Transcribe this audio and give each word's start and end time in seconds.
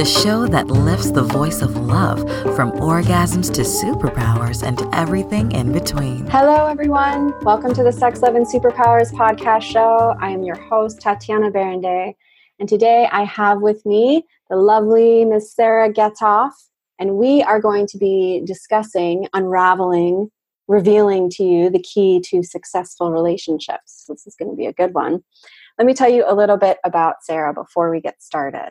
the 0.00 0.06
show 0.06 0.46
that 0.46 0.68
lifts 0.68 1.10
the 1.10 1.22
voice 1.22 1.60
of 1.60 1.76
love 1.76 2.20
from 2.56 2.72
orgasms 2.72 3.52
to 3.52 3.60
superpowers 3.60 4.66
and 4.66 4.80
everything 4.94 5.52
in 5.52 5.72
between. 5.72 6.26
Hello, 6.28 6.64
everyone. 6.64 7.38
Welcome 7.44 7.74
to 7.74 7.82
the 7.82 7.92
Sex, 7.92 8.22
Love, 8.22 8.34
and 8.34 8.46
Superpowers 8.46 9.12
podcast 9.12 9.60
show. 9.60 10.16
I 10.18 10.30
am 10.30 10.42
your 10.42 10.56
host, 10.56 11.02
Tatiana 11.02 11.50
Berindei. 11.50 12.14
And 12.58 12.66
today 12.66 13.10
I 13.12 13.24
have 13.24 13.60
with 13.60 13.84
me 13.84 14.24
the 14.48 14.56
lovely 14.56 15.26
Miss 15.26 15.54
Sarah 15.54 15.92
Getoff, 15.92 16.52
and 16.98 17.16
we 17.16 17.42
are 17.42 17.60
going 17.60 17.86
to 17.88 17.98
be 17.98 18.40
discussing 18.46 19.28
unraveling 19.34 20.30
revealing 20.66 21.28
to 21.32 21.44
you 21.44 21.68
the 21.68 21.82
key 21.82 22.22
to 22.24 22.42
successful 22.42 23.12
relationships. 23.12 24.06
This 24.08 24.26
is 24.26 24.34
going 24.34 24.50
to 24.50 24.56
be 24.56 24.64
a 24.64 24.72
good 24.72 24.94
one. 24.94 25.22
Let 25.76 25.84
me 25.84 25.92
tell 25.92 26.08
you 26.08 26.24
a 26.26 26.34
little 26.34 26.56
bit 26.56 26.78
about 26.84 27.16
Sarah 27.22 27.52
before 27.52 27.90
we 27.90 28.00
get 28.00 28.22
started. 28.22 28.70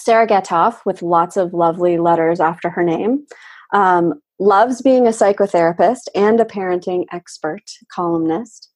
Sarah 0.00 0.26
Getoff, 0.26 0.80
with 0.86 1.02
lots 1.02 1.36
of 1.36 1.52
lovely 1.52 1.98
letters 1.98 2.40
after 2.40 2.70
her 2.70 2.82
name, 2.82 3.26
um, 3.72 4.14
loves 4.38 4.80
being 4.80 5.06
a 5.06 5.10
psychotherapist 5.10 6.04
and 6.14 6.40
a 6.40 6.44
parenting 6.44 7.04
expert 7.12 7.62
columnist. 7.94 8.70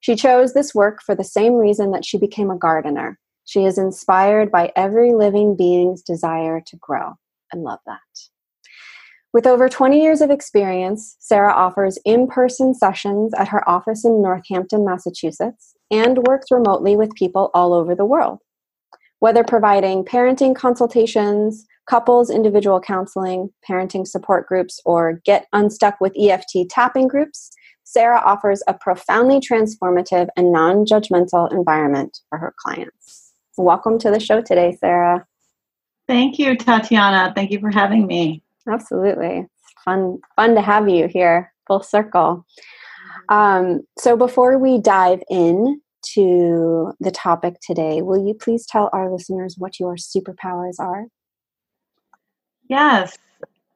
She 0.00 0.14
chose 0.14 0.54
this 0.54 0.74
work 0.74 1.00
for 1.04 1.16
the 1.16 1.24
same 1.24 1.54
reason 1.54 1.90
that 1.90 2.04
she 2.04 2.16
became 2.16 2.50
a 2.50 2.56
gardener. 2.56 3.18
She 3.44 3.64
is 3.64 3.78
inspired 3.78 4.52
by 4.52 4.72
every 4.76 5.12
living 5.12 5.56
being's 5.56 6.02
desire 6.02 6.60
to 6.66 6.76
grow. 6.76 7.14
I 7.52 7.56
love 7.56 7.80
that. 7.86 7.98
With 9.32 9.46
over 9.46 9.68
20 9.68 10.00
years 10.00 10.20
of 10.20 10.30
experience, 10.30 11.16
Sarah 11.18 11.52
offers 11.52 11.98
in 12.04 12.28
person 12.28 12.72
sessions 12.72 13.34
at 13.34 13.48
her 13.48 13.68
office 13.68 14.04
in 14.04 14.22
Northampton, 14.22 14.84
Massachusetts, 14.84 15.74
and 15.90 16.18
works 16.26 16.50
remotely 16.50 16.96
with 16.96 17.14
people 17.14 17.50
all 17.52 17.74
over 17.74 17.94
the 17.94 18.04
world. 18.04 18.38
Whether 19.20 19.42
providing 19.42 20.04
parenting 20.04 20.54
consultations, 20.54 21.66
couples 21.88 22.30
individual 22.30 22.80
counseling, 22.80 23.50
parenting 23.68 24.06
support 24.06 24.46
groups, 24.46 24.80
or 24.84 25.20
get 25.24 25.46
unstuck 25.52 26.00
with 26.00 26.12
EFT 26.16 26.68
tapping 26.70 27.08
groups, 27.08 27.50
Sarah 27.82 28.20
offers 28.24 28.62
a 28.68 28.74
profoundly 28.74 29.40
transformative 29.40 30.28
and 30.36 30.52
non 30.52 30.84
judgmental 30.84 31.50
environment 31.50 32.20
for 32.28 32.38
her 32.38 32.54
clients. 32.62 33.32
Welcome 33.56 33.98
to 34.00 34.10
the 34.10 34.20
show 34.20 34.40
today, 34.40 34.76
Sarah. 34.78 35.26
Thank 36.06 36.38
you, 36.38 36.56
Tatiana. 36.56 37.32
Thank 37.34 37.50
you 37.50 37.58
for 37.58 37.70
having 37.70 38.06
me. 38.06 38.42
Absolutely. 38.68 39.38
It's 39.38 39.82
fun 39.84 40.18
fun 40.36 40.54
to 40.54 40.60
have 40.60 40.88
you 40.88 41.08
here, 41.08 41.52
full 41.66 41.82
circle. 41.82 42.46
Um, 43.30 43.80
so 43.98 44.16
before 44.16 44.58
we 44.58 44.78
dive 44.78 45.22
in 45.28 45.80
to 46.14 46.92
the 47.00 47.10
topic 47.10 47.56
today, 47.60 48.02
will 48.02 48.24
you 48.24 48.34
please 48.34 48.66
tell 48.66 48.90
our 48.92 49.10
listeners 49.10 49.56
what 49.58 49.80
your 49.80 49.96
superpowers 49.96 50.78
are? 50.78 51.06
Yes. 52.68 53.16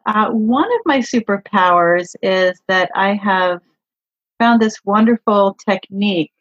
Uh, 0.07 0.31
one 0.31 0.73
of 0.73 0.81
my 0.85 0.99
superpowers 0.99 2.15
is 2.23 2.61
that 2.69 2.91
I 2.95 3.15
have 3.15 3.61
found 4.39 4.61
this 4.61 4.85
wonderful 4.85 5.57
technique 5.69 6.33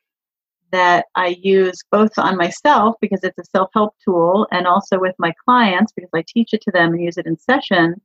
that 0.72 1.06
I 1.16 1.38
use 1.42 1.80
both 1.92 2.18
on 2.18 2.38
myself 2.38 2.96
because 3.02 3.24
it's 3.24 3.38
a 3.38 3.44
self 3.46 3.70
help 3.74 3.96
tool 4.04 4.48
and 4.52 4.66
also 4.66 5.00
with 5.00 5.16
my 5.20 5.34
clients 5.46 5.92
because 5.92 6.10
I 6.14 6.24
teach 6.28 6.54
it 6.54 6.62
to 6.62 6.72
them 6.72 6.94
and 6.94 7.04
use 7.04 7.18
it 7.18 7.28
in 7.28 7.38
session 7.38 8.02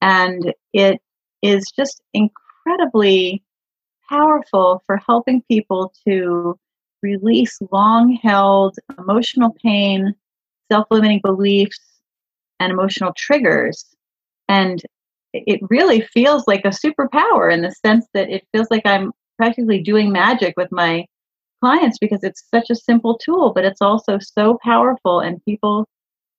and 0.00 0.52
it 0.72 1.00
is 1.42 1.72
just 1.74 2.02
incredibly 2.12 3.42
powerful 4.08 4.82
for 4.86 4.98
helping 4.98 5.42
people 5.50 5.94
to 6.06 6.58
release 7.04 7.58
long 7.70 8.18
held 8.22 8.76
emotional 8.98 9.54
pain, 9.62 10.14
self 10.72 10.86
limiting 10.90 11.20
beliefs, 11.22 11.78
and 12.58 12.72
emotional 12.72 13.12
triggers. 13.16 13.84
And 14.48 14.82
it 15.32 15.60
really 15.68 16.00
feels 16.00 16.46
like 16.46 16.64
a 16.64 16.68
superpower 16.68 17.52
in 17.52 17.62
the 17.62 17.72
sense 17.72 18.06
that 18.14 18.30
it 18.30 18.46
feels 18.52 18.68
like 18.70 18.86
I'm 18.86 19.12
practically 19.36 19.82
doing 19.82 20.12
magic 20.12 20.54
with 20.56 20.70
my 20.72 21.04
clients 21.60 21.98
because 21.98 22.22
it's 22.24 22.44
such 22.54 22.70
a 22.70 22.76
simple 22.76 23.18
tool, 23.18 23.52
but 23.54 23.64
it's 23.64 23.82
also 23.82 24.18
so 24.18 24.58
powerful, 24.64 25.20
and 25.20 25.44
people 25.44 25.86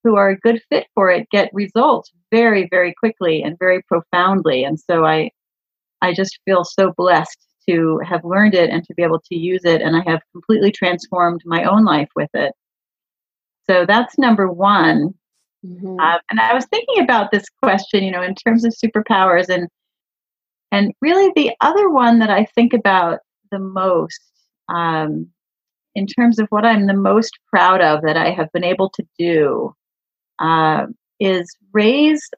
who 0.05 0.15
are 0.15 0.29
a 0.29 0.37
good 0.39 0.61
fit 0.69 0.87
for 0.93 1.09
it 1.09 1.27
get 1.31 1.49
results 1.51 2.11
very 2.31 2.67
very 2.69 2.93
quickly 2.93 3.41
and 3.41 3.57
very 3.57 3.81
profoundly 3.83 4.63
and 4.63 4.79
so 4.79 5.03
i 5.03 5.29
i 6.01 6.13
just 6.13 6.39
feel 6.45 6.63
so 6.63 6.93
blessed 6.95 7.39
to 7.67 7.99
have 8.07 8.23
learned 8.23 8.53
it 8.53 8.69
and 8.69 8.83
to 8.83 8.93
be 8.93 9.03
able 9.03 9.19
to 9.19 9.35
use 9.35 9.63
it 9.65 9.81
and 9.81 9.95
i 9.95 10.09
have 10.09 10.21
completely 10.31 10.71
transformed 10.71 11.41
my 11.45 11.63
own 11.63 11.83
life 11.83 12.09
with 12.15 12.29
it 12.33 12.53
so 13.69 13.85
that's 13.85 14.17
number 14.17 14.51
one 14.51 15.13
mm-hmm. 15.65 15.99
uh, 15.99 16.17
and 16.29 16.39
i 16.39 16.53
was 16.53 16.65
thinking 16.65 17.03
about 17.03 17.31
this 17.31 17.45
question 17.61 18.03
you 18.03 18.11
know 18.11 18.21
in 18.21 18.35
terms 18.35 18.65
of 18.65 18.73
superpowers 18.73 19.49
and 19.49 19.67
and 20.71 20.91
really 21.01 21.31
the 21.35 21.51
other 21.61 21.89
one 21.89 22.19
that 22.19 22.29
i 22.29 22.45
think 22.55 22.73
about 22.73 23.19
the 23.51 23.59
most 23.59 24.19
um, 24.69 25.27
in 25.93 26.07
terms 26.07 26.39
of 26.39 26.47
what 26.49 26.65
i'm 26.65 26.87
the 26.87 26.93
most 26.93 27.31
proud 27.49 27.81
of 27.81 28.01
that 28.01 28.17
i 28.17 28.31
have 28.31 28.51
been 28.51 28.63
able 28.63 28.89
to 28.89 29.03
do 29.17 29.73
uh, 30.39 30.85
is 31.19 31.55
raise 31.71 32.29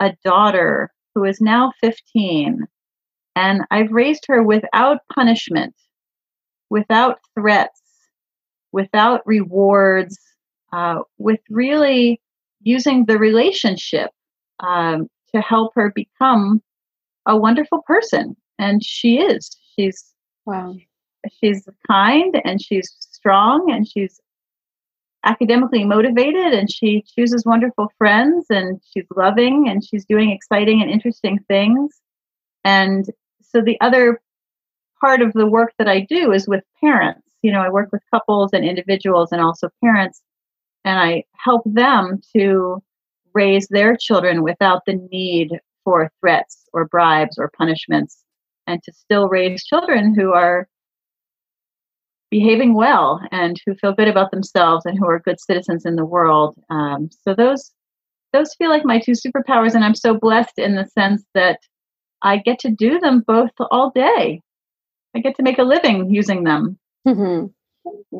a 0.00 0.14
daughter 0.24 0.90
who 1.14 1.24
is 1.24 1.40
now 1.40 1.72
15. 1.80 2.66
And 3.38 3.62
I've 3.70 3.92
raised 3.92 4.24
her 4.26 4.42
without 4.42 4.98
punishment, 5.14 5.72
without 6.70 7.20
threats, 7.36 7.80
without 8.72 9.24
rewards, 9.26 10.18
uh, 10.72 11.02
with 11.18 11.38
really 11.48 12.20
using 12.62 13.04
the 13.04 13.16
relationship 13.16 14.10
um, 14.58 15.06
to 15.32 15.40
help 15.40 15.72
her 15.76 15.92
become 15.94 16.60
a 17.26 17.36
wonderful 17.36 17.82
person. 17.86 18.36
And 18.58 18.84
she 18.84 19.20
is. 19.20 19.56
She's 19.76 20.04
wow. 20.44 20.74
She's 21.40 21.68
kind 21.88 22.40
and 22.44 22.60
she's 22.60 22.92
strong 22.98 23.70
and 23.70 23.86
she's 23.86 24.20
academically 25.24 25.84
motivated 25.84 26.54
and 26.54 26.72
she 26.72 27.04
chooses 27.14 27.44
wonderful 27.46 27.92
friends 27.98 28.46
and 28.50 28.80
she's 28.90 29.06
loving 29.16 29.68
and 29.68 29.84
she's 29.84 30.04
doing 30.06 30.30
exciting 30.30 30.82
and 30.82 30.90
interesting 30.90 31.38
things. 31.46 32.00
And 32.64 33.08
so 33.48 33.60
the 33.60 33.80
other 33.80 34.20
part 35.00 35.22
of 35.22 35.32
the 35.32 35.46
work 35.46 35.72
that 35.78 35.88
I 35.88 36.00
do 36.00 36.32
is 36.32 36.48
with 36.48 36.64
parents. 36.80 37.22
You 37.42 37.52
know, 37.52 37.60
I 37.60 37.70
work 37.70 37.90
with 37.92 38.02
couples 38.12 38.50
and 38.52 38.64
individuals 38.64 39.30
and 39.32 39.40
also 39.40 39.68
parents, 39.82 40.22
and 40.84 40.98
I 40.98 41.24
help 41.32 41.62
them 41.64 42.20
to 42.36 42.82
raise 43.34 43.68
their 43.68 43.96
children 43.96 44.42
without 44.42 44.82
the 44.86 44.94
need 45.10 45.60
for 45.84 46.10
threats 46.20 46.64
or 46.72 46.86
bribes 46.86 47.38
or 47.38 47.50
punishments 47.56 48.24
and 48.66 48.82
to 48.82 48.92
still 48.92 49.28
raise 49.28 49.64
children 49.64 50.14
who 50.14 50.32
are 50.32 50.68
behaving 52.30 52.74
well 52.74 53.20
and 53.32 53.58
who 53.64 53.74
feel 53.74 53.94
good 53.94 54.08
about 54.08 54.30
themselves 54.30 54.84
and 54.84 54.98
who 54.98 55.06
are 55.06 55.18
good 55.18 55.40
citizens 55.40 55.86
in 55.86 55.96
the 55.96 56.04
world. 56.04 56.56
Um, 56.68 57.08
so 57.24 57.34
those 57.34 57.72
those 58.34 58.54
feel 58.56 58.68
like 58.68 58.84
my 58.84 58.98
two 58.98 59.12
superpowers, 59.12 59.74
and 59.74 59.82
I'm 59.82 59.94
so 59.94 60.12
blessed 60.14 60.58
in 60.58 60.74
the 60.74 60.84
sense 60.86 61.24
that 61.32 61.60
I 62.22 62.38
get 62.38 62.58
to 62.60 62.70
do 62.70 62.98
them 62.98 63.20
both 63.26 63.50
all 63.70 63.90
day. 63.90 64.42
I 65.14 65.20
get 65.20 65.36
to 65.36 65.42
make 65.42 65.58
a 65.58 65.62
living 65.64 66.12
using 66.12 66.44
them. 66.44 66.78
Mm-hmm. 67.06 67.46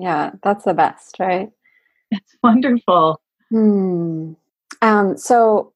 Yeah, 0.02 0.30
that's 0.42 0.64
the 0.64 0.74
best, 0.74 1.16
right? 1.18 1.50
It's 2.10 2.36
wonderful. 2.42 3.20
Hmm. 3.50 4.32
Um, 4.80 5.16
so 5.16 5.72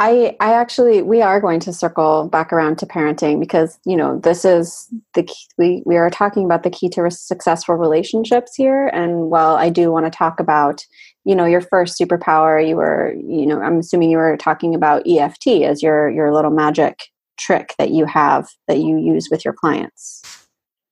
I 0.00 0.36
I 0.38 0.52
actually 0.52 1.02
we 1.02 1.22
are 1.22 1.40
going 1.40 1.58
to 1.60 1.72
circle 1.72 2.28
back 2.28 2.52
around 2.52 2.78
to 2.78 2.86
parenting 2.86 3.40
because 3.40 3.78
you 3.84 3.96
know 3.96 4.18
this 4.20 4.44
is 4.44 4.88
the 5.14 5.24
key, 5.24 5.46
we 5.56 5.82
we 5.86 5.96
are 5.96 6.10
talking 6.10 6.44
about 6.44 6.62
the 6.62 6.70
key 6.70 6.88
to 6.90 7.10
successful 7.10 7.74
relationships 7.74 8.54
here 8.54 8.88
and 8.88 9.30
while 9.30 9.56
I 9.56 9.70
do 9.70 9.90
want 9.90 10.06
to 10.06 10.16
talk 10.16 10.38
about 10.38 10.84
you 11.28 11.36
know 11.36 11.44
your 11.44 11.60
first 11.60 12.00
superpower 12.00 12.66
you 12.66 12.74
were 12.74 13.14
you 13.14 13.46
know 13.46 13.60
I'm 13.60 13.78
assuming 13.78 14.10
you 14.10 14.16
were 14.16 14.36
talking 14.38 14.74
about 14.74 15.06
EFT 15.06 15.46
as 15.62 15.82
your 15.82 16.10
your 16.10 16.32
little 16.32 16.50
magic 16.50 16.98
trick 17.36 17.74
that 17.78 17.90
you 17.90 18.06
have 18.06 18.48
that 18.66 18.78
you 18.78 18.98
use 18.98 19.28
with 19.30 19.44
your 19.44 19.54
clients. 19.54 20.22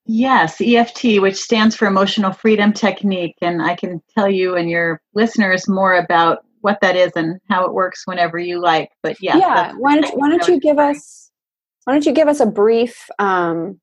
Yes, 0.04 0.60
EFT, 0.60 1.20
which 1.20 1.34
stands 1.34 1.74
for 1.74 1.86
Emotional 1.86 2.32
Freedom 2.32 2.72
Technique. 2.72 3.34
And 3.42 3.60
I 3.60 3.74
can 3.74 4.00
tell 4.16 4.30
you 4.30 4.54
and 4.54 4.70
your 4.70 5.00
listeners 5.14 5.68
more 5.68 5.94
about 5.96 6.44
what 6.60 6.80
that 6.80 6.94
is 6.94 7.10
and 7.16 7.40
how 7.50 7.64
it 7.64 7.74
works 7.74 8.02
whenever 8.04 8.38
you 8.38 8.60
like. 8.60 8.90
But 9.02 9.16
yeah, 9.20 9.36
yeah. 9.36 9.72
Why 9.76 10.00
don't, 10.00 10.16
why 10.16 10.30
don't 10.30 10.46
you 10.46 10.60
give 10.60 10.78
us 10.78 11.30
why 11.84 11.94
don't 11.94 12.06
you 12.06 12.12
give 12.12 12.28
us 12.28 12.40
a 12.40 12.46
brief 12.46 13.08
um, 13.18 13.80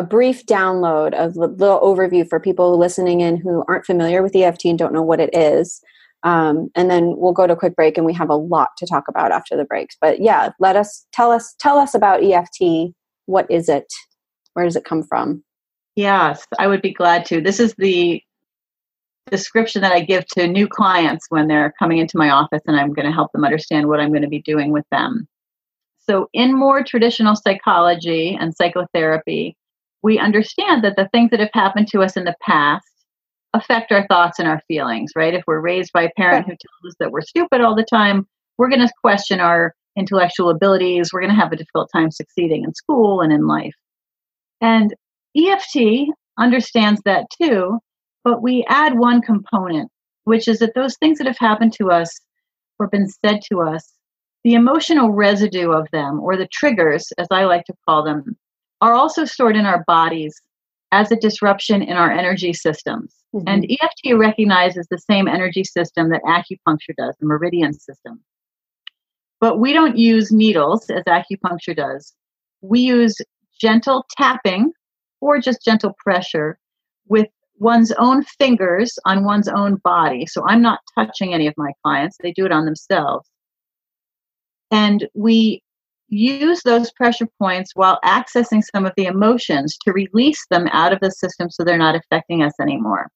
a 0.00 0.02
brief 0.02 0.46
download 0.46 1.12
of 1.12 1.36
a 1.36 1.40
little 1.40 1.78
overview 1.80 2.26
for 2.26 2.40
people 2.40 2.78
listening 2.78 3.20
in 3.20 3.36
who 3.36 3.62
aren't 3.68 3.84
familiar 3.84 4.22
with 4.22 4.34
EFT 4.34 4.64
and 4.64 4.78
don't 4.78 4.94
know 4.94 5.02
what 5.02 5.20
it 5.20 5.28
is. 5.34 5.82
Um, 6.22 6.70
and 6.74 6.90
then 6.90 7.16
we'll 7.18 7.34
go 7.34 7.46
to 7.46 7.52
a 7.52 7.56
quick 7.56 7.76
break 7.76 7.98
and 7.98 8.06
we 8.06 8.14
have 8.14 8.30
a 8.30 8.34
lot 8.34 8.70
to 8.78 8.86
talk 8.86 9.08
about 9.08 9.30
after 9.30 9.58
the 9.58 9.66
breaks. 9.66 9.98
But 10.00 10.22
yeah, 10.22 10.52
let 10.58 10.74
us 10.74 11.06
tell 11.12 11.30
us 11.30 11.54
tell 11.58 11.76
us 11.76 11.94
about 11.94 12.24
EFT. 12.24 12.94
What 13.26 13.50
is 13.50 13.68
it? 13.68 13.92
Where 14.54 14.64
does 14.64 14.74
it 14.74 14.86
come 14.86 15.02
from? 15.02 15.44
Yes, 15.96 16.46
I 16.58 16.66
would 16.66 16.80
be 16.80 16.94
glad 16.94 17.26
to. 17.26 17.42
This 17.42 17.60
is 17.60 17.74
the 17.76 18.22
description 19.30 19.82
that 19.82 19.92
I 19.92 20.00
give 20.00 20.26
to 20.28 20.48
new 20.48 20.66
clients 20.66 21.26
when 21.28 21.46
they're 21.46 21.74
coming 21.78 21.98
into 21.98 22.16
my 22.16 22.30
office 22.30 22.62
and 22.66 22.74
I'm 22.74 22.94
going 22.94 23.06
to 23.06 23.12
help 23.12 23.32
them 23.32 23.44
understand 23.44 23.86
what 23.86 24.00
I'm 24.00 24.08
going 24.08 24.22
to 24.22 24.28
be 24.28 24.40
doing 24.40 24.72
with 24.72 24.86
them. 24.90 25.28
So, 25.98 26.30
in 26.32 26.58
more 26.58 26.82
traditional 26.82 27.36
psychology 27.36 28.34
and 28.40 28.56
psychotherapy, 28.56 29.56
we 30.02 30.18
understand 30.18 30.84
that 30.84 30.96
the 30.96 31.08
things 31.12 31.30
that 31.30 31.40
have 31.40 31.50
happened 31.52 31.88
to 31.88 32.02
us 32.02 32.16
in 32.16 32.24
the 32.24 32.36
past 32.42 32.84
affect 33.52 33.92
our 33.92 34.06
thoughts 34.06 34.38
and 34.38 34.48
our 34.48 34.62
feelings, 34.68 35.12
right? 35.16 35.34
If 35.34 35.42
we're 35.46 35.60
raised 35.60 35.92
by 35.92 36.02
a 36.02 36.10
parent 36.16 36.46
who 36.46 36.52
tells 36.52 36.92
us 36.92 36.94
that 37.00 37.10
we're 37.10 37.20
stupid 37.20 37.60
all 37.60 37.74
the 37.74 37.84
time, 37.84 38.26
we're 38.58 38.68
going 38.68 38.86
to 38.86 38.92
question 39.02 39.40
our 39.40 39.74
intellectual 39.96 40.50
abilities. 40.50 41.12
We're 41.12 41.20
going 41.20 41.34
to 41.34 41.40
have 41.40 41.52
a 41.52 41.56
difficult 41.56 41.90
time 41.92 42.10
succeeding 42.10 42.64
in 42.64 42.74
school 42.74 43.20
and 43.20 43.32
in 43.32 43.46
life. 43.46 43.74
And 44.60 44.94
EFT 45.36 46.08
understands 46.38 47.00
that 47.04 47.26
too, 47.40 47.78
but 48.24 48.42
we 48.42 48.64
add 48.68 48.98
one 48.98 49.20
component, 49.20 49.90
which 50.24 50.46
is 50.48 50.60
that 50.60 50.74
those 50.74 50.96
things 50.98 51.18
that 51.18 51.26
have 51.26 51.38
happened 51.38 51.72
to 51.74 51.90
us 51.90 52.20
or 52.78 52.88
been 52.88 53.08
said 53.08 53.40
to 53.50 53.60
us, 53.60 53.92
the 54.44 54.54
emotional 54.54 55.10
residue 55.10 55.70
of 55.70 55.86
them, 55.92 56.18
or 56.20 56.36
the 56.36 56.48
triggers, 56.50 57.12
as 57.18 57.26
I 57.30 57.44
like 57.44 57.64
to 57.66 57.74
call 57.86 58.02
them, 58.02 58.36
are 58.80 58.94
also 58.94 59.24
stored 59.24 59.56
in 59.56 59.66
our 59.66 59.84
bodies 59.86 60.40
as 60.92 61.12
a 61.12 61.16
disruption 61.16 61.82
in 61.82 61.96
our 61.96 62.10
energy 62.10 62.52
systems. 62.52 63.14
Mm-hmm. 63.34 63.48
And 63.48 63.64
EFT 63.70 64.18
recognizes 64.18 64.86
the 64.90 64.98
same 64.98 65.28
energy 65.28 65.64
system 65.64 66.10
that 66.10 66.22
acupuncture 66.24 66.94
does, 66.96 67.14
the 67.20 67.26
meridian 67.26 67.72
system. 67.72 68.20
But 69.40 69.58
we 69.58 69.72
don't 69.72 69.96
use 69.96 70.32
needles 70.32 70.90
as 70.90 71.04
acupuncture 71.04 71.76
does. 71.76 72.12
We 72.60 72.80
use 72.80 73.16
gentle 73.60 74.04
tapping 74.16 74.72
or 75.20 75.38
just 75.38 75.64
gentle 75.64 75.94
pressure 76.02 76.58
with 77.08 77.28
one's 77.58 77.92
own 77.92 78.24
fingers 78.24 78.98
on 79.04 79.24
one's 79.24 79.48
own 79.48 79.76
body. 79.76 80.26
So 80.26 80.42
I'm 80.46 80.62
not 80.62 80.80
touching 80.94 81.32
any 81.34 81.46
of 81.46 81.54
my 81.56 81.72
clients, 81.84 82.16
they 82.22 82.32
do 82.32 82.46
it 82.46 82.52
on 82.52 82.64
themselves. 82.64 83.28
And 84.70 85.08
we 85.14 85.62
use 86.10 86.62
those 86.64 86.90
pressure 86.92 87.28
points 87.38 87.72
while 87.74 87.98
accessing 88.04 88.62
some 88.74 88.84
of 88.84 88.92
the 88.96 89.06
emotions 89.06 89.78
to 89.84 89.92
release 89.92 90.44
them 90.50 90.68
out 90.72 90.92
of 90.92 91.00
the 91.00 91.10
system 91.10 91.48
so 91.48 91.64
they're 91.64 91.78
not 91.78 91.94
affecting 91.94 92.42
us 92.42 92.52
anymore. 92.60 93.08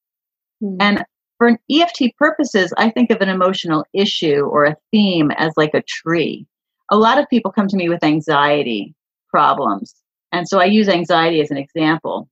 Mm-hmm. 0.62 0.76
And 0.80 1.04
for 1.36 1.48
an 1.48 1.58
EFT 1.70 2.16
purposes, 2.16 2.72
I 2.78 2.90
think 2.90 3.10
of 3.10 3.20
an 3.20 3.28
emotional 3.28 3.84
issue 3.92 4.42
or 4.42 4.64
a 4.64 4.76
theme 4.92 5.30
as 5.32 5.52
like 5.56 5.74
a 5.74 5.82
tree. 5.82 6.46
A 6.90 6.96
lot 6.96 7.18
of 7.18 7.28
people 7.28 7.50
come 7.50 7.68
to 7.68 7.76
me 7.76 7.88
with 7.88 8.04
anxiety 8.04 8.94
problems. 9.28 9.94
And 10.30 10.48
so 10.48 10.60
I 10.60 10.66
use 10.66 10.88
anxiety 10.88 11.40
as 11.40 11.50
an 11.50 11.56
example. 11.56 12.28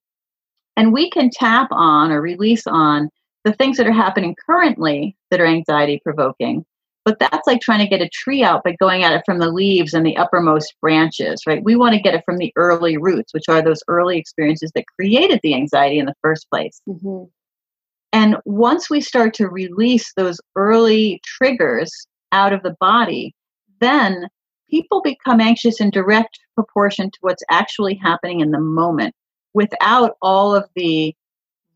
And 0.77 0.93
we 0.93 1.11
can 1.11 1.31
tap 1.31 1.69
on 1.73 2.13
or 2.13 2.23
release 2.23 2.67
on 2.67 3.11
the 3.45 3.53
things 3.53 3.77
that 3.77 3.87
are 3.87 3.93
happening 3.93 4.37
currently 4.47 5.17
that 5.31 5.41
are 5.41 5.47
anxiety 5.47 6.01
provoking 6.03 6.65
but 7.05 7.19
that's 7.19 7.47
like 7.47 7.61
trying 7.61 7.81
to 7.81 7.89
get 7.89 8.01
a 8.01 8.09
tree 8.09 8.45
out 8.45 8.63
by 8.63 8.77
going 8.79 9.03
at 9.03 9.13
it 9.13 9.23
from 9.27 9.39
the 9.39 9.51
leaves 9.51 9.93
and 9.93 10.07
the 10.07 10.17
uppermost 10.17 10.75
branches, 10.81 11.43
right? 11.47 11.63
We 11.65 11.75
want 11.75 11.95
to 11.95 12.01
get 12.01 12.15
it 12.15 12.23
from 12.25 12.39
the 12.39 12.53
early 12.55 12.97
roots, 12.97 13.35
which 13.35 13.49
are 13.49 13.63
those 13.63 13.83
early 13.89 14.19
experiences 14.19 14.71
that 14.75 14.85
created 14.97 15.41
the 15.43 15.55
anxiety 15.55 15.99
in 15.99 16.07
the 16.07 16.15
first 16.23 16.49
place. 16.49 16.81
Mm-hmm. 16.89 17.25
And 18.13 18.37
once 18.45 18.89
we 18.89 19.01
start 19.01 19.35
to 19.35 19.49
release 19.49 20.13
those 20.15 20.41
early 20.55 21.21
triggers 21.25 21.91
out 22.31 22.53
of 22.53 22.63
the 22.63 22.77
body, 22.79 23.35
then 23.81 24.29
people 24.71 25.03
become 25.03 25.41
anxious 25.41 25.81
in 25.81 25.91
direct 25.91 26.39
proportion 26.55 27.11
to 27.11 27.19
what's 27.23 27.43
actually 27.51 27.95
happening 27.95 28.41
in 28.41 28.51
the 28.51 28.61
moment 28.61 29.15
without 29.55 30.17
all 30.23 30.55
of 30.55 30.69
the 30.77 31.15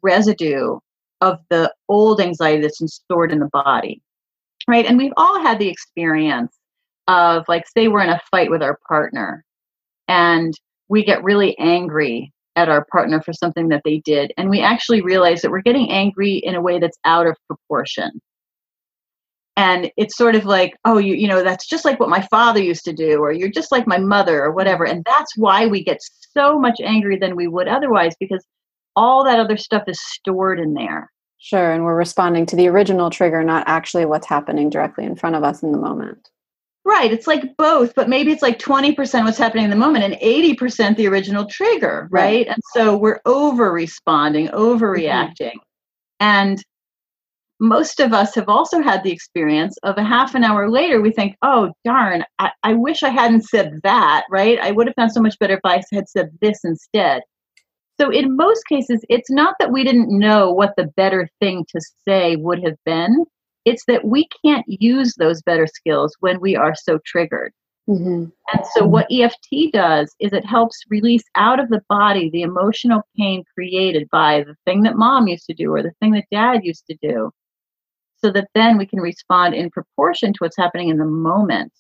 residue 0.03 0.79
of 1.21 1.41
the 1.49 1.73
old 1.89 2.21
anxiety 2.21 2.63
that's 2.63 2.81
stored 2.95 3.33
in 3.33 3.41
the 3.41 3.51
body 3.53 4.01
right? 4.67 4.87
And 4.87 4.99
we've 4.99 5.13
all 5.17 5.41
had 5.41 5.59
the 5.59 5.69
experience 5.69 6.57
of, 7.09 7.45
like, 7.49 7.65
say 7.69 7.89
we're 7.89 8.03
in 8.03 8.11
a 8.11 8.21
fight 8.31 8.51
with 8.51 8.63
our 8.63 8.79
partner 8.89 9.45
and 10.09 10.53
we 10.89 11.05
get 11.05 11.23
really 11.25 11.57
angry 11.59 12.33
at 12.57 12.69
our 12.69 12.87
partner 12.91 13.21
for 13.21 13.33
something 13.33 13.69
that 13.69 13.83
they 13.85 13.99
did. 13.99 14.33
And 14.37 14.49
we 14.49 14.61
actually 14.61 15.03
realize 15.03 15.43
that 15.43 15.51
we're 15.51 15.61
getting 15.61 15.91
angry 15.91 16.37
in 16.37 16.55
a 16.55 16.61
way 16.61 16.79
that's 16.79 16.99
out 17.05 17.27
of 17.27 17.37
proportion. 17.47 18.21
And 19.59 19.91
it's 19.97 20.17
sort 20.17 20.35
of 20.35 20.45
like, 20.45 20.75
oh, 20.85 20.99
you, 20.99 21.15
you 21.15 21.29
know, 21.29 21.43
that's 21.43 21.67
just 21.67 21.85
like 21.85 21.99
what 21.99 22.11
my 22.11 22.21
father 22.31 22.61
used 22.61 22.85
to 22.85 22.93
do, 22.93 23.19
or 23.19 23.33
you're 23.33 23.51
just 23.51 23.73
like 23.73 23.87
my 23.87 23.99
mother, 23.99 24.43
or 24.43 24.53
whatever. 24.53 24.85
And 24.85 25.05
that's 25.05 25.37
why 25.37 25.67
we 25.67 25.83
get 25.83 25.99
so 26.35 26.59
much 26.59 26.79
angry 26.83 27.19
than 27.19 27.37
we 27.37 27.47
would 27.47 27.69
otherwise, 27.69 28.15
because 28.21 28.45
all 28.97 29.25
that 29.25 29.41
other 29.41 29.57
stuff 29.57 29.85
is 29.87 30.01
stored 30.01 30.61
in 30.61 30.75
there. 30.75 31.11
Sure, 31.47 31.71
and 31.71 31.85
we're 31.85 31.95
responding 31.95 32.45
to 32.47 32.57
the 32.57 32.67
original 32.67 33.09
trigger, 33.09 33.45
not 33.45 33.63
actually 33.69 34.05
what's 34.05 34.27
happening 34.27 34.69
directly 34.69 35.05
in 35.05 35.15
front 35.15 35.37
of 35.37 35.45
us 35.45 35.63
in 35.63 35.71
the 35.71 35.79
moment. 35.79 36.29
Right, 36.85 37.13
it's 37.13 37.29
like 37.29 37.57
both, 37.57 37.95
but 37.95 38.09
maybe 38.09 38.33
it's 38.33 38.43
like 38.43 38.59
20% 38.59 38.97
what's 39.23 39.39
happening 39.39 39.63
in 39.63 39.71
the 39.71 39.77
moment 39.77 40.03
and 40.03 40.15
80% 40.15 40.97
the 40.97 41.07
original 41.07 41.47
trigger, 41.47 42.09
right? 42.11 42.21
right. 42.21 42.49
And 42.49 42.61
so 42.75 42.97
we're 42.97 43.21
over 43.27 43.71
responding, 43.71 44.49
overreacting. 44.49 45.37
Mm-hmm. 45.39 46.19
And 46.19 46.65
most 47.61 48.01
of 48.01 48.13
us 48.13 48.35
have 48.35 48.49
also 48.49 48.83
had 48.83 49.05
the 49.05 49.13
experience 49.13 49.77
of 49.85 49.99
a 49.99 50.03
half 50.03 50.35
an 50.35 50.43
hour 50.43 50.69
later, 50.69 51.01
we 51.01 51.13
think, 51.13 51.37
oh, 51.43 51.71
darn, 51.85 52.25
I, 52.41 52.51
I 52.65 52.73
wish 52.73 53.05
I 53.05 53.11
hadn't 53.11 53.45
said 53.45 53.79
that, 53.85 54.25
right? 54.33 54.59
I 54.61 54.73
would 54.73 54.89
have 54.89 54.97
done 54.97 55.11
so 55.11 55.23
much 55.23 55.39
better 55.39 55.55
if 55.55 55.61
I 55.63 55.81
had 55.93 56.09
said 56.09 56.31
this 56.43 56.65
instead. 56.65 57.23
So, 57.99 58.11
in 58.11 58.37
most 58.37 58.65
cases, 58.67 59.05
it's 59.09 59.31
not 59.31 59.55
that 59.59 59.73
we 59.73 59.83
didn't 59.83 60.17
know 60.17 60.53
what 60.53 60.75
the 60.77 60.93
better 60.97 61.29
thing 61.41 61.65
to 61.71 61.81
say 62.07 62.37
would 62.37 62.63
have 62.63 62.77
been. 62.85 63.25
It's 63.65 63.85
that 63.87 64.05
we 64.05 64.29
can't 64.45 64.65
use 64.69 65.15
those 65.15 65.43
better 65.43 65.67
skills 65.67 66.15
when 66.21 66.41
we 66.41 66.57
are 66.57 66.75
so 66.75 66.99
triggered. 67.05 67.53
Mm-hmm. 67.89 68.27
And 68.53 68.67
so, 68.75 68.85
what 68.85 69.07
EFT 69.11 69.73
does 69.73 70.15
is 70.21 70.33
it 70.33 70.45
helps 70.45 70.83
release 70.91 71.23
out 71.37 71.59
of 71.59 71.69
the 71.69 71.83
body 71.89 72.29
the 72.29 72.43
emotional 72.43 73.03
pain 73.17 73.45
created 73.55 74.09
by 74.11 74.43
the 74.43 74.57
thing 74.67 74.83
that 74.83 74.97
mom 74.97 75.29
used 75.29 75.47
to 75.47 75.55
do 75.55 75.73
or 75.73 75.83
the 75.83 75.93
thing 76.01 76.13
that 76.13 76.25
dad 76.31 76.65
used 76.65 76.85
to 76.91 76.97
do, 77.01 77.31
so 78.19 78.31
that 78.33 78.49
then 78.55 78.77
we 78.77 78.87
can 78.87 79.01
respond 79.01 79.55
in 79.55 79.71
proportion 79.71 80.33
to 80.33 80.39
what's 80.41 80.57
happening 80.57 80.89
in 80.89 80.99
the 80.99 81.05
moment. 81.07 81.73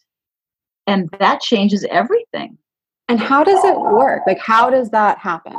And 0.87 1.11
that 1.19 1.41
changes 1.41 1.85
everything. 1.91 2.57
And 3.09 3.21
how 3.21 3.45
does 3.45 3.63
it 3.65 3.79
work? 3.79 4.23
Like, 4.27 4.39
how 4.39 4.71
does 4.71 4.91
that 4.91 5.19
happen? 5.19 5.55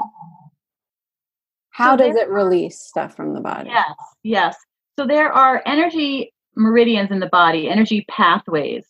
How 1.78 1.96
so 1.96 2.08
does 2.08 2.16
it 2.16 2.28
release 2.30 2.80
stuff 2.82 3.16
from 3.16 3.36
the 3.36 3.40
body? 3.40 3.70
Yes, 3.70 3.94
yes. 4.24 4.58
So 4.98 5.06
there 5.06 5.32
are 5.32 5.62
energy 5.68 6.34
meridians 6.56 7.12
in 7.12 7.20
the 7.20 7.28
body, 7.28 7.70
energy 7.70 8.04
pathways 8.10 8.84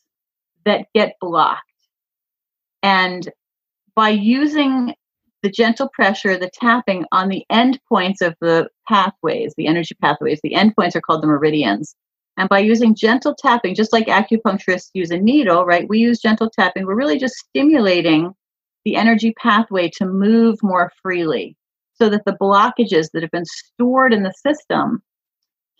that 0.63 0.85
get 0.95 1.17
blocked. 1.19 1.63
And 2.81 3.29
by 3.93 4.11
using 4.11 4.93
the 5.43 5.49
gentle 5.49 5.89
pressure, 5.89 6.37
the 6.37 6.49
tapping 6.53 7.03
on 7.11 7.27
the 7.27 7.43
end 7.49 7.77
points 7.89 8.21
of 8.21 8.35
the 8.39 8.69
pathways, 8.87 9.53
the 9.57 9.67
energy 9.67 9.97
pathways, 10.01 10.39
the 10.41 10.55
end 10.55 10.73
points 10.73 10.95
are 10.95 11.01
called 11.01 11.21
the 11.21 11.27
meridians. 11.27 11.93
And 12.37 12.47
by 12.47 12.59
using 12.59 12.95
gentle 12.95 13.35
tapping, 13.35 13.75
just 13.75 13.91
like 13.91 14.07
acupuncturists 14.07 14.91
use 14.93 15.11
a 15.11 15.17
needle, 15.17 15.65
right? 15.65 15.89
We 15.89 15.99
use 15.99 16.21
gentle 16.21 16.49
tapping. 16.49 16.85
We're 16.85 16.95
really 16.95 17.19
just 17.19 17.35
stimulating 17.35 18.33
the 18.85 18.95
energy 18.95 19.33
pathway 19.33 19.89
to 19.97 20.05
move 20.05 20.57
more 20.63 20.89
freely 21.01 21.56
so 21.97 22.09
that 22.09 22.25
the 22.25 22.37
blockages 22.39 23.09
that 23.11 23.21
have 23.21 23.31
been 23.31 23.45
stored 23.45 24.13
in 24.13 24.23
the 24.23 24.33
system 24.45 25.01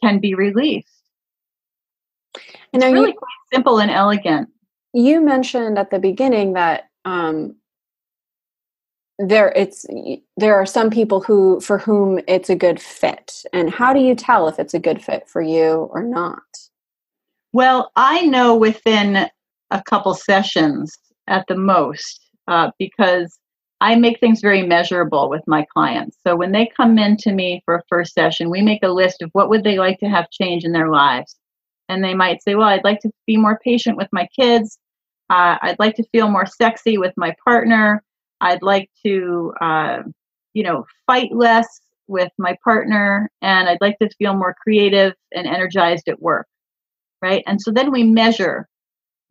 can 0.02 0.20
be 0.20 0.34
released. 0.34 0.88
And 2.74 2.84
it's 2.84 2.94
really 2.94 3.10
you, 3.10 3.14
quite 3.14 3.54
simple 3.54 3.80
and 3.80 3.92
elegant. 3.92 4.50
You 4.94 5.22
mentioned 5.22 5.78
at 5.78 5.92
the 5.92 6.00
beginning 6.00 6.54
that 6.54 6.90
um, 7.06 7.56
there 9.20 9.52
it's 9.56 9.86
there 10.36 10.56
are 10.56 10.66
some 10.66 10.90
people 10.90 11.22
who 11.22 11.60
for 11.60 11.78
whom 11.78 12.20
it's 12.28 12.50
a 12.50 12.56
good 12.56 12.80
fit, 12.80 13.44
and 13.54 13.70
how 13.70 13.94
do 13.94 14.00
you 14.00 14.16
tell 14.16 14.48
if 14.48 14.60
it's 14.60 14.74
a 14.74 14.80
good 14.80 15.04
fit 15.04 15.28
for 15.28 15.42
you 15.42 15.90
or 15.92 16.04
not? 16.04 16.42
Well, 17.54 17.92
I 17.96 18.22
know 18.28 18.56
within 18.56 19.30
a 19.72 19.82
couple 19.84 20.14
sessions 20.14 20.98
at 21.28 21.46
the 21.48 21.56
most 21.56 22.30
uh, 22.48 22.72
because 22.78 23.40
I 23.80 23.96
make 23.96 24.20
things 24.20 24.42
very 24.42 24.64
measurable 24.64 25.30
with 25.30 25.44
my 25.46 25.66
clients. 25.72 26.18
So 26.26 26.36
when 26.36 26.52
they 26.52 26.72
come 26.76 26.98
in 26.98 27.16
to 27.18 27.32
me 27.32 27.62
for 27.66 27.76
a 27.76 27.84
first 27.90 28.14
session, 28.14 28.50
we 28.50 28.62
make 28.62 28.82
a 28.84 28.88
list 28.88 29.22
of 29.22 29.30
what 29.34 29.50
would 29.50 29.64
they 29.64 29.78
like 29.78 30.00
to 30.00 30.10
have 30.10 30.32
change 30.32 30.64
in 30.64 30.72
their 30.72 30.90
lives. 30.90 31.36
And 31.88 32.04
they 32.04 32.16
might 32.16 32.42
say, 32.42 32.56
well, 32.56 32.68
I'd 32.68 32.84
like 32.84 33.00
to 33.02 33.12
be 33.28 33.38
more 33.38 33.60
patient 33.64 33.98
with 33.98 34.10
my 34.12 34.28
kids. 34.36 34.80
Uh, 35.30 35.58
I'd 35.62 35.80
like 35.80 35.96
to 35.96 36.04
feel 36.12 36.30
more 36.30 36.46
sexy 36.46 36.98
with 36.98 37.14
my 37.18 37.36
partner. 37.44 38.04
I'd 38.42 38.64
like 38.64 38.90
to, 39.06 39.54
uh, 39.62 40.00
you 40.54 40.64
know, 40.64 40.86
fight 41.06 41.32
less 41.32 41.68
with 42.08 42.32
my 42.38 42.58
partner. 42.64 43.30
And 43.42 43.70
I'd 43.70 43.82
like 43.82 44.00
to 44.00 44.10
feel 44.18 44.34
more 44.34 44.56
creative 44.62 45.14
and 45.34 45.46
energized 45.48 46.08
at 46.08 46.22
work. 46.22 46.48
Right. 47.22 47.44
And 47.48 47.62
so 47.62 47.72
then 47.72 47.92
we 47.92 48.04
measure 48.04 48.68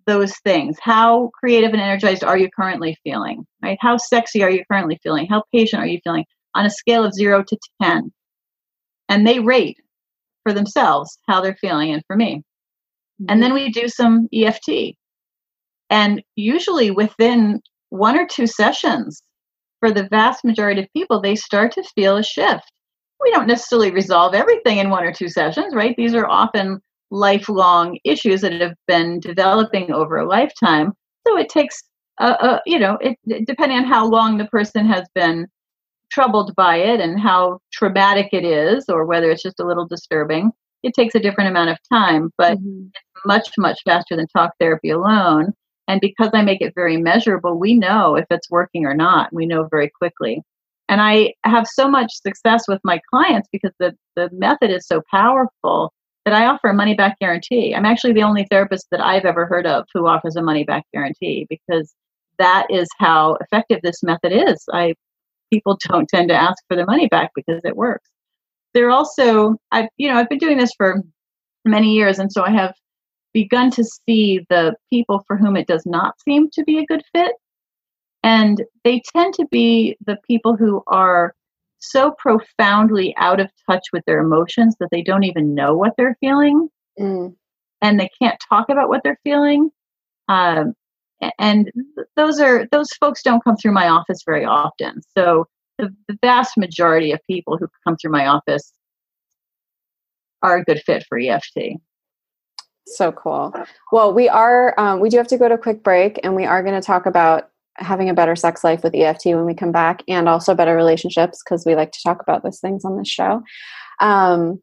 those 0.07 0.37
things. 0.39 0.77
How 0.81 1.31
creative 1.35 1.73
and 1.73 1.81
energized 1.81 2.25
are 2.25 2.39
you 2.39 2.49
currently 2.51 2.97
feeling? 3.05 3.45
Right? 3.63 3.79
How 3.81 3.97
sexy 3.97 4.43
are 4.43 4.51
you 4.51 4.65
currently 4.71 4.99
feeling? 5.03 5.27
How 5.27 5.43
patient 5.53 5.83
are 5.83 5.87
you 5.87 6.01
feeling 6.05 6.25
on 6.55 6.67
a 6.67 6.71
scale 6.71 7.05
of 7.05 7.13
0 7.13 7.45
to 7.49 7.59
10? 7.83 8.13
And 9.09 9.27
they 9.27 9.39
rate 9.39 9.79
for 10.43 10.53
themselves 10.53 11.19
how 11.29 11.41
they're 11.41 11.57
feeling 11.61 11.93
and 11.93 12.03
for 12.07 12.17
me. 12.17 12.43
Mm-hmm. 13.21 13.27
And 13.29 13.43
then 13.43 13.55
we 13.55 13.71
do 13.71 13.89
some 13.89 14.29
EFT. 14.33 14.97
And 15.91 16.23
usually 16.35 16.91
within 16.91 17.61
one 17.91 18.19
or 18.19 18.27
two 18.27 18.47
sessions, 18.47 19.23
for 19.81 19.91
the 19.91 20.09
vast 20.09 20.45
majority 20.45 20.83
of 20.83 20.93
people, 20.93 21.21
they 21.21 21.37
start 21.37 21.73
to 21.73 21.83
feel 21.95 22.17
a 22.17 22.23
shift. 22.23 22.73
We 23.21 23.31
don't 23.31 23.47
necessarily 23.47 23.91
resolve 23.91 24.35
everything 24.35 24.79
in 24.79 24.91
one 24.91 25.05
or 25.05 25.13
two 25.13 25.29
sessions, 25.29 25.75
right? 25.75 25.95
These 25.97 26.15
are 26.15 26.27
often 26.27 26.81
lifelong 27.11 27.99
issues 28.05 28.41
that 28.41 28.61
have 28.61 28.75
been 28.87 29.21
developing 29.21 29.93
over 29.93 30.17
a 30.17 30.27
lifetime. 30.27 30.93
So 31.27 31.39
it 31.39 31.49
takes, 31.49 31.83
a, 32.21 32.27
a 32.27 32.63
you 32.67 32.79
know, 32.79 32.99
it, 33.01 33.17
depending 33.47 33.79
on 33.79 33.85
how 33.85 34.07
long 34.07 34.39
the 34.39 34.47
person 34.47 34.87
has 34.87 35.07
been 35.15 35.47
troubled 36.11 36.55
by 36.57 36.77
it 36.77 37.01
and 37.01 37.21
how 37.21 37.59
traumatic 37.73 38.29
it 38.33 38.45
is, 38.45 38.87
or 38.89 39.05
whether 39.05 39.31
it's 39.31 39.43
just 39.43 39.61
a 39.61 39.67
little 39.67 39.87
disturbing, 39.87 40.51
it 40.83 40.95
takes 40.95 41.15
a 41.15 41.21
different 41.21 41.51
amount 41.51 41.71
of 41.71 41.79
time. 41.93 42.31
But 42.39 42.59
mm-hmm. 42.59 42.87
much, 43.25 43.51
much 43.59 43.81
faster 43.85 44.17
than 44.17 44.27
talk 44.29 44.53
therapy 44.61 44.91
alone. 44.91 45.53
And 45.89 46.01
because 46.01 46.31
I 46.33 46.43
make 46.43 46.61
it 46.61 46.75
very 46.75 46.97
measurable, 46.97 47.59
we 47.59 47.75
know 47.75 48.17
if 48.17 48.27
it's 48.31 48.51
working 48.51 48.85
or 48.85 48.95
not. 48.95 49.33
We 49.33 49.47
know 49.47 49.69
very 49.71 49.91
quickly. 49.97 50.43
And 50.89 51.01
I 51.01 51.35
have 51.45 51.67
so 51.67 51.89
much 51.89 52.13
success 52.13 52.67
with 52.69 52.81
my 52.85 53.01
clients 53.11 53.49
because 53.53 53.73
the, 53.79 53.95
the 54.15 54.29
method 54.33 54.71
is 54.71 54.87
so 54.87 55.03
powerful 55.11 55.93
that 56.26 56.35
I 56.35 56.47
offer 56.47 56.68
a 56.68 56.75
money 56.75 56.95
back 56.95 57.18
guarantee. 57.21 57.73
I'm 57.73 57.87
actually 57.87 58.12
the 58.12 58.25
only 58.25 58.47
therapist 58.50 58.88
that 58.90 59.00
I've 59.00 59.25
ever 59.25 59.47
heard 59.47 59.64
of 59.64 59.87
who 59.95 60.09
offers 60.09 60.35
a 60.35 60.42
money 60.42 60.64
back 60.64 60.85
guarantee 60.92 61.47
because 61.49 61.95
that 62.38 62.66
is 62.68 62.88
how 62.99 63.38
effective 63.40 63.78
this 63.83 64.02
method 64.02 64.33
is. 64.33 64.62
I 64.73 64.95
people 65.52 65.78
don't 65.88 66.09
tend 66.09 66.28
to 66.28 66.35
ask 66.35 66.56
for 66.68 66.76
their 66.76 66.85
money 66.85 67.06
back 67.06 67.30
because 67.37 67.61
it 67.64 67.76
works. 67.76 68.11
There 68.75 68.90
also 68.90 69.54
I've 69.71 69.88
you 69.97 70.09
know 70.09 70.16
I've 70.18 70.28
been 70.28 70.38
doing 70.38 70.59
this 70.59 70.73
for 70.76 71.00
many 71.64 71.95
years 71.95 72.18
and 72.18 72.30
so 72.30 72.45
I 72.45 72.50
have 72.50 72.75
begun 73.33 73.71
to 73.71 73.85
see 73.85 74.45
the 74.50 74.75
people 74.90 75.23
for 75.28 75.37
whom 75.37 75.56
it 75.56 75.68
does 75.68 75.85
not 75.87 76.21
seem 76.23 76.50
to 76.54 76.64
be 76.64 76.78
a 76.78 76.87
good 76.87 77.02
fit 77.14 77.33
and 78.25 78.64
they 78.83 79.00
tend 79.14 79.35
to 79.35 79.47
be 79.52 79.97
the 80.04 80.18
people 80.26 80.56
who 80.56 80.83
are 80.88 81.35
so 81.90 82.12
profoundly 82.19 83.14
out 83.19 83.40
of 83.40 83.50
touch 83.69 83.85
with 83.93 84.05
their 84.07 84.21
emotions 84.21 84.76
that 84.81 84.88
they 84.90 85.02
don't 85.02 85.25
even 85.25 85.55
know 85.55 85.75
what 85.75 85.93
they're 85.97 86.16
feeling 86.21 86.69
mm. 86.99 87.35
and 87.83 88.00
they 88.00 88.11
can't 88.21 88.40
talk 88.49 88.69
about 88.69 88.88
what 88.88 89.02
they're 89.02 89.21
feeling 89.25 89.71
um, 90.28 90.75
and 91.38 91.71
those 92.16 92.40
are 92.40 92.66
those 92.73 92.88
folks 93.00 93.23
don't 93.23 93.43
come 93.43 93.57
through 93.57 93.73
my 93.73 93.88
office 93.88 94.23
very 94.25 94.45
often. 94.45 95.00
So 95.16 95.47
the, 95.78 95.95
the 96.09 96.19
vast 96.23 96.57
majority 96.57 97.12
of 97.12 97.21
people 97.28 97.57
who 97.59 97.69
come 97.85 97.97
through 97.97 98.12
my 98.12 98.26
office 98.26 98.73
are 100.43 100.59
a 100.59 100.64
good 100.64 100.83
fit 100.85 101.05
for 101.09 101.19
eft 101.19 101.59
so 102.88 103.11
cool. 103.11 103.52
Well 103.90 104.12
we 104.12 104.28
are 104.28 104.78
um, 104.78 105.00
we 105.00 105.09
do 105.09 105.16
have 105.16 105.26
to 105.28 105.38
go 105.38 105.49
to 105.49 105.55
a 105.55 105.59
quick 105.59 105.83
break 105.83 106.21
and 106.23 106.37
we 106.37 106.45
are 106.45 106.62
going 106.62 106.81
to 106.81 106.87
talk 106.87 107.07
about 107.07 107.50
having 107.78 108.09
a 108.09 108.14
better 108.14 108.37
sex 108.37 108.64
life 108.64 108.83
with 108.83 108.95
EFT 108.95 109.26
when 109.26 109.45
we 109.45 109.54
come 109.54 109.73
back 109.73 110.02
and 110.09 110.28
also 110.28 110.54
better 110.54 110.75
relationships 110.75 111.42
because 111.45 111.64
we 111.64 111.75
like 111.75 111.92
to 111.92 112.02
talk 112.02 112.21
about 112.23 112.42
those 112.42 112.61
things 112.61 112.85
on 112.85 112.97
this 112.97 113.09
show. 113.09 113.42
Um, 114.00 114.62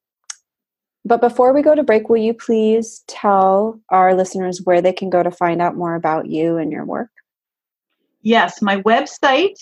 but 1.06 1.22
before 1.22 1.54
we 1.54 1.62
go 1.62 1.76
to 1.76 1.84
break, 1.84 2.10
will 2.10 2.18
you 2.18 2.34
please 2.34 3.04
tell 3.08 3.80
our 3.90 4.16
listeners 4.16 4.62
where 4.64 4.82
they 4.82 4.94
can 4.94 5.10
go 5.10 5.22
to 5.22 5.32
find 5.32 5.62
out 5.62 5.76
more 5.76 5.96
about 5.96 6.28
you 6.28 6.58
and 6.58 6.72
your 6.72 6.86
work? 6.86 7.10
Yes, 8.22 8.62
my 8.62 8.82
website 8.82 9.58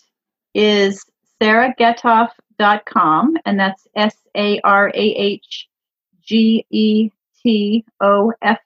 is 0.53 1.03
sarahgetoff.com, 1.41 3.37
and 3.43 3.59
that's 3.59 3.87
S 3.95 4.15
A 4.37 4.61
R 4.61 4.89
A 4.89 4.93
H 4.93 5.67
G 6.21 6.63
E 6.69 7.09
T 7.41 7.83
O 7.99 8.33
F 8.43 8.59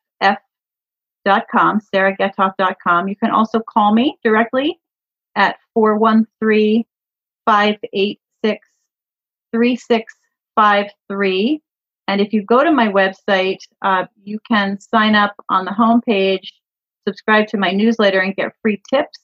sarahgetoff.com. 1.25 3.08
You 3.08 3.15
can 3.15 3.32
also 3.32 3.60
call 3.60 3.94
me 3.94 4.17
directly 4.24 4.79
at 5.36 5.58
413 5.74 6.84
586 7.46 8.67
3653. 9.51 11.62
And 12.08 12.22
if 12.22 12.34
you 12.34 12.44
go 12.44 12.63
to 12.63 12.72
my 12.72 12.88
website, 12.88 13.60
uh, 13.82 14.05
you 14.24 14.39
can 14.48 14.79
sign 14.79 15.15
up 15.15 15.36
on 15.50 15.65
the 15.65 15.72
homepage, 15.72 16.48
subscribe 17.08 17.48
to 17.48 17.58
my 17.58 17.72
newsletter, 17.72 18.20
and 18.20 18.36
get 18.36 18.53
free 18.62 18.82
tips 18.89 19.20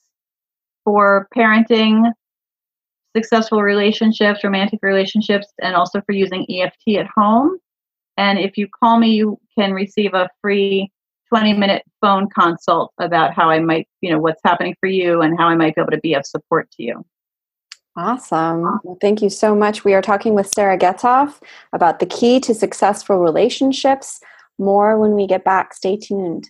for 0.83 1.27
parenting, 1.35 2.11
successful 3.15 3.61
relationships, 3.61 4.43
romantic 4.43 4.79
relationships, 4.81 5.47
and 5.61 5.75
also 5.75 6.01
for 6.01 6.13
using 6.13 6.45
EFT 6.49 6.97
at 6.97 7.07
home. 7.15 7.59
And 8.17 8.39
if 8.39 8.57
you 8.57 8.67
call 8.67 8.97
me, 8.97 9.11
you 9.11 9.39
can 9.57 9.73
receive 9.73 10.13
a 10.13 10.29
free 10.41 10.91
20 11.31 11.53
minute 11.53 11.83
phone 12.01 12.27
consult 12.29 12.91
about 12.99 13.33
how 13.33 13.49
I 13.49 13.59
might, 13.59 13.87
you 14.01 14.11
know, 14.11 14.19
what's 14.19 14.41
happening 14.43 14.75
for 14.79 14.87
you 14.87 15.21
and 15.21 15.39
how 15.39 15.47
I 15.47 15.55
might 15.55 15.75
be 15.75 15.81
able 15.81 15.91
to 15.91 15.99
be 15.99 16.13
of 16.13 16.25
support 16.25 16.69
to 16.71 16.83
you. 16.83 17.05
Awesome. 17.95 18.61
Well, 18.61 18.97
thank 18.99 19.21
you 19.21 19.29
so 19.29 19.55
much. 19.55 19.85
We 19.85 19.93
are 19.93 20.01
talking 20.01 20.33
with 20.33 20.47
Sarah 20.47 20.77
Getoff 20.77 21.41
about 21.73 21.99
the 21.99 22.05
key 22.05 22.39
to 22.41 22.53
successful 22.53 23.17
relationships. 23.17 24.19
More 24.59 24.99
when 24.99 25.13
we 25.13 25.25
get 25.25 25.43
back. 25.43 25.73
Stay 25.73 25.97
tuned. 25.97 26.49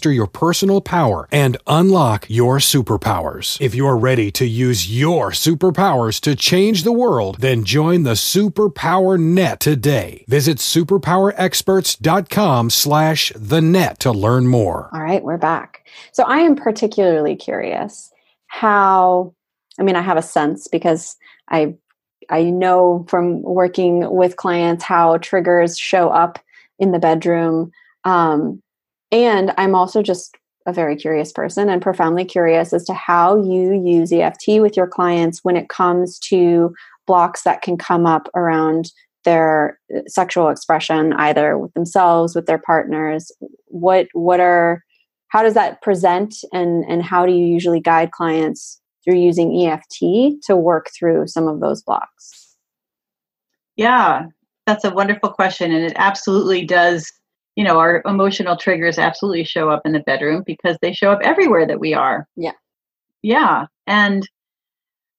master 0.01 0.11
your 0.11 0.25
personal 0.25 0.81
power 0.81 1.27
and 1.31 1.57
unlock 1.67 2.25
your 2.27 2.57
superpowers. 2.57 3.61
If 3.61 3.75
you're 3.75 3.95
ready 3.95 4.31
to 4.31 4.47
use 4.47 4.89
your 4.89 5.29
superpowers 5.29 6.19
to 6.21 6.35
change 6.35 6.83
the 6.83 6.91
world, 6.91 7.37
then 7.39 7.63
join 7.63 8.01
the 8.01 8.13
Superpower 8.13 9.19
Net 9.19 9.59
today. 9.59 10.25
Visit 10.27 10.57
superpowerexperts.com 10.57 12.71
slash 12.71 13.31
the 13.35 13.61
net 13.61 13.99
to 13.99 14.11
learn 14.11 14.47
more. 14.47 14.89
All 14.91 15.03
right, 15.03 15.23
we're 15.23 15.37
back. 15.37 15.85
So 16.13 16.23
I 16.23 16.39
am 16.39 16.55
particularly 16.55 17.35
curious 17.35 18.11
how, 18.47 19.35
I 19.79 19.83
mean, 19.83 19.95
I 19.95 20.01
have 20.01 20.17
a 20.17 20.23
sense 20.23 20.67
because 20.67 21.15
I 21.47 21.75
I 22.29 22.43
know 22.43 23.05
from 23.09 23.41
working 23.43 24.09
with 24.09 24.37
clients 24.37 24.85
how 24.85 25.17
triggers 25.17 25.77
show 25.77 26.09
up 26.09 26.39
in 26.79 26.91
the 26.91 26.99
bedroom. 26.99 27.71
Um, 28.05 28.63
and 29.11 29.53
I'm 29.57 29.75
also 29.75 30.01
just 30.01 30.37
a 30.65 30.73
very 30.73 30.95
curious 30.95 31.31
person 31.31 31.69
and 31.69 31.81
profoundly 31.81 32.25
curious 32.25 32.71
as 32.71 32.83
to 32.85 32.93
how 32.93 33.35
you 33.41 33.81
use 33.83 34.13
EFT 34.13 34.61
with 34.61 34.77
your 34.77 34.87
clients 34.87 35.39
when 35.43 35.57
it 35.57 35.69
comes 35.69 36.19
to 36.19 36.73
blocks 37.07 37.43
that 37.43 37.61
can 37.61 37.77
come 37.77 38.05
up 38.05 38.29
around 38.35 38.91
their 39.23 39.79
uh, 39.95 40.01
sexual 40.07 40.49
expression 40.49 41.13
either 41.13 41.57
with 41.57 41.73
themselves 41.73 42.35
with 42.35 42.45
their 42.45 42.59
partners. 42.59 43.31
What 43.65 44.07
what 44.13 44.39
are 44.39 44.83
how 45.29 45.43
does 45.43 45.53
that 45.55 45.81
present 45.81 46.35
and 46.53 46.85
and 46.85 47.03
how 47.03 47.25
do 47.25 47.31
you 47.31 47.45
usually 47.45 47.79
guide 47.79 48.11
clients 48.11 48.79
through 49.03 49.17
using 49.17 49.65
EFT 49.65 50.43
to 50.43 50.55
work 50.55 50.87
through 50.97 51.27
some 51.27 51.47
of 51.47 51.59
those 51.59 51.81
blocks? 51.81 52.55
Yeah 53.75 54.25
that's 54.67 54.83
a 54.83 54.91
wonderful 54.91 55.29
question 55.29 55.71
and 55.71 55.83
it 55.83 55.93
absolutely 55.95 56.63
does 56.63 57.11
you 57.61 57.67
know, 57.67 57.77
our 57.77 58.01
emotional 58.07 58.57
triggers 58.57 58.97
absolutely 58.97 59.43
show 59.43 59.69
up 59.69 59.83
in 59.85 59.91
the 59.91 59.99
bedroom 59.99 60.41
because 60.47 60.75
they 60.81 60.91
show 60.91 61.11
up 61.11 61.19
everywhere 61.21 61.67
that 61.67 61.79
we 61.79 61.93
are. 61.93 62.27
Yeah. 62.35 62.53
Yeah. 63.21 63.67
And, 63.85 64.27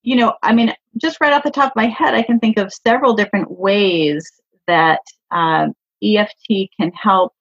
you 0.03 0.17
know, 0.17 0.35
I 0.43 0.53
mean, 0.53 0.75
just 1.01 1.21
right 1.21 1.33
off 1.33 1.45
the 1.45 1.53
top 1.53 1.71
of 1.71 1.77
my 1.77 1.87
head, 1.87 2.15
I 2.15 2.23
can 2.25 2.41
think 2.41 2.59
of 2.59 2.73
several 2.73 3.15
different 3.15 3.49
ways 3.49 4.29
that 4.67 4.99
um, 5.31 5.73
EFT 6.03 6.69
can 6.81 6.91
help 7.01 7.33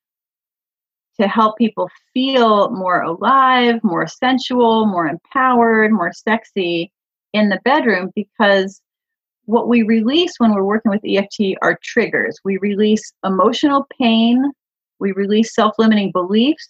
to 1.20 1.28
help 1.28 1.58
people 1.58 1.90
feel 2.14 2.70
more 2.70 3.02
alive, 3.02 3.84
more 3.84 4.06
sensual, 4.06 4.86
more 4.86 5.08
empowered, 5.08 5.92
more 5.92 6.14
sexy 6.14 6.92
in 7.34 7.50
the 7.50 7.60
bedroom 7.66 8.12
because 8.16 8.80
what 9.46 9.68
we 9.68 9.82
release 9.82 10.34
when 10.38 10.54
we're 10.54 10.64
working 10.64 10.92
with 10.92 11.02
EFT 11.04 11.58
are 11.64 11.80
triggers. 11.82 12.38
We 12.46 12.58
release 12.58 13.14
emotional 13.24 13.88
pain 14.00 14.52
we 15.02 15.12
release 15.12 15.54
self 15.54 15.74
limiting 15.78 16.12
beliefs. 16.12 16.70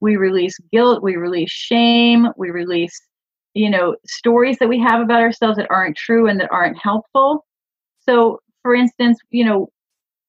We 0.00 0.16
release 0.16 0.56
guilt. 0.72 1.02
We 1.02 1.16
release 1.16 1.50
shame. 1.50 2.28
We 2.36 2.50
release, 2.50 2.98
you 3.54 3.70
know, 3.70 3.94
stories 4.06 4.56
that 4.58 4.68
we 4.68 4.80
have 4.80 5.00
about 5.00 5.20
ourselves 5.20 5.58
that 5.58 5.70
aren't 5.70 5.96
true 5.96 6.26
and 6.26 6.40
that 6.40 6.50
aren't 6.50 6.78
helpful. 6.78 7.44
So, 8.00 8.40
for 8.62 8.74
instance, 8.74 9.18
you 9.30 9.44
know, 9.44 9.68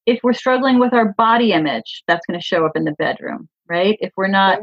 if 0.06 0.20
we're 0.22 0.34
struggling 0.34 0.78
with 0.78 0.92
our 0.92 1.14
body 1.14 1.52
image, 1.52 2.02
that's 2.06 2.26
going 2.26 2.38
to 2.38 2.44
show 2.44 2.66
up 2.66 2.72
in 2.76 2.84
the 2.84 2.92
bedroom, 2.92 3.48
right? 3.68 3.96
If 4.00 4.12
we're 4.16 4.28
not 4.28 4.60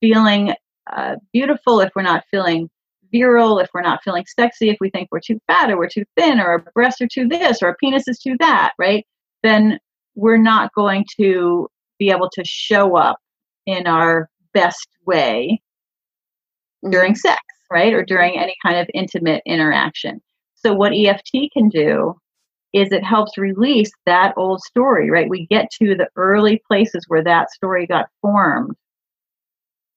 feeling 0.00 0.54
uh, 0.92 1.16
beautiful, 1.32 1.80
if 1.80 1.90
we're 1.94 2.02
not 2.02 2.24
feeling 2.30 2.70
virile, 3.12 3.58
if 3.58 3.68
we're 3.74 3.82
not 3.82 4.02
feeling 4.02 4.24
sexy, 4.26 4.70
if 4.70 4.76
we 4.80 4.90
think 4.90 5.08
we're 5.10 5.20
too 5.20 5.38
fat 5.46 5.70
or 5.70 5.76
we're 5.76 5.88
too 5.88 6.04
thin 6.16 6.40
or 6.40 6.46
our 6.46 6.58
breasts 6.74 7.00
are 7.00 7.08
too 7.08 7.28
this 7.28 7.62
or 7.62 7.68
our 7.68 7.76
penis 7.76 8.08
is 8.08 8.18
too 8.18 8.36
that, 8.38 8.72
right? 8.78 9.04
Then 9.42 9.78
we're 10.14 10.38
not 10.38 10.72
going 10.74 11.04
to 11.20 11.68
be 11.98 12.10
able 12.10 12.30
to 12.30 12.42
show 12.44 12.96
up 12.96 13.18
in 13.66 13.86
our 13.86 14.28
best 14.52 14.88
way 15.06 15.60
during 16.90 17.12
mm-hmm. 17.12 17.28
sex, 17.28 17.40
right? 17.70 17.92
Or 17.92 18.04
during 18.04 18.38
any 18.38 18.54
kind 18.64 18.78
of 18.78 18.88
intimate 18.94 19.42
interaction. 19.46 20.20
So, 20.54 20.74
what 20.74 20.92
EFT 20.94 21.52
can 21.52 21.68
do 21.68 22.14
is 22.72 22.92
it 22.92 23.04
helps 23.04 23.38
release 23.38 23.90
that 24.04 24.34
old 24.36 24.60
story, 24.60 25.10
right? 25.10 25.28
We 25.28 25.46
get 25.46 25.70
to 25.82 25.94
the 25.94 26.08
early 26.16 26.60
places 26.68 27.04
where 27.08 27.24
that 27.24 27.50
story 27.50 27.86
got 27.86 28.06
formed 28.20 28.76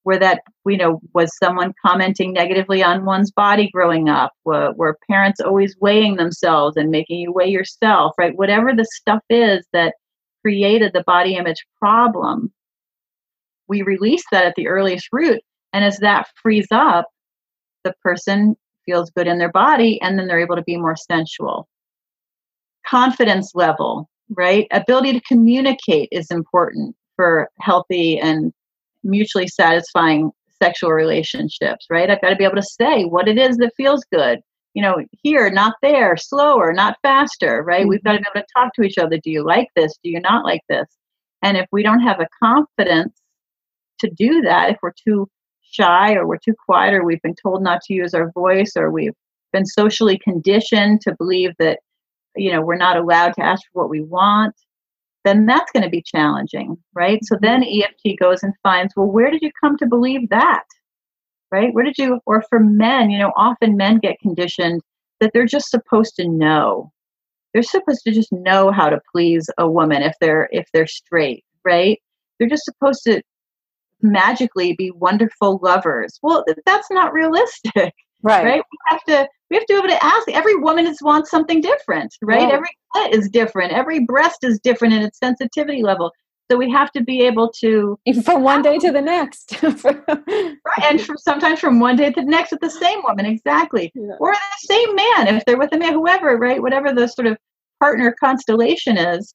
where 0.03 0.17
that 0.19 0.41
you 0.65 0.77
know 0.77 0.99
was 1.13 1.29
someone 1.37 1.73
commenting 1.85 2.33
negatively 2.33 2.81
on 2.83 3.05
one's 3.05 3.31
body 3.31 3.69
growing 3.71 4.09
up 4.09 4.31
were, 4.45 4.71
were 4.73 4.97
parents 5.09 5.39
always 5.39 5.75
weighing 5.79 6.15
themselves 6.15 6.77
and 6.77 6.89
making 6.89 7.19
you 7.19 7.31
weigh 7.31 7.49
yourself 7.49 8.13
right 8.17 8.35
whatever 8.35 8.73
the 8.73 8.85
stuff 8.85 9.21
is 9.29 9.65
that 9.73 9.93
created 10.41 10.91
the 10.93 11.03
body 11.03 11.35
image 11.35 11.65
problem 11.79 12.51
we 13.67 13.81
release 13.81 14.23
that 14.31 14.45
at 14.45 14.55
the 14.55 14.67
earliest 14.67 15.07
root 15.11 15.41
and 15.73 15.83
as 15.83 15.97
that 15.97 16.27
frees 16.41 16.67
up 16.71 17.07
the 17.83 17.93
person 18.03 18.55
feels 18.85 19.11
good 19.11 19.27
in 19.27 19.37
their 19.37 19.51
body 19.51 20.01
and 20.01 20.17
then 20.17 20.27
they're 20.27 20.39
able 20.39 20.55
to 20.55 20.63
be 20.63 20.77
more 20.77 20.95
sensual 20.95 21.67
confidence 22.85 23.51
level 23.53 24.09
right 24.35 24.67
ability 24.71 25.13
to 25.13 25.21
communicate 25.21 26.09
is 26.11 26.31
important 26.31 26.95
for 27.15 27.49
healthy 27.59 28.19
and 28.19 28.53
mutually 29.03 29.47
satisfying 29.47 30.31
sexual 30.61 30.91
relationships, 30.91 31.85
right? 31.89 32.09
I've 32.09 32.21
got 32.21 32.29
to 32.29 32.35
be 32.35 32.43
able 32.43 32.55
to 32.55 32.63
say 32.63 33.05
what 33.05 33.27
it 33.27 33.37
is 33.37 33.57
that 33.57 33.73
feels 33.77 34.05
good. 34.11 34.39
You 34.75 34.83
know, 34.83 34.97
here, 35.23 35.49
not 35.49 35.75
there, 35.81 36.15
slower, 36.15 36.73
not 36.73 36.97
faster, 37.01 37.63
right? 37.63 37.81
Mm-hmm. 37.81 37.89
We've 37.89 38.03
got 38.03 38.13
to 38.13 38.19
be 38.19 38.25
able 38.33 38.45
to 38.45 38.53
talk 38.55 38.73
to 38.75 38.83
each 38.83 38.97
other. 38.97 39.17
Do 39.17 39.31
you 39.31 39.43
like 39.43 39.67
this? 39.75 39.97
Do 40.03 40.09
you 40.09 40.19
not 40.19 40.45
like 40.45 40.61
this? 40.69 40.87
And 41.41 41.57
if 41.57 41.65
we 41.71 41.83
don't 41.83 42.01
have 42.01 42.19
a 42.19 42.27
confidence 42.43 43.19
to 43.99 44.09
do 44.09 44.41
that, 44.41 44.71
if 44.71 44.77
we're 44.81 44.93
too 45.07 45.27
shy 45.61 46.13
or 46.13 46.27
we're 46.27 46.37
too 46.37 46.55
quiet 46.65 46.93
or 46.93 47.03
we've 47.03 47.21
been 47.21 47.35
told 47.41 47.63
not 47.63 47.81
to 47.83 47.93
use 47.93 48.13
our 48.13 48.31
voice 48.31 48.73
or 48.75 48.91
we've 48.91 49.13
been 49.53 49.65
socially 49.65 50.19
conditioned 50.19 51.01
to 51.01 51.15
believe 51.17 51.51
that, 51.59 51.79
you 52.35 52.51
know, 52.51 52.61
we're 52.61 52.75
not 52.75 52.97
allowed 52.97 53.33
to 53.33 53.41
ask 53.41 53.63
for 53.71 53.83
what 53.83 53.89
we 53.89 54.01
want, 54.01 54.55
then 55.25 55.45
that's 55.45 55.71
going 55.71 55.83
to 55.83 55.89
be 55.89 56.01
challenging, 56.01 56.77
right? 56.93 57.19
So 57.23 57.37
then 57.41 57.63
EFT 57.63 58.19
goes 58.19 58.43
and 58.43 58.53
finds, 58.63 58.93
well, 58.95 59.07
where 59.07 59.31
did 59.31 59.41
you 59.41 59.51
come 59.61 59.77
to 59.77 59.85
believe 59.85 60.29
that? 60.29 60.63
Right? 61.51 61.73
Where 61.73 61.83
did 61.83 61.97
you, 61.97 62.19
or 62.25 62.43
for 62.49 62.59
men, 62.59 63.09
you 63.09 63.17
know, 63.17 63.31
often 63.35 63.75
men 63.75 63.97
get 63.97 64.19
conditioned 64.19 64.81
that 65.19 65.31
they're 65.33 65.45
just 65.45 65.69
supposed 65.69 66.15
to 66.17 66.27
know. 66.27 66.91
They're 67.53 67.63
supposed 67.63 68.03
to 68.05 68.11
just 68.11 68.31
know 68.31 68.71
how 68.71 68.89
to 68.89 69.01
please 69.11 69.49
a 69.57 69.69
woman 69.69 70.03
if 70.03 70.13
they're 70.21 70.47
if 70.51 70.67
they're 70.73 70.87
straight, 70.87 71.43
right? 71.65 71.99
They're 72.37 72.49
just 72.49 72.65
supposed 72.65 73.03
to 73.05 73.21
magically 74.01 74.73
be 74.73 74.91
wonderful 74.91 75.59
lovers. 75.61 76.19
Well, 76.21 76.45
that's 76.65 76.89
not 76.91 77.13
realistic. 77.13 77.93
Right. 78.21 78.43
Right. 78.43 78.61
We 78.69 78.77
have 78.87 79.03
to 79.05 79.29
we 79.49 79.55
have 79.55 79.65
to 79.65 79.73
be 79.73 79.77
able 79.77 79.87
to 79.87 80.03
ask. 80.03 80.29
Every 80.31 80.57
woman 80.57 80.85
is 80.85 81.01
wants 81.01 81.31
something 81.31 81.61
different, 81.61 82.13
right? 82.21 82.41
right. 82.41 82.53
Every 82.53 82.69
clit 82.93 83.13
is 83.13 83.29
different. 83.29 83.71
Every 83.71 84.03
breast 84.03 84.39
is 84.43 84.59
different 84.59 84.93
in 84.93 85.03
its 85.03 85.19
sensitivity 85.19 85.83
level. 85.83 86.11
So 86.49 86.57
we 86.57 86.69
have 86.71 86.91
to 86.93 87.03
be 87.03 87.21
able 87.21 87.51
to 87.59 87.99
from 88.23 88.43
one 88.43 88.61
day 88.61 88.77
to 88.79 88.91
the 88.91 89.01
next. 89.01 89.61
right. 89.63 90.57
And 90.83 91.01
from, 91.01 91.17
sometimes 91.17 91.59
from 91.59 91.79
one 91.79 91.95
day 91.95 92.11
to 92.11 92.21
the 92.21 92.27
next 92.27 92.51
with 92.51 92.61
the 92.61 92.69
same 92.69 93.01
woman, 93.03 93.25
exactly. 93.25 93.91
Yeah. 93.93 94.15
Or 94.19 94.31
the 94.33 94.67
same 94.67 94.95
man, 94.95 95.35
if 95.35 95.45
they're 95.45 95.59
with 95.59 95.73
a 95.73 95.77
man, 95.77 95.93
whoever, 95.93 96.37
right? 96.37 96.61
Whatever 96.61 96.93
the 96.93 97.07
sort 97.07 97.27
of 97.27 97.37
partner 97.79 98.15
constellation 98.19 98.97
is, 98.97 99.33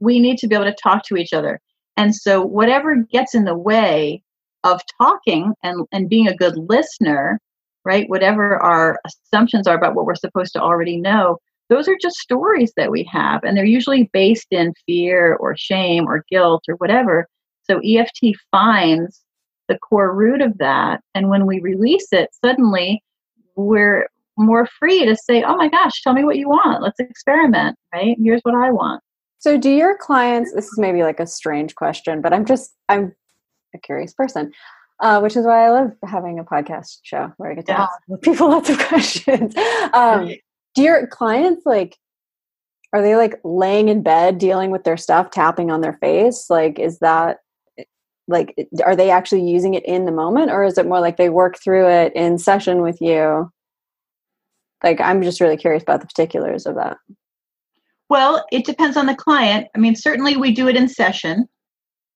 we 0.00 0.20
need 0.20 0.38
to 0.38 0.46
be 0.46 0.54
able 0.54 0.66
to 0.66 0.76
talk 0.80 1.04
to 1.06 1.16
each 1.16 1.32
other. 1.32 1.60
And 1.96 2.14
so 2.14 2.42
whatever 2.42 2.96
gets 2.96 3.34
in 3.34 3.44
the 3.44 3.56
way 3.56 4.22
of 4.64 4.80
talking 5.00 5.54
and, 5.62 5.86
and 5.92 6.08
being 6.08 6.28
a 6.28 6.36
good 6.36 6.56
listener 6.56 7.40
right? 7.84 8.08
Whatever 8.08 8.56
our 8.56 9.00
assumptions 9.04 9.66
are 9.66 9.76
about 9.76 9.94
what 9.94 10.06
we're 10.06 10.14
supposed 10.14 10.52
to 10.54 10.60
already 10.60 10.96
know, 10.96 11.38
those 11.68 11.88
are 11.88 11.96
just 12.00 12.16
stories 12.16 12.72
that 12.76 12.90
we 12.90 13.04
have. 13.04 13.42
And 13.44 13.56
they're 13.56 13.64
usually 13.64 14.10
based 14.12 14.48
in 14.50 14.74
fear 14.86 15.34
or 15.36 15.56
shame 15.56 16.06
or 16.06 16.24
guilt 16.30 16.64
or 16.68 16.74
whatever. 16.76 17.26
So 17.64 17.80
EFT 17.84 18.36
finds 18.50 19.22
the 19.68 19.78
core 19.78 20.14
root 20.14 20.42
of 20.42 20.58
that. 20.58 21.00
And 21.14 21.28
when 21.28 21.46
we 21.46 21.60
release 21.60 22.08
it, 22.12 22.30
suddenly 22.44 23.02
we're 23.56 24.08
more 24.36 24.66
free 24.78 25.04
to 25.06 25.16
say, 25.16 25.42
oh 25.42 25.56
my 25.56 25.68
gosh, 25.68 26.02
tell 26.02 26.14
me 26.14 26.24
what 26.24 26.36
you 26.36 26.48
want. 26.48 26.82
Let's 26.82 26.98
experiment, 26.98 27.76
right? 27.94 28.16
Here's 28.22 28.42
what 28.42 28.54
I 28.54 28.70
want. 28.70 29.02
So, 29.38 29.58
do 29.58 29.70
your 29.70 29.96
clients, 29.98 30.52
this 30.54 30.66
is 30.66 30.78
maybe 30.78 31.02
like 31.02 31.18
a 31.18 31.26
strange 31.26 31.74
question, 31.74 32.20
but 32.20 32.32
I'm 32.32 32.44
just, 32.44 32.74
I'm 32.88 33.12
a 33.74 33.78
curious 33.78 34.14
person 34.14 34.52
uh, 35.02 35.20
which 35.20 35.36
is 35.36 35.44
why 35.44 35.66
I 35.66 35.70
love 35.70 35.92
having 36.04 36.38
a 36.38 36.44
podcast 36.44 36.98
show 37.02 37.32
where 37.36 37.50
I 37.50 37.54
get 37.54 37.66
to 37.66 37.72
yeah. 37.72 37.82
ask 37.82 38.22
people 38.22 38.48
lots 38.50 38.70
of 38.70 38.78
questions. 38.78 39.54
Um, 39.92 40.32
do 40.74 40.82
your 40.82 41.06
clients 41.06 41.66
like, 41.66 41.98
are 42.92 43.02
they 43.02 43.16
like 43.16 43.40
laying 43.44 43.88
in 43.88 44.02
bed 44.02 44.38
dealing 44.38 44.70
with 44.70 44.84
their 44.84 44.96
stuff, 44.96 45.30
tapping 45.30 45.70
on 45.70 45.80
their 45.80 45.94
face? 45.94 46.50
Like, 46.50 46.78
is 46.78 46.98
that 46.98 47.38
like, 48.28 48.54
are 48.84 48.96
they 48.96 49.10
actually 49.10 49.48
using 49.48 49.74
it 49.74 49.84
in 49.84 50.04
the 50.04 50.12
moment, 50.12 50.50
or 50.50 50.64
is 50.64 50.78
it 50.78 50.86
more 50.86 51.00
like 51.00 51.16
they 51.16 51.28
work 51.28 51.58
through 51.58 51.88
it 51.88 52.12
in 52.14 52.38
session 52.38 52.82
with 52.82 53.00
you? 53.00 53.50
Like, 54.84 55.00
I'm 55.00 55.22
just 55.22 55.40
really 55.40 55.56
curious 55.56 55.82
about 55.82 56.00
the 56.00 56.06
particulars 56.06 56.66
of 56.66 56.74
that. 56.76 56.96
Well, 58.08 58.44
it 58.52 58.64
depends 58.64 58.96
on 58.96 59.06
the 59.06 59.14
client. 59.14 59.68
I 59.74 59.78
mean, 59.78 59.96
certainly 59.96 60.36
we 60.36 60.52
do 60.52 60.68
it 60.68 60.76
in 60.76 60.88
session. 60.88 61.48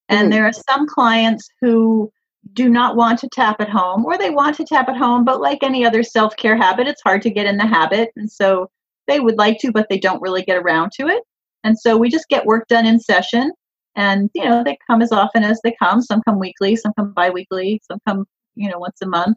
And 0.08 0.20
mm-hmm. 0.20 0.30
there 0.30 0.46
are 0.46 0.52
some 0.52 0.86
clients 0.86 1.48
who 1.60 2.12
do 2.52 2.68
not 2.68 2.96
want 2.96 3.18
to 3.18 3.28
tap 3.28 3.60
at 3.60 3.68
home 3.68 4.04
or 4.04 4.16
they 4.16 4.30
want 4.30 4.56
to 4.56 4.64
tap 4.64 4.88
at 4.88 4.96
home 4.96 5.24
but 5.24 5.40
like 5.40 5.58
any 5.62 5.84
other 5.84 6.02
self-care 6.02 6.56
habit 6.56 6.86
it's 6.86 7.02
hard 7.02 7.20
to 7.20 7.30
get 7.30 7.46
in 7.46 7.56
the 7.56 7.66
habit 7.66 8.10
and 8.16 8.30
so 8.30 8.68
they 9.06 9.20
would 9.20 9.38
like 9.38 9.58
to 9.60 9.72
but 9.72 9.86
they 9.88 9.98
don't 9.98 10.22
really 10.22 10.42
get 10.42 10.56
around 10.56 10.92
to 10.92 11.06
it. 11.08 11.22
And 11.64 11.78
so 11.78 11.96
we 11.96 12.08
just 12.08 12.28
get 12.28 12.46
work 12.46 12.68
done 12.68 12.86
in 12.86 13.00
session 13.00 13.52
and 13.94 14.30
you 14.34 14.44
know 14.44 14.62
they 14.62 14.78
come 14.86 15.02
as 15.02 15.12
often 15.12 15.42
as 15.42 15.60
they 15.62 15.74
come. 15.80 16.02
Some 16.02 16.22
come 16.22 16.38
weekly 16.38 16.76
some 16.76 16.92
come 16.98 17.12
bi-weekly 17.12 17.80
some 17.90 17.98
come 18.06 18.26
you 18.54 18.70
know 18.70 18.78
once 18.78 18.98
a 19.02 19.06
month. 19.06 19.36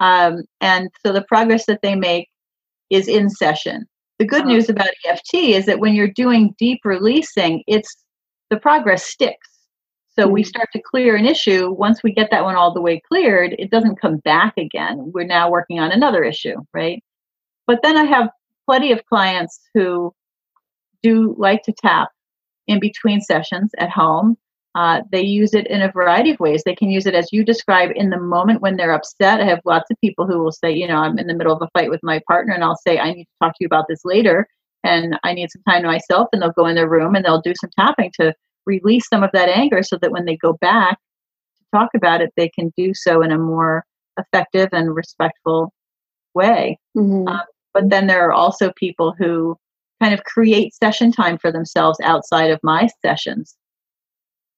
Um, 0.00 0.42
and 0.60 0.90
so 1.04 1.12
the 1.12 1.24
progress 1.28 1.66
that 1.66 1.80
they 1.82 1.94
make 1.94 2.28
is 2.90 3.08
in 3.08 3.30
session. 3.30 3.86
The 4.18 4.26
good 4.26 4.46
news 4.46 4.68
about 4.68 4.88
eft 5.06 5.28
is 5.32 5.66
that 5.66 5.80
when 5.80 5.94
you're 5.94 6.08
doing 6.08 6.54
deep 6.58 6.80
releasing 6.84 7.62
it's 7.66 7.96
the 8.50 8.58
progress 8.58 9.04
sticks 9.04 9.48
so 10.18 10.28
we 10.28 10.42
mm-hmm. 10.42 10.48
start 10.48 10.68
to 10.74 10.82
clear 10.82 11.16
an 11.16 11.26
issue. 11.26 11.70
Once 11.70 12.02
we 12.02 12.12
get 12.12 12.30
that 12.30 12.44
one 12.44 12.56
all 12.56 12.74
the 12.74 12.82
way 12.82 13.00
cleared, 13.08 13.54
it 13.58 13.70
doesn't 13.70 14.00
come 14.00 14.18
back 14.18 14.54
again. 14.58 15.10
We're 15.14 15.24
now 15.24 15.50
working 15.50 15.80
on 15.80 15.90
another 15.90 16.22
issue, 16.22 16.56
right? 16.74 17.02
But 17.66 17.80
then 17.82 17.96
I 17.96 18.04
have 18.04 18.28
plenty 18.66 18.92
of 18.92 19.04
clients 19.06 19.60
who 19.74 20.14
do 21.02 21.34
like 21.38 21.62
to 21.64 21.72
tap 21.72 22.10
in 22.66 22.78
between 22.78 23.20
sessions 23.20 23.70
at 23.78 23.90
home. 23.90 24.36
Uh, 24.74 25.02
they 25.10 25.22
use 25.22 25.52
it 25.52 25.66
in 25.66 25.82
a 25.82 25.92
variety 25.92 26.30
of 26.30 26.40
ways. 26.40 26.62
They 26.64 26.74
can 26.74 26.90
use 26.90 27.06
it 27.06 27.14
as 27.14 27.28
you 27.32 27.44
describe 27.44 27.90
in 27.94 28.10
the 28.10 28.18
moment 28.18 28.62
when 28.62 28.76
they're 28.76 28.94
upset. 28.94 29.40
I 29.40 29.44
have 29.44 29.60
lots 29.64 29.90
of 29.90 30.00
people 30.00 30.26
who 30.26 30.38
will 30.38 30.52
say, 30.52 30.72
you 30.72 30.88
know, 30.88 30.96
I'm 30.96 31.18
in 31.18 31.26
the 31.26 31.34
middle 31.34 31.54
of 31.54 31.60
a 31.60 31.68
fight 31.78 31.90
with 31.90 32.00
my 32.02 32.20
partner, 32.26 32.54
and 32.54 32.64
I'll 32.64 32.76
say, 32.76 32.98
I 32.98 33.12
need 33.12 33.24
to 33.24 33.30
talk 33.42 33.52
to 33.52 33.58
you 33.60 33.66
about 33.66 33.84
this 33.88 34.00
later, 34.04 34.46
and 34.82 35.18
I 35.24 35.34
need 35.34 35.50
some 35.50 35.62
time 35.68 35.82
to 35.82 35.88
myself. 35.88 36.28
And 36.32 36.40
they'll 36.40 36.52
go 36.52 36.66
in 36.66 36.74
their 36.74 36.88
room 36.88 37.14
and 37.14 37.24
they'll 37.24 37.42
do 37.42 37.52
some 37.60 37.70
tapping 37.78 38.12
to 38.20 38.34
release 38.66 39.08
some 39.08 39.22
of 39.22 39.30
that 39.32 39.48
anger 39.48 39.82
so 39.82 39.98
that 40.00 40.12
when 40.12 40.24
they 40.24 40.36
go 40.36 40.54
back 40.54 40.98
to 41.56 41.78
talk 41.78 41.90
about 41.94 42.20
it, 42.20 42.30
they 42.36 42.48
can 42.48 42.72
do 42.76 42.92
so 42.94 43.22
in 43.22 43.32
a 43.32 43.38
more 43.38 43.84
effective 44.18 44.68
and 44.72 44.94
respectful 44.94 45.72
way. 46.34 46.78
Mm-hmm. 46.96 47.28
Um, 47.28 47.42
but 47.74 47.90
then 47.90 48.06
there 48.06 48.26
are 48.26 48.32
also 48.32 48.72
people 48.76 49.14
who 49.18 49.56
kind 50.02 50.12
of 50.12 50.24
create 50.24 50.74
session 50.74 51.12
time 51.12 51.38
for 51.38 51.52
themselves 51.52 51.98
outside 52.02 52.50
of 52.50 52.60
my 52.62 52.88
sessions. 53.04 53.56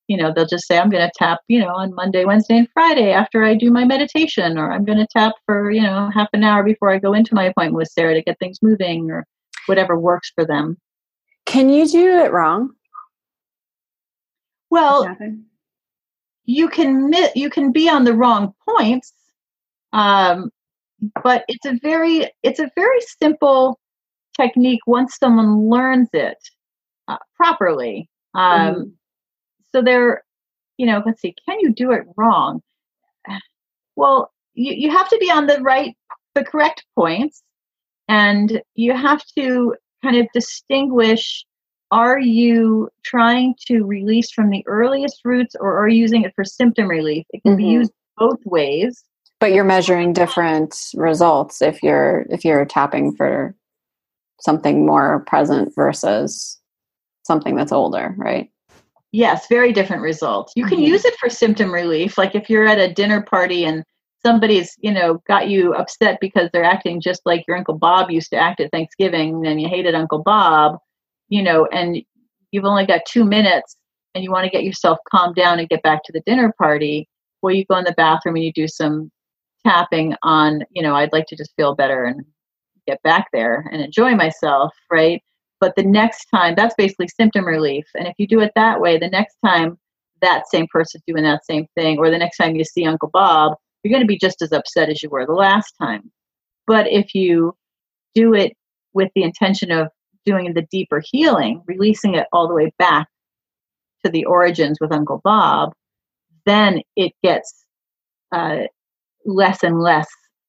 You 0.08 0.16
know, 0.18 0.32
they'll 0.34 0.46
just 0.46 0.66
say, 0.66 0.78
I'm 0.78 0.90
going 0.90 1.06
to 1.06 1.12
tap, 1.16 1.40
you 1.48 1.58
know, 1.60 1.74
on 1.74 1.94
Monday, 1.94 2.24
Wednesday, 2.24 2.58
and 2.58 2.68
Friday 2.74 3.10
after 3.10 3.42
I 3.42 3.54
do 3.54 3.70
my 3.70 3.84
meditation, 3.84 4.58
or 4.58 4.70
I'm 4.70 4.84
going 4.84 4.98
to 4.98 5.06
tap 5.06 5.32
for, 5.46 5.70
you 5.70 5.80
know, 5.80 6.10
half 6.12 6.28
an 6.34 6.44
hour 6.44 6.62
before 6.62 6.90
I 6.90 6.98
go 6.98 7.14
into 7.14 7.34
my 7.34 7.44
appointment 7.44 7.76
with 7.76 7.88
Sarah 7.88 8.14
to 8.14 8.22
get 8.22 8.38
things 8.38 8.58
moving, 8.60 9.10
or 9.10 9.24
whatever 9.66 9.98
works 9.98 10.30
for 10.34 10.44
them. 10.44 10.76
Can 11.46 11.70
you 11.70 11.88
do 11.88 12.18
it 12.18 12.32
wrong? 12.32 12.70
Well, 14.74 15.16
you 16.46 16.68
can 16.68 17.12
you 17.34 17.50
can 17.50 17.72
be 17.72 17.88
on 17.88 18.04
the 18.04 18.14
wrong 18.14 18.54
points, 18.68 19.12
um, 19.92 20.50
but 21.22 21.44
it's 21.48 21.66
a 21.66 21.78
very 21.82 22.30
it's 22.42 22.60
a 22.60 22.70
very 22.74 23.00
simple 23.20 23.78
technique 24.36 24.80
once 24.86 25.16
someone 25.16 25.70
learns 25.70 26.10
it. 26.12 26.38
uh, 27.08 27.18
properly. 27.36 28.08
Um, 28.34 28.74
mm-hmm. 28.74 28.82
So 29.72 29.82
there, 29.82 30.24
you 30.76 30.86
know, 30.86 31.02
let's 31.04 31.20
see, 31.20 31.34
can 31.46 31.60
you 31.60 31.72
do 31.72 31.92
it 31.92 32.04
wrong? 32.16 32.60
Well, 33.96 34.32
you, 34.54 34.72
you 34.72 34.90
have 34.90 35.08
to 35.08 35.18
be 35.18 35.30
on 35.30 35.46
the 35.46 35.60
right, 35.60 35.96
the 36.34 36.44
correct 36.44 36.84
points, 36.96 37.42
and 38.08 38.62
you 38.74 38.92
have 38.92 39.22
to 39.38 39.74
kind 40.02 40.16
of 40.16 40.26
distinguish 40.34 41.44
are 41.94 42.18
you 42.18 42.88
trying 43.04 43.54
to 43.68 43.84
release 43.84 44.32
from 44.32 44.50
the 44.50 44.64
earliest 44.66 45.20
roots 45.24 45.54
or 45.60 45.78
are 45.78 45.86
you 45.86 46.00
using 46.00 46.24
it 46.24 46.32
for 46.34 46.44
symptom 46.44 46.88
relief? 46.88 47.24
It 47.30 47.40
can 47.42 47.52
mm-hmm. 47.52 47.58
be 47.58 47.64
used 47.66 47.92
both 48.18 48.40
ways. 48.44 49.04
But 49.38 49.52
you're 49.52 49.62
measuring 49.62 50.12
different 50.12 50.74
results 50.94 51.62
if 51.62 51.82
you're 51.84 52.26
if 52.30 52.44
you're 52.44 52.64
tapping 52.64 53.14
for 53.14 53.54
something 54.40 54.84
more 54.84 55.20
present 55.28 55.72
versus 55.76 56.60
something 57.22 57.54
that's 57.54 57.72
older, 57.72 58.12
right? 58.18 58.50
Yes, 59.12 59.46
very 59.48 59.72
different 59.72 60.02
results. 60.02 60.52
You 60.56 60.66
can 60.66 60.78
mm-hmm. 60.78 60.88
use 60.88 61.04
it 61.04 61.14
for 61.20 61.30
symptom 61.30 61.72
relief. 61.72 62.18
Like 62.18 62.34
if 62.34 62.50
you're 62.50 62.66
at 62.66 62.80
a 62.80 62.92
dinner 62.92 63.22
party 63.22 63.64
and 63.64 63.84
somebody's, 64.26 64.74
you 64.80 64.90
know, 64.90 65.22
got 65.28 65.48
you 65.48 65.74
upset 65.74 66.18
because 66.20 66.50
they're 66.52 66.64
acting 66.64 67.00
just 67.00 67.20
like 67.24 67.44
your 67.46 67.56
Uncle 67.56 67.78
Bob 67.78 68.10
used 68.10 68.30
to 68.30 68.36
act 68.36 68.58
at 68.58 68.72
Thanksgiving 68.72 69.46
and 69.46 69.60
you 69.60 69.68
hated 69.68 69.94
Uncle 69.94 70.22
Bob, 70.24 70.78
you 71.28 71.42
know, 71.42 71.66
and 71.66 71.98
you've 72.50 72.64
only 72.64 72.86
got 72.86 73.02
two 73.08 73.24
minutes 73.24 73.76
and 74.14 74.22
you 74.22 74.30
want 74.30 74.44
to 74.44 74.50
get 74.50 74.64
yourself 74.64 74.98
calmed 75.10 75.34
down 75.34 75.58
and 75.58 75.68
get 75.68 75.82
back 75.82 76.02
to 76.04 76.12
the 76.12 76.22
dinner 76.26 76.52
party, 76.58 77.08
well, 77.42 77.54
you 77.54 77.64
go 77.68 77.76
in 77.76 77.84
the 77.84 77.94
bathroom 77.96 78.36
and 78.36 78.44
you 78.44 78.52
do 78.52 78.68
some 78.68 79.10
tapping 79.66 80.14
on, 80.22 80.62
you 80.70 80.82
know, 80.82 80.94
I'd 80.94 81.12
like 81.12 81.26
to 81.26 81.36
just 81.36 81.54
feel 81.56 81.74
better 81.74 82.04
and 82.04 82.24
get 82.86 83.02
back 83.02 83.28
there 83.32 83.68
and 83.72 83.82
enjoy 83.82 84.14
myself, 84.14 84.72
right? 84.90 85.22
But 85.60 85.74
the 85.76 85.82
next 85.82 86.26
time, 86.26 86.54
that's 86.54 86.74
basically 86.76 87.08
symptom 87.08 87.46
relief. 87.46 87.86
And 87.94 88.06
if 88.06 88.14
you 88.18 88.26
do 88.26 88.40
it 88.40 88.52
that 88.54 88.80
way, 88.80 88.98
the 88.98 89.08
next 89.08 89.36
time 89.44 89.78
that 90.20 90.48
same 90.48 90.66
person's 90.70 91.02
doing 91.06 91.22
that 91.24 91.44
same 91.44 91.66
thing, 91.74 91.98
or 91.98 92.10
the 92.10 92.18
next 92.18 92.36
time 92.36 92.56
you 92.56 92.64
see 92.64 92.86
Uncle 92.86 93.10
Bob, 93.12 93.54
you're 93.82 93.92
going 93.92 94.02
to 94.02 94.06
be 94.06 94.18
just 94.18 94.42
as 94.42 94.52
upset 94.52 94.88
as 94.88 95.02
you 95.02 95.10
were 95.10 95.26
the 95.26 95.32
last 95.32 95.74
time. 95.80 96.10
But 96.66 96.86
if 96.88 97.14
you 97.14 97.54
do 98.14 98.34
it 98.34 98.52
with 98.94 99.10
the 99.14 99.22
intention 99.22 99.70
of 99.70 99.88
doing 100.24 100.54
the 100.54 100.66
deeper 100.70 101.02
healing, 101.04 101.62
releasing 101.66 102.14
it 102.14 102.26
all 102.32 102.48
the 102.48 102.54
way 102.54 102.72
back 102.78 103.08
to 104.04 104.10
the 104.10 104.24
origins 104.24 104.78
with 104.80 104.92
Uncle 104.92 105.20
Bob, 105.24 105.72
then 106.46 106.82
it 106.96 107.12
gets 107.22 107.64
uh, 108.32 108.64
less 109.24 109.62
and 109.62 109.80
less 109.80 110.08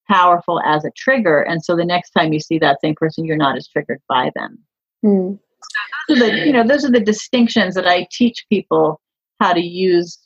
powerful 0.10 0.62
as 0.66 0.86
a 0.86 0.92
trigger. 0.96 1.42
And 1.42 1.64
so 1.64 1.76
the 1.76 1.86
next 1.86 2.12
time 2.12 2.34
you 2.34 2.40
see 2.40 2.60
that 2.60 2.80
same 2.82 2.96
person, 2.96 3.26
you're 3.26 3.38
not 3.38 3.58
as 3.58 3.68
triggered 3.68 4.02
by 4.08 4.32
them. 4.36 4.60
Mm. 5.04 5.40
So 6.08 6.16
those 6.16 6.22
are 6.22 6.32
the, 6.32 6.46
you 6.46 6.52
know, 6.52 6.64
those 6.64 6.86
are 6.86 6.92
the 6.92 7.00
distinctions 7.00 7.76
that 7.76 7.88
I 7.88 8.08
teach 8.12 8.46
people 8.50 9.02
how 9.40 9.54
to 9.54 9.62
use 9.62 10.20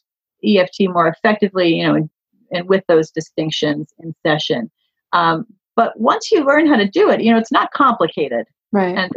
EFT 0.44 0.82
more 0.90 1.08
effectively, 1.08 1.76
you 1.76 1.88
know, 1.88 1.96
and, 1.96 2.10
and 2.52 2.68
with 2.68 2.84
those 2.88 3.12
distinctions 3.12 3.94
in 4.00 4.14
session. 4.26 4.70
Um, 5.14 5.46
but 5.76 5.98
once 6.00 6.32
you 6.32 6.44
learn 6.44 6.68
how 6.68 6.76
to 6.76 6.88
do 6.88 7.10
it, 7.10 7.22
you 7.22 7.32
know, 7.32 7.38
it's 7.38 7.52
not 7.52 7.72
complicated. 7.72 8.46
Right. 8.72 8.96
And 8.96 9.12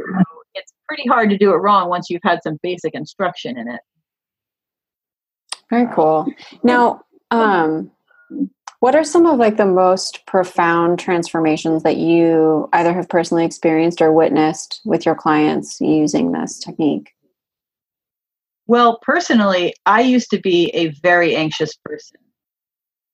it's 0.54 0.72
pretty 0.88 1.08
hard 1.08 1.30
to 1.30 1.38
do 1.38 1.52
it 1.52 1.56
wrong 1.56 1.88
once 1.88 2.08
you've 2.10 2.22
had 2.24 2.40
some 2.42 2.58
basic 2.62 2.94
instruction 2.94 3.58
in 3.58 3.68
it. 3.68 3.80
Very 5.70 5.88
cool. 5.94 6.26
Now, 6.62 7.02
um, 7.30 7.90
what 8.80 8.94
are 8.94 9.04
some 9.04 9.26
of 9.26 9.38
like 9.38 9.56
the 9.56 9.64
most 9.64 10.26
profound 10.26 10.98
transformations 10.98 11.82
that 11.82 11.96
you 11.96 12.68
either 12.72 12.92
have 12.92 13.08
personally 13.08 13.44
experienced 13.44 14.02
or 14.02 14.12
witnessed 14.12 14.80
with 14.84 15.06
your 15.06 15.14
clients 15.14 15.80
using 15.80 16.32
this 16.32 16.58
technique? 16.58 17.12
Well, 18.66 18.98
personally, 19.02 19.74
I 19.86 20.00
used 20.02 20.30
to 20.30 20.40
be 20.40 20.70
a 20.70 20.88
very 21.02 21.36
anxious 21.36 21.74
person. 21.84 22.18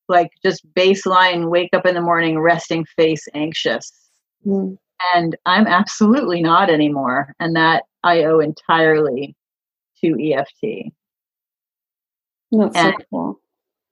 Like 0.09 0.31
just 0.44 0.66
baseline, 0.74 1.51
wake 1.51 1.70
up 1.74 1.85
in 1.85 1.94
the 1.94 2.01
morning, 2.01 2.38
resting 2.38 2.85
face 2.96 3.27
anxious. 3.35 3.92
Mm. 4.46 4.79
And 5.14 5.37
I'm 5.46 5.66
absolutely 5.66 6.42
not 6.42 6.70
anymore. 6.70 7.34
And 7.40 7.54
that 7.56 7.84
I 8.02 8.24
owe 8.24 8.40
entirely 8.40 9.37
to 10.04 10.32
EFT. 10.32 10.92
That's 12.50 12.76
and, 12.76 12.94
so 12.98 13.04
cool. 13.11 13.40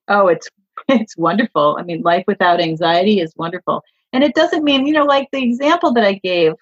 Oh, 0.08 0.28
it's 0.28 0.48
it's 0.88 1.16
wonderful. 1.16 1.76
I 1.78 1.82
mean, 1.82 2.02
life 2.02 2.24
without 2.26 2.60
anxiety 2.60 3.20
is 3.20 3.32
wonderful. 3.36 3.82
And 4.12 4.22
it 4.22 4.34
doesn't 4.34 4.64
mean, 4.64 4.86
you 4.86 4.92
know, 4.92 5.04
like 5.04 5.28
the 5.32 5.42
example 5.42 5.92
that 5.94 6.04
I 6.04 6.14
gave 6.14 6.52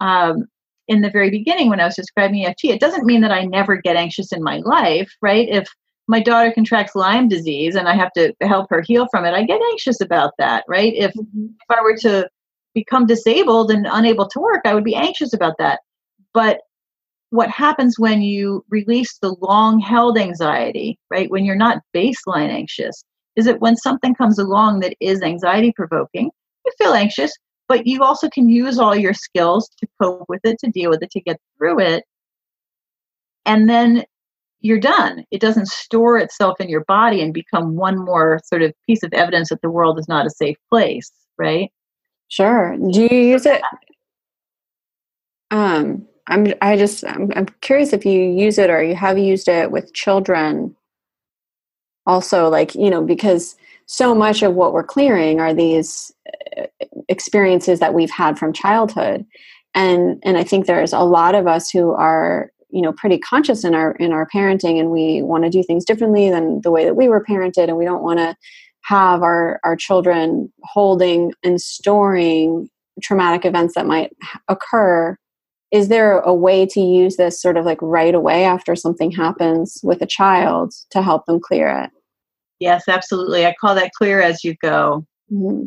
um, 0.00 0.46
in 0.86 1.00
the 1.00 1.10
very 1.10 1.30
beginning 1.30 1.70
when 1.70 1.80
I 1.80 1.86
was 1.86 1.96
describing 1.96 2.44
EFT, 2.44 2.64
it 2.66 2.80
doesn't 2.80 3.06
mean 3.06 3.20
that 3.22 3.32
I 3.32 3.44
never 3.44 3.76
get 3.76 3.96
anxious 3.96 4.32
in 4.32 4.42
my 4.42 4.58
life, 4.58 5.10
right? 5.22 5.48
If 5.48 5.68
my 6.06 6.20
daughter 6.20 6.52
contracts 6.52 6.94
Lyme 6.94 7.28
disease 7.28 7.74
and 7.74 7.88
I 7.88 7.94
have 7.94 8.12
to 8.12 8.34
help 8.42 8.68
her 8.70 8.82
heal 8.82 9.08
from 9.10 9.24
it, 9.24 9.32
I 9.32 9.44
get 9.44 9.62
anxious 9.70 10.00
about 10.00 10.34
that, 10.38 10.64
right? 10.68 10.92
If, 10.94 11.12
mm-hmm. 11.14 11.46
if 11.46 11.76
I 11.76 11.80
were 11.80 11.96
to 11.98 12.28
become 12.74 13.06
disabled 13.06 13.70
and 13.70 13.86
unable 13.90 14.28
to 14.28 14.40
work, 14.40 14.62
I 14.64 14.74
would 14.74 14.84
be 14.84 14.96
anxious 14.96 15.32
about 15.32 15.54
that. 15.58 15.80
But 16.32 16.60
what 17.30 17.50
happens 17.50 17.98
when 17.98 18.22
you 18.22 18.64
release 18.68 19.18
the 19.18 19.34
long 19.40 19.80
held 19.80 20.18
anxiety, 20.18 20.98
right? 21.10 21.30
When 21.30 21.44
you're 21.44 21.56
not 21.56 21.82
baseline 21.94 22.50
anxious, 22.50 23.04
is 23.36 23.46
that 23.46 23.60
when 23.60 23.76
something 23.76 24.14
comes 24.14 24.38
along 24.38 24.80
that 24.80 24.94
is 25.00 25.22
anxiety 25.22 25.72
provoking, 25.72 26.30
you 26.64 26.72
feel 26.78 26.92
anxious, 26.92 27.32
but 27.68 27.86
you 27.86 28.02
also 28.02 28.28
can 28.28 28.48
use 28.48 28.78
all 28.78 28.94
your 28.94 29.14
skills 29.14 29.68
to 29.80 29.88
cope 30.00 30.24
with 30.28 30.40
it, 30.44 30.58
to 30.60 30.70
deal 30.70 30.90
with 30.90 31.02
it, 31.02 31.10
to 31.12 31.20
get 31.20 31.40
through 31.56 31.80
it. 31.80 32.04
And 33.46 33.68
then 33.68 34.04
you're 34.60 34.80
done. 34.80 35.24
It 35.30 35.40
doesn't 35.40 35.68
store 35.68 36.18
itself 36.18 36.60
in 36.60 36.68
your 36.68 36.84
body 36.84 37.20
and 37.20 37.34
become 37.34 37.76
one 37.76 37.98
more 37.98 38.40
sort 38.44 38.62
of 38.62 38.72
piece 38.86 39.02
of 39.02 39.12
evidence 39.12 39.50
that 39.50 39.60
the 39.60 39.70
world 39.70 39.98
is 39.98 40.08
not 40.08 40.26
a 40.26 40.30
safe 40.30 40.56
place, 40.70 41.10
right? 41.36 41.70
Sure. 42.34 42.76
Do 42.90 43.02
you 43.02 43.16
use 43.16 43.46
it? 43.46 43.62
Um, 45.52 46.04
I'm. 46.26 46.52
I 46.60 46.76
just. 46.76 47.04
I'm, 47.04 47.30
I'm 47.36 47.46
curious 47.60 47.92
if 47.92 48.04
you 48.04 48.22
use 48.22 48.58
it 48.58 48.70
or 48.70 48.82
you 48.82 48.96
have 48.96 49.18
used 49.18 49.46
it 49.46 49.70
with 49.70 49.94
children 49.94 50.74
also 52.06 52.48
like 52.48 52.74
you 52.74 52.90
know 52.90 53.02
because 53.02 53.54
so 53.86 54.16
much 54.16 54.42
of 54.42 54.54
what 54.54 54.72
we're 54.72 54.82
clearing 54.82 55.38
are 55.40 55.54
these 55.54 56.12
uh, 56.58 56.64
experiences 57.08 57.78
that 57.78 57.94
we've 57.94 58.10
had 58.10 58.36
from 58.36 58.52
childhood 58.52 59.24
and 59.74 60.20
and 60.24 60.36
i 60.36 60.44
think 60.44 60.66
there's 60.66 60.92
a 60.92 60.98
lot 60.98 61.34
of 61.34 61.46
us 61.46 61.70
who 61.70 61.92
are 61.92 62.50
you 62.70 62.82
know 62.82 62.92
pretty 62.92 63.18
conscious 63.18 63.64
in 63.64 63.74
our 63.74 63.92
in 63.92 64.12
our 64.12 64.26
parenting 64.34 64.78
and 64.80 64.90
we 64.90 65.22
want 65.22 65.44
to 65.44 65.50
do 65.50 65.62
things 65.62 65.84
differently 65.84 66.30
than 66.30 66.60
the 66.62 66.70
way 66.70 66.84
that 66.84 66.96
we 66.96 67.08
were 67.08 67.24
parented 67.24 67.68
and 67.68 67.76
we 67.76 67.84
don't 67.84 68.02
want 68.02 68.18
to 68.18 68.36
have 68.84 69.22
our 69.22 69.60
our 69.64 69.76
children 69.76 70.52
holding 70.62 71.32
and 71.42 71.60
storing 71.60 72.68
traumatic 73.02 73.44
events 73.44 73.74
that 73.74 73.86
might 73.86 74.12
occur 74.48 75.16
is 75.74 75.88
there 75.88 76.20
a 76.20 76.32
way 76.32 76.64
to 76.66 76.80
use 76.80 77.16
this 77.16 77.42
sort 77.42 77.56
of 77.56 77.64
like 77.64 77.82
right 77.82 78.14
away 78.14 78.44
after 78.44 78.76
something 78.76 79.10
happens 79.10 79.80
with 79.82 80.00
a 80.02 80.06
child 80.06 80.72
to 80.90 81.02
help 81.02 81.26
them 81.26 81.40
clear 81.40 81.68
it? 81.68 81.90
Yes, 82.60 82.84
absolutely. 82.86 83.44
I 83.44 83.56
call 83.60 83.74
that 83.74 83.90
clear 83.98 84.22
as 84.22 84.44
you 84.44 84.54
go. 84.62 85.04
Mm-hmm. 85.32 85.66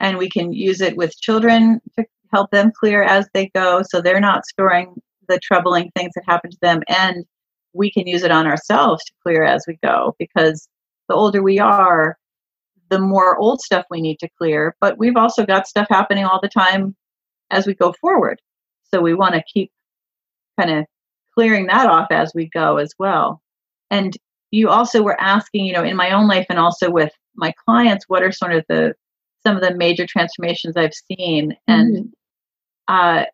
And 0.00 0.18
we 0.18 0.28
can 0.28 0.52
use 0.52 0.80
it 0.80 0.96
with 0.96 1.16
children 1.20 1.80
to 1.96 2.04
help 2.32 2.50
them 2.50 2.72
clear 2.76 3.04
as 3.04 3.28
they 3.32 3.48
go 3.54 3.82
so 3.88 4.00
they're 4.00 4.18
not 4.18 4.44
storing 4.44 5.00
the 5.28 5.38
troubling 5.38 5.92
things 5.94 6.10
that 6.16 6.24
happen 6.26 6.50
to 6.50 6.58
them. 6.60 6.82
And 6.88 7.24
we 7.74 7.92
can 7.92 8.08
use 8.08 8.24
it 8.24 8.32
on 8.32 8.48
ourselves 8.48 9.04
to 9.04 9.12
clear 9.22 9.44
as 9.44 9.64
we 9.68 9.78
go 9.84 10.16
because 10.18 10.68
the 11.08 11.14
older 11.14 11.44
we 11.44 11.60
are, 11.60 12.18
the 12.94 13.00
more 13.00 13.36
old 13.36 13.60
stuff 13.60 13.84
we 13.90 14.00
need 14.00 14.20
to 14.20 14.28
clear. 14.38 14.76
But 14.80 14.98
we've 14.98 15.16
also 15.16 15.44
got 15.44 15.66
stuff 15.66 15.88
happening 15.90 16.24
all 16.24 16.38
the 16.40 16.48
time 16.48 16.94
as 17.50 17.66
we 17.66 17.74
go 17.74 17.92
forward. 18.00 18.40
So 18.92 19.00
we 19.00 19.14
want 19.14 19.34
to 19.34 19.42
keep 19.52 19.72
kind 20.58 20.70
of 20.70 20.86
clearing 21.34 21.66
that 21.66 21.88
off 21.88 22.06
as 22.12 22.30
we 22.36 22.48
go 22.54 22.76
as 22.76 22.94
well. 22.98 23.42
And 23.90 24.16
you 24.52 24.68
also 24.68 25.02
were 25.02 25.20
asking, 25.20 25.64
you 25.64 25.72
know, 25.72 25.82
in 25.82 25.96
my 25.96 26.12
own 26.12 26.28
life 26.28 26.46
and 26.48 26.60
also 26.60 26.88
with 26.88 27.10
my 27.34 27.52
clients, 27.66 28.04
what 28.06 28.22
are 28.22 28.30
sort 28.30 28.52
of 28.52 28.64
the 28.68 28.94
some 29.44 29.56
of 29.56 29.62
the 29.62 29.74
major 29.74 30.06
transformations 30.06 30.76
I've 30.76 30.94
seen. 30.94 31.50
Mm-hmm. 31.50 31.72
And 31.72 32.14
uh, 32.86 33.24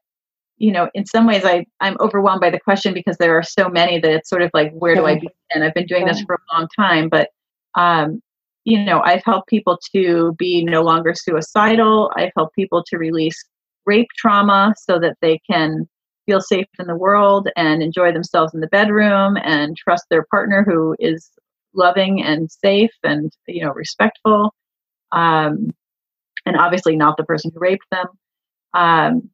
you 0.56 0.72
know, 0.72 0.88
in 0.94 1.04
some 1.04 1.26
ways 1.26 1.44
I, 1.44 1.66
I'm 1.80 1.96
overwhelmed 2.00 2.40
by 2.40 2.50
the 2.50 2.60
question 2.60 2.94
because 2.94 3.18
there 3.18 3.36
are 3.36 3.42
so 3.42 3.68
many 3.68 4.00
that 4.00 4.10
it's 4.10 4.30
sort 4.30 4.42
of 4.42 4.50
like, 4.54 4.72
where 4.72 4.94
do 4.94 5.06
I 5.06 5.14
begin? 5.14 5.62
I've 5.62 5.74
been 5.74 5.86
doing 5.86 6.06
this 6.06 6.22
for 6.22 6.34
a 6.34 6.54
long 6.54 6.68
time, 6.78 7.08
but 7.08 7.28
um, 7.76 8.20
you 8.64 8.84
know, 8.84 9.00
I've 9.00 9.24
helped 9.24 9.48
people 9.48 9.78
to 9.94 10.34
be 10.38 10.64
no 10.64 10.82
longer 10.82 11.14
suicidal. 11.14 12.12
I've 12.16 12.32
helped 12.36 12.54
people 12.54 12.84
to 12.88 12.98
release 12.98 13.42
rape 13.86 14.08
trauma 14.16 14.74
so 14.76 14.98
that 14.98 15.16
they 15.22 15.40
can 15.50 15.88
feel 16.26 16.40
safe 16.40 16.66
in 16.78 16.86
the 16.86 16.96
world 16.96 17.48
and 17.56 17.82
enjoy 17.82 18.12
themselves 18.12 18.54
in 18.54 18.60
the 18.60 18.68
bedroom 18.68 19.36
and 19.42 19.76
trust 19.76 20.04
their 20.10 20.24
partner 20.30 20.64
who 20.64 20.94
is 20.98 21.30
loving 21.74 22.22
and 22.22 22.50
safe 22.50 22.92
and 23.02 23.32
you 23.46 23.64
know 23.64 23.72
respectful 23.72 24.54
um, 25.12 25.70
and 26.46 26.56
obviously 26.56 26.96
not 26.96 27.16
the 27.16 27.24
person 27.24 27.50
who 27.52 27.60
raped 27.60 27.86
them 27.90 28.06
um, 28.74 29.30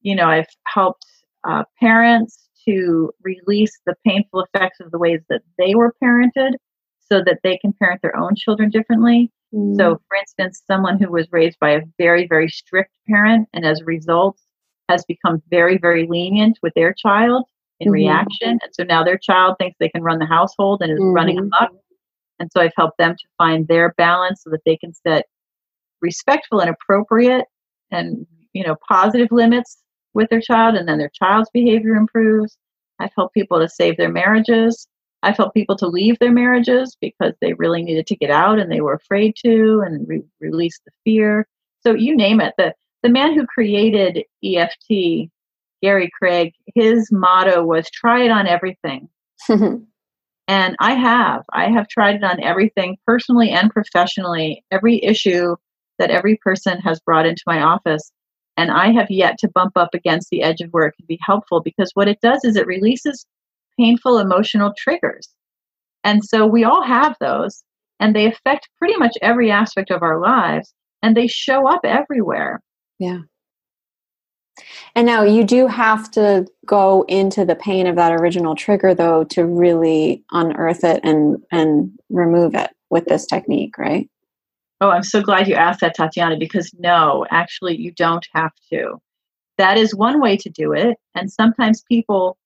you 0.00 0.14
know 0.14 0.26
i've 0.26 0.48
helped 0.66 1.06
uh, 1.48 1.64
parents 1.78 2.48
to 2.66 3.12
release 3.22 3.78
the 3.86 3.94
painful 4.04 4.44
effects 4.44 4.80
of 4.80 4.90
the 4.90 4.98
ways 4.98 5.20
that 5.28 5.42
they 5.58 5.74
were 5.74 5.94
parented 6.02 6.52
so 7.10 7.22
that 7.24 7.40
they 7.42 7.56
can 7.58 7.72
parent 7.72 8.02
their 8.02 8.16
own 8.16 8.34
children 8.34 8.70
differently. 8.70 9.30
Mm. 9.54 9.76
So, 9.76 10.00
for 10.08 10.16
instance, 10.16 10.62
someone 10.66 10.98
who 11.00 11.10
was 11.10 11.26
raised 11.30 11.58
by 11.60 11.70
a 11.70 11.82
very, 11.98 12.26
very 12.26 12.48
strict 12.48 12.92
parent 13.08 13.48
and 13.52 13.64
as 13.64 13.80
a 13.80 13.84
result 13.84 14.38
has 14.88 15.04
become 15.04 15.42
very, 15.50 15.78
very 15.78 16.06
lenient 16.06 16.58
with 16.62 16.72
their 16.74 16.92
child 16.92 17.44
in 17.80 17.88
mm-hmm. 17.88 17.94
reaction. 17.94 18.50
And 18.62 18.72
so 18.72 18.84
now 18.84 19.04
their 19.04 19.18
child 19.18 19.56
thinks 19.58 19.76
they 19.78 19.88
can 19.88 20.02
run 20.02 20.18
the 20.18 20.26
household 20.26 20.82
and 20.82 20.92
is 20.92 20.98
mm-hmm. 20.98 21.12
running 21.12 21.38
amok. 21.38 21.72
And 22.38 22.50
so 22.52 22.60
I've 22.60 22.72
helped 22.76 22.98
them 22.98 23.14
to 23.14 23.24
find 23.38 23.66
their 23.66 23.94
balance 23.96 24.42
so 24.42 24.50
that 24.50 24.60
they 24.66 24.76
can 24.76 24.92
set 24.92 25.26
respectful 26.02 26.60
and 26.60 26.70
appropriate 26.70 27.46
and 27.90 28.26
you 28.52 28.62
know 28.62 28.76
positive 28.86 29.28
limits 29.30 29.78
with 30.12 30.28
their 30.28 30.40
child 30.40 30.74
and 30.74 30.86
then 30.86 30.98
their 30.98 31.10
child's 31.14 31.50
behavior 31.52 31.94
improves. 31.94 32.56
I've 32.98 33.10
helped 33.16 33.34
people 33.34 33.58
to 33.58 33.68
save 33.68 33.96
their 33.96 34.10
marriages. 34.10 34.88
I've 35.22 35.36
helped 35.36 35.54
people 35.54 35.76
to 35.76 35.86
leave 35.86 36.18
their 36.18 36.32
marriages 36.32 36.96
because 37.00 37.32
they 37.40 37.54
really 37.54 37.82
needed 37.82 38.06
to 38.08 38.16
get 38.16 38.30
out 38.30 38.58
and 38.58 38.70
they 38.70 38.80
were 38.80 38.94
afraid 38.94 39.34
to 39.44 39.82
and 39.84 40.06
re- 40.08 40.22
release 40.40 40.78
the 40.84 40.92
fear. 41.04 41.46
So 41.80 41.94
you 41.94 42.16
name 42.16 42.40
it. 42.40 42.54
The 42.58 42.74
the 43.02 43.08
man 43.08 43.34
who 43.34 43.46
created 43.46 44.24
EFT, 44.44 45.30
Gary 45.82 46.10
Craig, 46.18 46.52
his 46.74 47.10
motto 47.12 47.64
was 47.64 47.88
try 47.90 48.24
it 48.24 48.30
on 48.30 48.46
everything. 48.46 49.08
and 49.48 50.76
I 50.80 50.94
have. 50.94 51.44
I 51.52 51.70
have 51.70 51.88
tried 51.88 52.16
it 52.16 52.24
on 52.24 52.42
everything 52.42 52.96
personally 53.06 53.50
and 53.50 53.70
professionally. 53.70 54.64
Every 54.70 55.02
issue 55.04 55.56
that 55.98 56.10
every 56.10 56.36
person 56.36 56.78
has 56.80 57.00
brought 57.00 57.26
into 57.26 57.42
my 57.46 57.62
office 57.62 58.12
and 58.56 58.70
I 58.70 58.92
have 58.92 59.10
yet 59.10 59.38
to 59.38 59.48
bump 59.48 59.76
up 59.76 59.94
against 59.94 60.30
the 60.30 60.42
edge 60.42 60.60
of 60.60 60.70
where 60.70 60.86
it 60.86 60.96
can 60.96 61.06
be 61.06 61.18
helpful 61.20 61.60
because 61.60 61.90
what 61.94 62.08
it 62.08 62.20
does 62.22 62.44
is 62.44 62.56
it 62.56 62.66
releases 62.66 63.26
painful 63.78 64.18
emotional 64.18 64.72
triggers. 64.76 65.28
And 66.04 66.24
so 66.24 66.46
we 66.46 66.64
all 66.64 66.82
have 66.82 67.16
those, 67.20 67.64
and 67.98 68.14
they 68.14 68.26
affect 68.26 68.68
pretty 68.78 68.96
much 68.96 69.12
every 69.22 69.50
aspect 69.50 69.90
of 69.90 70.02
our 70.02 70.20
lives, 70.20 70.72
and 71.02 71.16
they 71.16 71.26
show 71.26 71.66
up 71.68 71.80
everywhere. 71.84 72.60
Yeah. 72.98 73.20
And 74.94 75.06
now 75.06 75.22
you 75.22 75.44
do 75.44 75.66
have 75.66 76.10
to 76.12 76.46
go 76.64 77.04
into 77.08 77.44
the 77.44 77.56
pain 77.56 77.86
of 77.86 77.96
that 77.96 78.12
original 78.12 78.54
trigger, 78.54 78.94
though, 78.94 79.24
to 79.24 79.44
really 79.44 80.24
unearth 80.32 80.84
it 80.84 81.00
and 81.04 81.42
and 81.50 81.90
remove 82.08 82.54
it 82.54 82.70
with 82.88 83.04
this 83.04 83.26
technique, 83.26 83.76
right? 83.76 84.08
Oh, 84.80 84.90
I'm 84.90 85.02
so 85.02 85.22
glad 85.22 85.48
you 85.48 85.54
asked 85.54 85.80
that, 85.80 85.94
Tatiana, 85.94 86.36
because 86.38 86.70
no, 86.78 87.26
actually, 87.30 87.76
you 87.76 87.92
don't 87.92 88.26
have 88.34 88.52
to. 88.70 88.98
That 89.58 89.78
is 89.78 89.94
one 89.94 90.20
way 90.20 90.36
to 90.36 90.50
do 90.50 90.72
it. 90.72 90.98
And 91.14 91.30
sometimes 91.30 91.82
people 91.90 92.36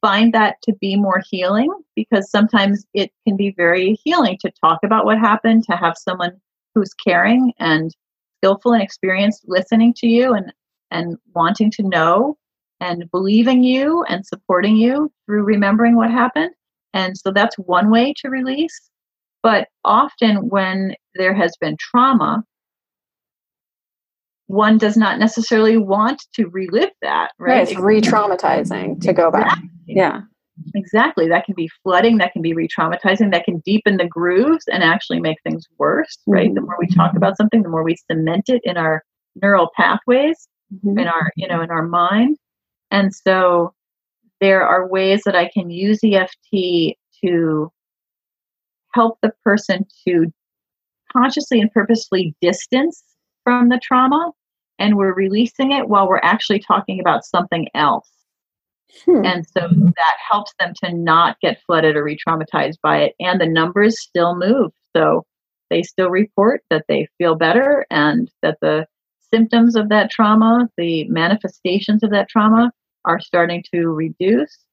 find 0.00 0.32
that 0.32 0.56
to 0.62 0.72
be 0.80 0.96
more 0.96 1.22
healing 1.30 1.72
because 1.94 2.30
sometimes 2.30 2.84
it 2.94 3.10
can 3.26 3.36
be 3.36 3.54
very 3.56 3.98
healing 4.04 4.38
to 4.40 4.52
talk 4.62 4.80
about 4.82 5.04
what 5.04 5.18
happened, 5.18 5.64
to 5.64 5.76
have 5.76 5.94
someone 5.96 6.32
who's 6.74 6.94
caring 6.94 7.52
and 7.58 7.94
skillful 8.38 8.72
and 8.72 8.82
experienced 8.82 9.44
listening 9.46 9.92
to 9.94 10.06
you 10.06 10.32
and, 10.32 10.52
and 10.90 11.16
wanting 11.34 11.70
to 11.72 11.82
know 11.82 12.36
and 12.80 13.10
believing 13.10 13.62
you 13.62 14.04
and 14.04 14.24
supporting 14.26 14.76
you 14.76 15.12
through 15.26 15.42
remembering 15.42 15.96
what 15.96 16.10
happened. 16.10 16.50
And 16.94 17.16
so 17.16 17.30
that's 17.30 17.56
one 17.56 17.90
way 17.90 18.14
to 18.18 18.30
release. 18.30 18.90
But 19.42 19.68
often, 19.84 20.48
when 20.48 20.94
there 21.14 21.34
has 21.34 21.56
been 21.60 21.76
trauma, 21.78 22.44
one 24.48 24.78
does 24.78 24.96
not 24.96 25.18
necessarily 25.18 25.76
want 25.76 26.24
to 26.34 26.48
relive 26.48 26.90
that, 27.02 27.30
right? 27.38 27.52
right 27.52 27.70
it's 27.70 27.78
re 27.78 28.00
traumatizing 28.00 29.00
to 29.02 29.12
go 29.12 29.30
back. 29.30 29.58
Yeah. 29.96 30.22
Exactly. 30.74 31.28
That 31.28 31.46
can 31.46 31.54
be 31.54 31.70
flooding, 31.82 32.18
that 32.18 32.32
can 32.32 32.42
be 32.42 32.52
re 32.52 32.68
traumatizing, 32.68 33.32
that 33.32 33.44
can 33.44 33.60
deepen 33.60 33.96
the 33.96 34.06
grooves 34.06 34.64
and 34.68 34.82
actually 34.82 35.20
make 35.20 35.38
things 35.42 35.66
worse, 35.78 36.18
right? 36.26 36.46
Mm-hmm. 36.46 36.54
The 36.54 36.60
more 36.60 36.76
we 36.78 36.86
talk 36.86 37.16
about 37.16 37.36
something, 37.36 37.62
the 37.62 37.68
more 37.68 37.82
we 37.82 37.96
cement 38.10 38.48
it 38.48 38.60
in 38.64 38.76
our 38.76 39.02
neural 39.40 39.70
pathways, 39.76 40.48
mm-hmm. 40.74 40.98
in 40.98 41.08
our, 41.08 41.30
you 41.36 41.48
know, 41.48 41.62
in 41.62 41.70
our 41.70 41.86
mind. 41.86 42.36
And 42.90 43.14
so 43.14 43.72
there 44.40 44.62
are 44.62 44.86
ways 44.86 45.22
that 45.24 45.36
I 45.36 45.48
can 45.48 45.70
use 45.70 46.00
EFT 46.04 46.96
to 47.24 47.72
help 48.92 49.18
the 49.22 49.32
person 49.44 49.86
to 50.06 50.26
consciously 51.12 51.60
and 51.60 51.72
purposely 51.72 52.34
distance 52.40 53.02
from 53.44 53.68
the 53.68 53.80
trauma 53.82 54.32
and 54.80 54.96
we're 54.96 55.14
releasing 55.14 55.72
it 55.72 55.88
while 55.88 56.08
we're 56.08 56.20
actually 56.22 56.58
talking 56.58 57.00
about 57.00 57.24
something 57.24 57.68
else. 57.74 58.08
Hmm. 59.04 59.24
And 59.24 59.46
so 59.46 59.68
that 59.68 60.16
helps 60.30 60.52
them 60.58 60.72
to 60.84 60.92
not 60.92 61.38
get 61.40 61.60
flooded 61.66 61.96
or 61.96 62.04
re 62.04 62.16
traumatized 62.16 62.78
by 62.82 63.02
it. 63.02 63.14
And 63.20 63.40
the 63.40 63.46
numbers 63.46 64.00
still 64.00 64.36
move. 64.36 64.72
So 64.96 65.24
they 65.70 65.82
still 65.82 66.10
report 66.10 66.62
that 66.70 66.84
they 66.88 67.08
feel 67.18 67.34
better 67.36 67.86
and 67.90 68.30
that 68.42 68.58
the 68.60 68.86
symptoms 69.32 69.76
of 69.76 69.88
that 69.88 70.10
trauma, 70.10 70.68
the 70.76 71.08
manifestations 71.08 72.02
of 72.02 72.10
that 72.10 72.28
trauma, 72.28 72.72
are 73.04 73.20
starting 73.20 73.64
to 73.72 73.88
reduce. 73.88 74.64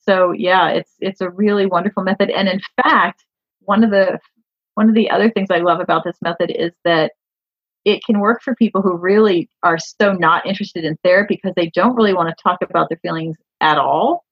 So 0.00 0.32
yeah, 0.32 0.68
it's 0.70 0.92
it's 1.00 1.20
a 1.20 1.30
really 1.30 1.66
wonderful 1.66 2.02
method. 2.02 2.30
And 2.30 2.48
in 2.48 2.60
fact, 2.82 3.24
one 3.60 3.84
of 3.84 3.90
the 3.90 4.18
one 4.74 4.88
of 4.88 4.94
the 4.94 5.10
other 5.10 5.30
things 5.30 5.48
I 5.50 5.58
love 5.58 5.80
about 5.80 6.04
this 6.04 6.16
method 6.22 6.50
is 6.50 6.72
that 6.84 7.12
it 7.84 8.04
can 8.04 8.20
work 8.20 8.42
for 8.42 8.54
people 8.54 8.82
who 8.82 8.96
really 8.96 9.48
are 9.62 9.78
so 9.78 10.12
not 10.12 10.46
interested 10.46 10.84
in 10.84 10.96
therapy 11.02 11.38
because 11.42 11.54
they 11.56 11.70
don't 11.74 11.94
really 11.94 12.14
want 12.14 12.28
to 12.28 12.42
talk 12.42 12.58
about 12.62 12.88
their 12.88 12.98
feelings 12.98 13.36
at 13.60 13.78
all. 13.78 14.24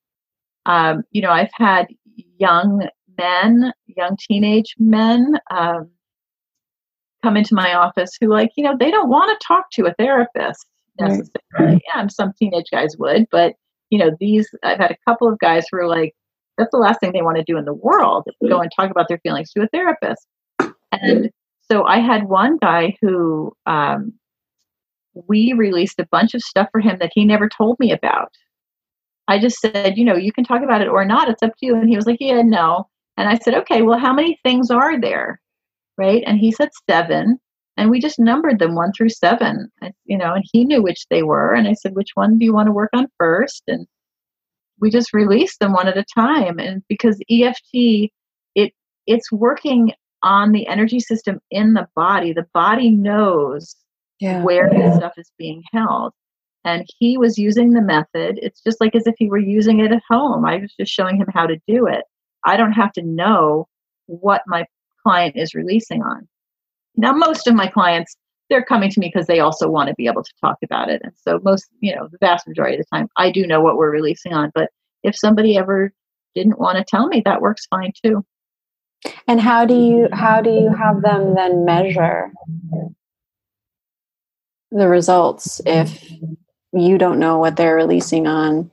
Um, 0.66 1.02
you 1.10 1.22
know, 1.22 1.30
I've 1.30 1.50
had 1.52 1.86
young 2.38 2.88
men, 3.16 3.72
young 3.86 4.16
teenage 4.28 4.74
men, 4.78 5.38
um, 5.50 5.90
come 7.22 7.36
into 7.36 7.54
my 7.54 7.74
office 7.74 8.10
who, 8.20 8.28
like, 8.28 8.50
you 8.56 8.62
know, 8.62 8.76
they 8.78 8.90
don't 8.90 9.08
want 9.08 9.38
to 9.38 9.46
talk 9.46 9.70
to 9.72 9.86
a 9.86 9.94
therapist 9.94 10.66
necessarily. 11.00 11.30
Right. 11.58 11.82
Yeah, 11.94 12.06
some 12.08 12.32
teenage 12.38 12.70
guys 12.70 12.96
would, 12.98 13.26
but 13.30 13.54
you 13.90 13.98
know, 13.98 14.10
these 14.20 14.48
I've 14.62 14.78
had 14.78 14.90
a 14.90 14.96
couple 15.06 15.28
of 15.28 15.38
guys 15.38 15.64
who 15.70 15.78
are 15.78 15.88
like, 15.88 16.14
that's 16.56 16.70
the 16.70 16.78
last 16.78 17.00
thing 17.00 17.12
they 17.12 17.22
want 17.22 17.38
to 17.38 17.44
do 17.44 17.56
in 17.56 17.64
the 17.64 17.74
world 17.74 18.26
go 18.48 18.60
and 18.60 18.70
talk 18.74 18.90
about 18.90 19.08
their 19.08 19.18
feelings 19.18 19.50
to 19.52 19.62
a 19.62 19.68
therapist. 19.68 20.26
And 20.92 21.30
so 21.70 21.84
I 21.84 21.98
had 21.98 22.28
one 22.28 22.58
guy 22.58 22.96
who 23.00 23.52
um, 23.66 24.12
we 25.26 25.52
released 25.52 25.98
a 25.98 26.08
bunch 26.10 26.34
of 26.34 26.42
stuff 26.42 26.68
for 26.72 26.80
him 26.80 26.98
that 27.00 27.12
he 27.14 27.24
never 27.24 27.48
told 27.48 27.78
me 27.78 27.92
about. 27.92 28.32
I 29.26 29.38
just 29.38 29.58
said, 29.58 29.98
you 29.98 30.04
know, 30.04 30.16
you 30.16 30.32
can 30.32 30.44
talk 30.44 30.62
about 30.62 30.80
it 30.80 30.88
or 30.88 31.04
not. 31.04 31.28
It's 31.28 31.42
up 31.42 31.52
to 31.58 31.66
you. 31.66 31.74
And 31.74 31.88
he 31.88 31.96
was 31.96 32.06
like, 32.06 32.18
yeah, 32.20 32.42
no. 32.42 32.88
And 33.18 33.28
I 33.28 33.36
said, 33.36 33.54
okay, 33.54 33.82
well, 33.82 33.98
how 33.98 34.12
many 34.12 34.38
things 34.42 34.70
are 34.70 34.98
there? 34.98 35.40
Right. 35.98 36.22
And 36.26 36.38
he 36.38 36.52
said 36.52 36.70
seven. 36.88 37.38
And 37.76 37.90
we 37.90 38.00
just 38.00 38.18
numbered 38.18 38.58
them 38.58 38.74
one 38.74 38.92
through 38.92 39.10
seven, 39.10 39.70
you 40.04 40.18
know, 40.18 40.34
and 40.34 40.44
he 40.52 40.64
knew 40.64 40.82
which 40.82 41.06
they 41.10 41.22
were. 41.22 41.54
And 41.54 41.68
I 41.68 41.74
said, 41.74 41.94
which 41.94 42.10
one 42.14 42.38
do 42.38 42.44
you 42.44 42.52
want 42.52 42.66
to 42.66 42.72
work 42.72 42.90
on 42.92 43.06
first? 43.18 43.62
And 43.68 43.86
we 44.80 44.90
just 44.90 45.12
released 45.12 45.60
them 45.60 45.72
one 45.72 45.86
at 45.86 45.98
a 45.98 46.04
time. 46.12 46.58
And 46.58 46.82
because 46.88 47.20
EFT, 47.30 48.10
it 48.54 48.72
it's 49.06 49.30
working 49.30 49.92
on 50.22 50.52
the 50.52 50.66
energy 50.66 51.00
system 51.00 51.40
in 51.50 51.74
the 51.74 51.86
body. 51.94 52.32
The 52.32 52.46
body 52.54 52.90
knows 52.90 53.76
yeah. 54.20 54.42
where 54.42 54.72
yeah. 54.72 54.90
the 54.90 54.96
stuff 54.96 55.12
is 55.16 55.30
being 55.38 55.62
held. 55.72 56.12
And 56.64 56.86
he 56.98 57.16
was 57.16 57.38
using 57.38 57.72
the 57.72 57.80
method. 57.80 58.38
It's 58.42 58.60
just 58.60 58.80
like 58.80 58.94
as 58.94 59.06
if 59.06 59.14
he 59.16 59.28
were 59.28 59.38
using 59.38 59.80
it 59.80 59.92
at 59.92 60.02
home. 60.08 60.44
I 60.44 60.56
was 60.56 60.74
just 60.78 60.92
showing 60.92 61.16
him 61.16 61.28
how 61.32 61.46
to 61.46 61.56
do 61.66 61.86
it. 61.86 62.04
I 62.44 62.56
don't 62.56 62.72
have 62.72 62.92
to 62.94 63.02
know 63.02 63.68
what 64.06 64.42
my 64.46 64.66
client 65.02 65.36
is 65.36 65.54
releasing 65.54 66.02
on. 66.02 66.28
Now, 66.96 67.12
most 67.12 67.46
of 67.46 67.54
my 67.54 67.68
clients, 67.68 68.16
they're 68.50 68.64
coming 68.64 68.90
to 68.90 69.00
me 69.00 69.10
because 69.12 69.26
they 69.26 69.40
also 69.40 69.68
want 69.68 69.88
to 69.88 69.94
be 69.94 70.06
able 70.06 70.24
to 70.24 70.32
talk 70.40 70.56
about 70.64 70.90
it. 70.90 71.00
And 71.04 71.12
so, 71.16 71.38
most, 71.42 71.66
you 71.80 71.94
know, 71.94 72.08
the 72.10 72.18
vast 72.20 72.46
majority 72.46 72.76
of 72.76 72.84
the 72.84 72.96
time, 72.96 73.08
I 73.16 73.30
do 73.30 73.46
know 73.46 73.60
what 73.60 73.76
we're 73.76 73.90
releasing 73.90 74.32
on. 74.32 74.50
But 74.54 74.70
if 75.04 75.16
somebody 75.16 75.56
ever 75.56 75.92
didn't 76.34 76.58
want 76.58 76.76
to 76.78 76.84
tell 76.84 77.06
me, 77.06 77.22
that 77.24 77.40
works 77.40 77.66
fine 77.66 77.92
too. 78.04 78.24
And 79.26 79.40
how 79.40 79.64
do 79.64 79.74
you 79.74 80.08
how 80.12 80.40
do 80.40 80.50
you 80.50 80.74
have 80.74 81.02
them 81.02 81.34
then 81.34 81.64
measure 81.64 82.32
the 84.70 84.88
results 84.88 85.60
if 85.64 86.10
you 86.72 86.98
don't 86.98 87.18
know 87.18 87.38
what 87.38 87.56
they're 87.56 87.76
releasing 87.76 88.26
on? 88.26 88.70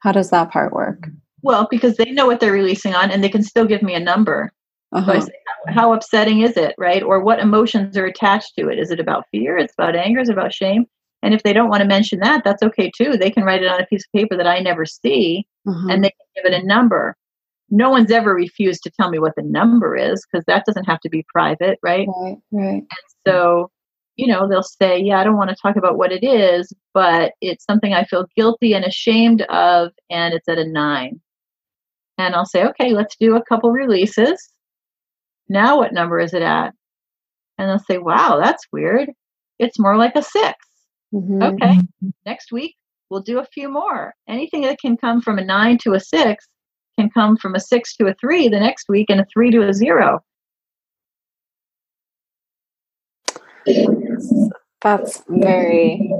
How 0.00 0.12
does 0.12 0.30
that 0.30 0.50
part 0.50 0.72
work? 0.72 1.08
Well, 1.42 1.66
because 1.70 1.96
they 1.96 2.10
know 2.10 2.26
what 2.26 2.40
they're 2.40 2.52
releasing 2.52 2.94
on 2.94 3.10
and 3.10 3.22
they 3.22 3.28
can 3.28 3.42
still 3.42 3.64
give 3.64 3.82
me 3.82 3.94
a 3.94 4.00
number. 4.00 4.52
Uh-huh. 4.92 5.20
So 5.20 5.26
say, 5.26 5.32
how 5.68 5.92
upsetting 5.92 6.40
is 6.40 6.56
it, 6.56 6.74
right? 6.78 7.02
Or 7.02 7.20
what 7.20 7.40
emotions 7.40 7.96
are 7.96 8.06
attached 8.06 8.54
to 8.58 8.68
it? 8.68 8.78
Is 8.78 8.90
it 8.90 9.00
about 9.00 9.26
fear? 9.30 9.58
It's 9.58 9.74
about 9.74 9.96
anger? 9.96 10.20
Is 10.20 10.28
it 10.28 10.32
about 10.32 10.54
shame? 10.54 10.86
And 11.22 11.34
if 11.34 11.42
they 11.42 11.52
don't 11.52 11.68
want 11.68 11.82
to 11.82 11.88
mention 11.88 12.20
that, 12.20 12.42
that's 12.44 12.62
okay 12.62 12.90
too. 12.96 13.16
They 13.16 13.30
can 13.30 13.44
write 13.44 13.62
it 13.62 13.68
on 13.68 13.80
a 13.80 13.86
piece 13.86 14.04
of 14.04 14.18
paper 14.18 14.36
that 14.36 14.46
I 14.46 14.60
never 14.60 14.86
see 14.86 15.46
uh-huh. 15.68 15.88
and 15.90 16.02
they 16.02 16.10
can 16.10 16.42
give 16.42 16.52
it 16.52 16.62
a 16.62 16.66
number 16.66 17.16
no 17.70 17.90
one's 17.90 18.10
ever 18.10 18.34
refused 18.34 18.82
to 18.82 18.90
tell 18.90 19.10
me 19.10 19.18
what 19.18 19.34
the 19.36 19.42
number 19.42 19.96
is 19.96 20.24
because 20.30 20.44
that 20.46 20.64
doesn't 20.64 20.84
have 20.84 21.00
to 21.00 21.08
be 21.08 21.24
private, 21.28 21.78
right? 21.82 22.08
Right, 22.08 22.38
right. 22.52 22.74
And 22.74 22.86
so, 23.26 23.70
you 24.16 24.26
know, 24.26 24.48
they'll 24.48 24.62
say, 24.62 24.98
Yeah, 24.98 25.20
I 25.20 25.24
don't 25.24 25.36
want 25.36 25.50
to 25.50 25.56
talk 25.56 25.76
about 25.76 25.98
what 25.98 26.12
it 26.12 26.24
is, 26.24 26.72
but 26.94 27.32
it's 27.40 27.64
something 27.64 27.92
I 27.92 28.04
feel 28.04 28.26
guilty 28.36 28.74
and 28.74 28.84
ashamed 28.84 29.42
of, 29.42 29.92
and 30.10 30.34
it's 30.34 30.48
at 30.48 30.58
a 30.58 30.66
nine. 30.66 31.20
And 32.16 32.34
I'll 32.34 32.46
say, 32.46 32.64
Okay, 32.66 32.92
let's 32.92 33.16
do 33.16 33.36
a 33.36 33.44
couple 33.44 33.70
releases. 33.70 34.50
Now, 35.48 35.78
what 35.78 35.92
number 35.92 36.20
is 36.20 36.34
it 36.34 36.42
at? 36.42 36.74
And 37.58 37.68
they'll 37.68 37.78
say, 37.78 37.98
Wow, 37.98 38.40
that's 38.42 38.66
weird. 38.72 39.10
It's 39.58 39.78
more 39.78 39.96
like 39.96 40.14
a 40.16 40.22
6 40.22 40.54
Mhm. 41.14 41.54
Okay, 41.54 41.78
next 42.26 42.52
week 42.52 42.76
we'll 43.08 43.22
do 43.22 43.38
a 43.38 43.44
few 43.46 43.68
more. 43.68 44.14
Anything 44.28 44.62
that 44.62 44.78
can 44.78 44.96
come 44.96 45.20
from 45.20 45.38
a 45.38 45.44
nine 45.44 45.78
to 45.78 45.94
a 45.94 46.00
six 46.00 46.46
can 46.98 47.10
come 47.10 47.36
from 47.36 47.54
a 47.54 47.60
six 47.60 47.96
to 47.96 48.06
a 48.06 48.14
three 48.14 48.48
the 48.48 48.58
next 48.58 48.88
week 48.88 49.06
and 49.08 49.20
a 49.20 49.26
three 49.32 49.50
to 49.50 49.68
a 49.68 49.72
zero. 49.72 50.20
That's 54.82 55.22
very 55.28 56.10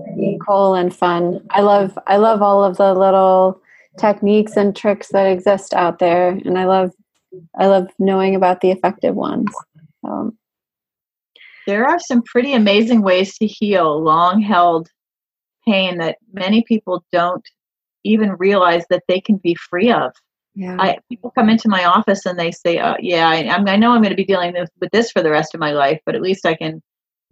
cool 0.47 0.75
and 0.75 0.95
fun. 0.95 1.47
I 1.51 1.61
love 1.61 1.99
I 2.07 2.17
love 2.17 2.43
all 2.43 2.65
of 2.65 2.77
the 2.77 2.95
little 2.95 3.61
techniques 3.99 4.57
and 4.57 4.77
tricks 4.77 5.09
that 5.09 5.27
exist 5.27 5.75
out 5.75 5.99
there 5.99 6.31
and 6.31 6.59
I 6.59 6.65
love 6.65 6.93
I 7.59 7.67
love 7.67 7.89
knowing 7.99 8.35
about 8.35 8.61
the 8.61 8.71
effective 8.71 9.15
ones. 9.15 9.51
Um, 10.05 10.39
There 11.67 11.87
are 11.87 11.99
some 11.99 12.23
pretty 12.23 12.53
amazing 12.53 13.03
ways 13.03 13.37
to 13.39 13.47
heal 13.47 14.03
long 14.03 14.41
held 14.41 14.89
pain 15.67 15.99
that 15.99 16.19
many 16.33 16.63
people 16.63 17.05
don't 17.13 17.47
even 18.05 18.33
realize 18.39 18.85
that 18.91 19.03
they 19.09 19.21
can 19.21 19.37
be 19.37 19.55
free 19.55 19.91
of. 19.91 20.13
Yeah. 20.59 20.77
I 20.77 20.99
people 21.09 21.31
come 21.31 21.49
into 21.49 21.69
my 21.69 21.85
office 21.85 22.27
and 22.27 22.37
they 22.37 22.51
say, 22.51 22.79
uh, 22.79 22.97
"Yeah, 22.99 23.29
I, 23.29 23.45
I 23.47 23.77
know 23.77 23.93
I'm 23.93 24.03
going 24.03 24.11
to 24.11 24.17
be 24.17 24.25
dealing 24.25 24.55
with, 24.55 24.69
with 24.81 24.91
this 24.91 25.13
for 25.13 25.23
the 25.23 25.31
rest 25.31 25.55
of 25.55 25.61
my 25.61 25.71
life, 25.71 26.01
but 26.05 26.17
at 26.17 26.21
least 26.21 26.45
I 26.45 26.57
can 26.57 26.83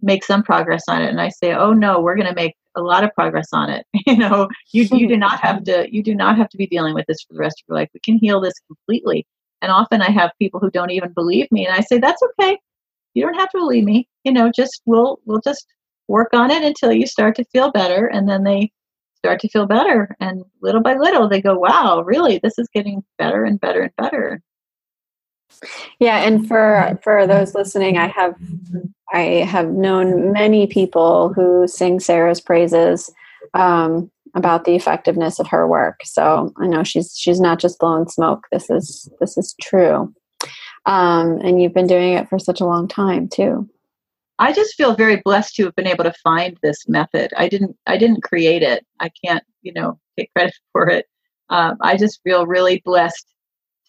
make 0.01 0.23
some 0.23 0.43
progress 0.43 0.83
on 0.87 1.01
it." 1.01 1.09
And 1.09 1.19
I 1.19 1.27
say, 1.27 1.53
"Oh 1.53 1.73
no, 1.73 1.99
we're 1.99 2.15
going 2.15 2.29
to 2.29 2.33
make 2.33 2.55
a 2.77 2.81
lot 2.81 3.03
of 3.03 3.13
progress 3.15 3.49
on 3.51 3.69
it. 3.69 3.85
you 4.07 4.15
know, 4.15 4.47
you 4.71 4.83
you 4.93 5.09
do 5.09 5.17
not 5.17 5.41
have 5.41 5.65
to 5.65 5.93
you 5.93 6.01
do 6.01 6.15
not 6.15 6.37
have 6.37 6.47
to 6.49 6.57
be 6.57 6.67
dealing 6.67 6.93
with 6.93 7.05
this 7.07 7.21
for 7.23 7.33
the 7.33 7.39
rest 7.39 7.59
of 7.59 7.65
your 7.67 7.77
life. 7.79 7.89
We 7.93 7.99
can 7.99 8.17
heal 8.17 8.39
this 8.39 8.53
completely." 8.65 9.27
And 9.61 9.73
often 9.73 10.01
I 10.01 10.09
have 10.11 10.31
people 10.39 10.61
who 10.61 10.71
don't 10.71 10.91
even 10.91 11.11
believe 11.11 11.51
me, 11.51 11.65
and 11.65 11.75
I 11.75 11.81
say, 11.81 11.97
"That's 11.99 12.21
okay. 12.39 12.57
You 13.13 13.23
don't 13.23 13.39
have 13.39 13.49
to 13.49 13.57
believe 13.57 13.83
me. 13.83 14.07
You 14.23 14.31
know, 14.31 14.49
just 14.55 14.81
we'll 14.85 15.19
we'll 15.25 15.41
just 15.41 15.65
work 16.07 16.29
on 16.31 16.49
it 16.49 16.63
until 16.63 16.93
you 16.93 17.05
start 17.05 17.35
to 17.35 17.43
feel 17.51 17.71
better." 17.71 18.05
And 18.07 18.29
then 18.29 18.45
they 18.45 18.71
start 19.17 19.39
to 19.39 19.49
feel 19.49 19.65
better 19.65 20.15
and 20.19 20.43
little 20.61 20.81
by 20.81 20.95
little 20.95 21.27
they 21.27 21.41
go 21.41 21.57
wow 21.57 22.01
really 22.01 22.39
this 22.39 22.57
is 22.57 22.67
getting 22.73 23.03
better 23.17 23.43
and 23.43 23.59
better 23.59 23.81
and 23.81 23.95
better 23.97 24.41
Yeah, 25.99 26.17
and 26.17 26.47
for 26.47 26.99
for 27.03 27.25
those 27.25 27.55
listening, 27.55 27.97
I 27.97 28.07
have 28.07 28.35
I 29.13 29.45
have 29.47 29.69
known 29.69 30.31
many 30.31 30.67
people 30.67 31.33
who 31.33 31.67
sing 31.67 31.99
Sarah's 31.99 32.41
praises 32.41 33.11
um, 33.53 34.11
about 34.35 34.65
the 34.65 34.75
effectiveness 34.75 35.39
of 35.39 35.47
her 35.47 35.67
work. 35.67 36.01
So 36.03 36.53
I 36.57 36.67
know 36.67 36.83
she's 36.83 37.17
she's 37.17 37.39
not 37.39 37.59
just 37.59 37.79
blowing 37.79 38.07
smoke. 38.07 38.47
This 38.51 38.69
is 38.69 39.09
this 39.19 39.37
is 39.37 39.55
true, 39.61 40.13
um, 40.85 41.39
and 41.41 41.61
you've 41.61 41.73
been 41.73 41.87
doing 41.87 42.13
it 42.13 42.29
for 42.29 42.39
such 42.39 42.61
a 42.61 42.65
long 42.65 42.87
time 42.87 43.27
too. 43.27 43.67
I 44.39 44.53
just 44.53 44.75
feel 44.75 44.95
very 44.95 45.17
blessed 45.17 45.55
to 45.55 45.65
have 45.65 45.75
been 45.75 45.87
able 45.87 46.03
to 46.03 46.13
find 46.23 46.57
this 46.61 46.87
method. 46.87 47.31
I 47.37 47.47
didn't 47.47 47.75
i 47.85 47.97
didn't 47.97 48.23
create 48.23 48.63
it. 48.63 48.85
I 48.99 49.09
can't 49.23 49.43
you 49.61 49.73
know 49.73 49.99
take 50.17 50.31
credit 50.33 50.55
for 50.71 50.89
it. 50.89 51.05
Um, 51.49 51.77
i 51.81 51.97
just 51.97 52.21
feel 52.23 52.45
really 52.45 52.81
blessed 52.85 53.27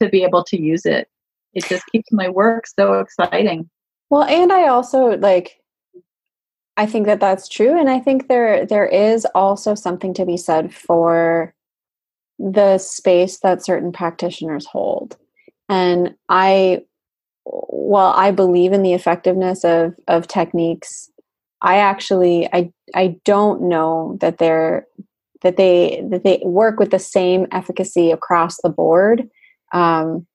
to 0.01 0.09
be 0.09 0.23
able 0.25 0.45
to 0.45 0.61
use 0.61 0.87
it. 0.87 1.09
It 1.55 1.65
just 1.65 1.85
keeps 1.87 2.13
my 2.13 2.29
work 2.29 2.67
so 2.67 3.01
exciting. 3.01 3.69
Well, 4.11 4.23
and 4.25 4.53
I 4.53 4.69
also 4.69 5.17
like 5.19 5.61
I 6.77 6.87
think 6.87 7.07
that 7.07 7.21
that's 7.21 7.49
true 7.49 7.79
and 7.79 7.91
I 7.91 7.99
think 7.99 8.29
there 8.29 8.65
there 8.65 8.87
is 8.87 9.27
also 9.35 9.75
something 9.75 10.15
to 10.15 10.25
be 10.25 10.37
said 10.37 10.73
for 10.73 11.55
the 12.39 12.79
space 12.79 13.41
that 13.41 13.65
certain 13.65 13.93
practitioners 13.93 14.67
hold. 14.67 15.17
And 15.69 16.15
I 16.29 16.83
while 17.49 18.13
I 18.17 18.31
believe 18.31 18.73
in 18.73 18.83
the 18.83 18.95
effectiveness 18.95 19.65
of 19.65 19.95
of 20.07 20.29
techniques, 20.29 21.11
I 21.63 21.79
actually 21.79 22.49
I 22.53 22.73
I 22.95 23.19
don't 23.25 23.63
know 23.63 24.17
that 24.21 24.39
they're 24.39 24.87
that 25.43 25.57
they 25.57 26.05
that 26.11 26.25
they 26.25 26.43
work 26.45 26.79
with 26.79 26.91
the 26.91 26.99
same 26.99 27.47
efficacy 27.53 28.11
across 28.11 28.61
the 28.63 28.69
board. 28.71 29.29
Um, 29.73 30.27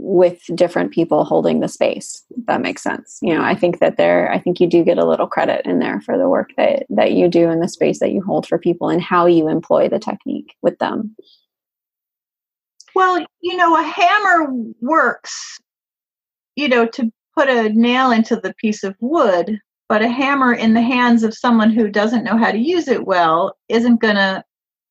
with 0.00 0.40
different 0.54 0.92
people 0.92 1.24
holding 1.24 1.58
the 1.58 1.66
space 1.66 2.22
that 2.46 2.60
makes 2.60 2.84
sense 2.84 3.18
you 3.20 3.34
know 3.34 3.42
i 3.42 3.52
think 3.52 3.80
that 3.80 3.96
there 3.96 4.30
i 4.30 4.38
think 4.38 4.60
you 4.60 4.66
do 4.68 4.84
get 4.84 4.96
a 4.96 5.04
little 5.04 5.26
credit 5.26 5.60
in 5.66 5.80
there 5.80 6.00
for 6.02 6.16
the 6.16 6.28
work 6.28 6.50
that 6.56 6.86
that 6.88 7.12
you 7.14 7.26
do 7.26 7.50
in 7.50 7.58
the 7.58 7.68
space 7.68 7.98
that 7.98 8.12
you 8.12 8.22
hold 8.22 8.46
for 8.46 8.58
people 8.58 8.88
and 8.88 9.02
how 9.02 9.26
you 9.26 9.48
employ 9.48 9.88
the 9.88 9.98
technique 9.98 10.54
with 10.62 10.78
them 10.78 11.16
well 12.94 13.18
you 13.40 13.56
know 13.56 13.76
a 13.76 13.82
hammer 13.82 14.52
works 14.80 15.58
you 16.58 16.68
know 16.68 16.86
to 16.86 17.12
put 17.36 17.48
a 17.48 17.68
nail 17.70 18.10
into 18.10 18.36
the 18.36 18.52
piece 18.54 18.82
of 18.82 18.96
wood 19.00 19.58
but 19.88 20.02
a 20.02 20.08
hammer 20.08 20.52
in 20.52 20.74
the 20.74 20.82
hands 20.82 21.22
of 21.22 21.32
someone 21.32 21.70
who 21.70 21.88
doesn't 21.88 22.24
know 22.24 22.36
how 22.36 22.50
to 22.50 22.58
use 22.58 22.88
it 22.88 23.06
well 23.06 23.56
isn't 23.68 24.00
going 24.00 24.16
to 24.16 24.44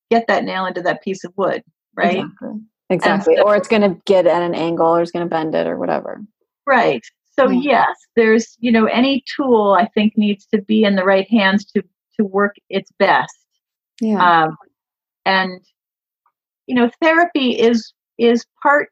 get 0.10 0.25
that 0.27 0.45
nail 0.45 0.65
into 0.65 0.82
that 0.82 1.03
piece 1.03 1.23
of 1.23 1.34
wood 1.36 1.62
right? 1.95 2.19
Exactly, 2.19 2.62
exactly. 2.89 3.36
so- 3.36 3.43
or 3.43 3.56
it's 3.56 3.67
going 3.67 3.82
to 3.82 3.99
get 4.06 4.25
at 4.27 4.41
an 4.41 4.56
angle 4.56 4.88
or 4.88 5.01
it's 5.01 5.12
going 5.12 5.25
to 5.25 5.30
bend 5.30 5.56
it 5.56 5.67
or 5.67 5.77
whatever. 5.77 6.21
Right. 6.65 7.03
So 7.38 7.49
Yeah. 7.49 7.60
yes 7.88 7.95
there's 8.15 8.56
you 8.60 8.71
know 8.71 8.86
any 8.86 9.23
tool 9.36 9.75
i 9.80 9.86
think 9.93 10.17
needs 10.17 10.45
to 10.47 10.62
be 10.62 10.84
in 10.84 10.95
the 10.95 11.03
right 11.03 11.30
hands 11.30 11.65
to 11.73 11.84
to 12.17 12.25
work 12.25 12.56
its 12.69 12.91
best. 12.97 13.38
Yeah. 14.01 14.43
Um, 14.43 14.58
and 15.25 15.62
you 16.65 16.75
know 16.75 16.89
therapy 17.01 17.51
is 17.60 17.93
is 18.17 18.45
part 18.63 18.89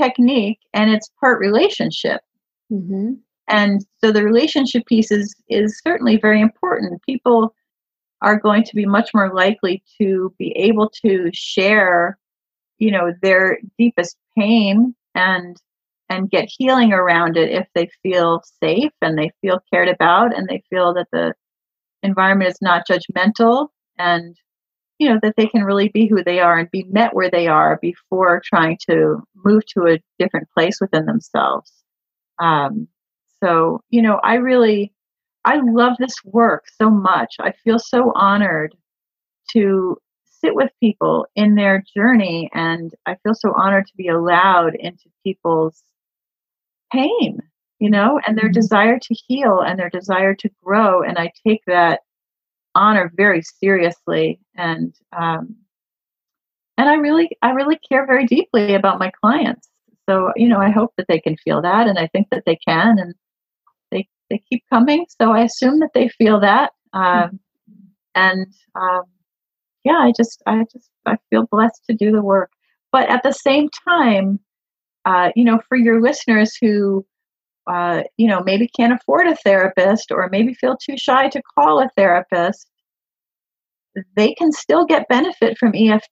technique 0.00 0.60
and 0.72 0.90
it's 0.90 1.10
part 1.20 1.40
relationship. 1.40 2.20
Hmm 2.68 3.14
and 3.48 3.84
so 3.98 4.10
the 4.10 4.24
relationship 4.24 4.86
piece 4.86 5.10
is 5.10 5.34
is 5.48 5.80
certainly 5.82 6.16
very 6.16 6.40
important. 6.40 7.02
People 7.02 7.54
are 8.22 8.38
going 8.38 8.64
to 8.64 8.74
be 8.74 8.86
much 8.86 9.10
more 9.14 9.34
likely 9.34 9.82
to 10.00 10.34
be 10.38 10.52
able 10.56 10.90
to 11.04 11.30
share 11.32 12.18
you 12.78 12.90
know 12.90 13.12
their 13.22 13.58
deepest 13.78 14.16
pain 14.36 14.94
and 15.14 15.56
and 16.08 16.30
get 16.30 16.48
healing 16.48 16.92
around 16.92 17.36
it 17.36 17.50
if 17.50 17.66
they 17.74 17.88
feel 18.02 18.42
safe 18.62 18.92
and 19.02 19.18
they 19.18 19.30
feel 19.40 19.60
cared 19.72 19.88
about 19.88 20.36
and 20.36 20.48
they 20.48 20.62
feel 20.70 20.94
that 20.94 21.08
the 21.12 21.34
environment 22.02 22.50
is 22.50 22.58
not 22.60 22.86
judgmental 22.88 23.68
and 23.98 24.36
you 24.98 25.08
know 25.08 25.18
that 25.22 25.34
they 25.36 25.46
can 25.46 25.64
really 25.64 25.88
be 25.88 26.06
who 26.08 26.22
they 26.22 26.40
are 26.40 26.58
and 26.58 26.70
be 26.70 26.84
met 26.84 27.14
where 27.14 27.30
they 27.30 27.46
are 27.48 27.78
before 27.82 28.40
trying 28.44 28.78
to 28.88 29.22
move 29.44 29.64
to 29.66 29.86
a 29.86 30.00
different 30.18 30.48
place 30.56 30.78
within 30.80 31.06
themselves 31.06 31.72
um, 32.40 32.88
so 33.42 33.80
you 33.90 34.02
know 34.02 34.20
i 34.24 34.34
really 34.34 34.92
i 35.44 35.60
love 35.64 35.94
this 35.98 36.14
work 36.24 36.64
so 36.80 36.90
much 36.90 37.36
i 37.40 37.52
feel 37.64 37.78
so 37.78 38.12
honored 38.14 38.74
to 39.50 39.96
sit 40.24 40.54
with 40.54 40.70
people 40.80 41.26
in 41.36 41.54
their 41.54 41.82
journey 41.96 42.50
and 42.54 42.92
i 43.06 43.14
feel 43.24 43.34
so 43.34 43.52
honored 43.56 43.86
to 43.86 43.96
be 43.96 44.08
allowed 44.08 44.74
into 44.76 45.04
people's 45.24 45.82
pain 46.92 47.38
you 47.78 47.90
know 47.90 48.20
and 48.26 48.38
their 48.38 48.50
Mhm. 48.50 48.52
desire 48.52 48.98
to 49.00 49.14
heal 49.14 49.60
and 49.60 49.78
their 49.78 49.90
desire 49.90 50.34
to 50.34 50.50
grow 50.62 51.02
and 51.02 51.18
i 51.18 51.30
take 51.46 51.62
that 51.66 52.00
honor 52.74 53.12
very 53.16 53.42
seriously 53.42 54.40
and 54.56 54.94
um, 55.16 55.54
and 56.76 56.88
i 56.88 56.94
really 56.94 57.30
i 57.42 57.50
really 57.50 57.78
care 57.88 58.06
very 58.06 58.26
deeply 58.26 58.74
about 58.74 58.98
my 58.98 59.10
clients. 59.22 59.68
So 60.08 60.32
you 60.36 60.48
know 60.48 60.58
i 60.58 60.70
hope 60.70 60.92
that 60.96 61.06
they 61.08 61.20
can 61.20 61.36
feel 61.38 61.62
that 61.62 61.86
and 61.88 61.98
i 61.98 62.06
think 62.08 62.28
that 62.30 62.44
they 62.46 62.56
can 62.56 62.98
and 62.98 63.14
they 63.90 64.08
they 64.30 64.42
keep 64.50 64.64
coming 64.70 65.06
so 65.20 65.32
i 65.32 65.42
assume 65.42 65.80
that 65.80 65.90
they 65.94 66.08
feel 66.08 66.40
that 66.40 66.72
um, 66.92 67.40
and 68.14 68.46
um, 68.74 69.02
yeah 69.84 69.98
i 69.98 70.12
just 70.16 70.42
i 70.46 70.64
just 70.72 70.90
i 71.06 71.16
feel 71.30 71.46
blessed 71.50 71.82
to 71.88 71.94
do 71.94 72.12
the 72.12 72.22
work. 72.22 72.50
But 72.92 73.08
at 73.10 73.22
the 73.22 73.32
same 73.32 73.68
time 73.88 74.38
uh, 75.04 75.30
you 75.36 75.44
know 75.44 75.60
for 75.68 75.76
your 75.76 76.00
listeners 76.00 76.56
who 76.60 77.06
uh, 77.66 78.02
you 78.16 78.26
know 78.26 78.42
maybe 78.42 78.68
can't 78.68 78.92
afford 78.92 79.26
a 79.26 79.36
therapist 79.36 80.10
or 80.10 80.28
maybe 80.30 80.54
feel 80.54 80.76
too 80.76 80.96
shy 80.96 81.28
to 81.28 81.42
call 81.56 81.80
a 81.80 81.88
therapist 81.96 82.68
they 84.16 84.34
can 84.34 84.50
still 84.52 84.84
get 84.84 85.08
benefit 85.08 85.56
from 85.58 85.72
eft 85.74 86.10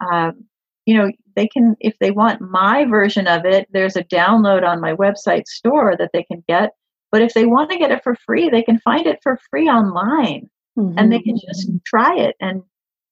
um, 0.00 0.44
you 0.86 0.96
know 0.96 1.10
they 1.36 1.46
can 1.46 1.76
if 1.80 1.94
they 2.00 2.10
want 2.10 2.40
my 2.40 2.84
version 2.84 3.26
of 3.26 3.44
it 3.44 3.66
there's 3.72 3.96
a 3.96 4.04
download 4.04 4.66
on 4.66 4.80
my 4.80 4.94
website 4.94 5.46
store 5.46 5.96
that 5.98 6.10
they 6.12 6.22
can 6.24 6.42
get 6.48 6.70
but 7.10 7.22
if 7.22 7.34
they 7.34 7.46
want 7.46 7.70
to 7.70 7.78
get 7.78 7.90
it 7.90 8.02
for 8.02 8.14
free 8.26 8.48
they 8.48 8.62
can 8.62 8.78
find 8.80 9.06
it 9.06 9.18
for 9.22 9.38
free 9.50 9.68
online 9.68 10.48
and 10.96 11.12
they 11.12 11.20
can 11.20 11.36
just 11.36 11.68
try 11.84 12.16
it 12.16 12.36
and 12.40 12.62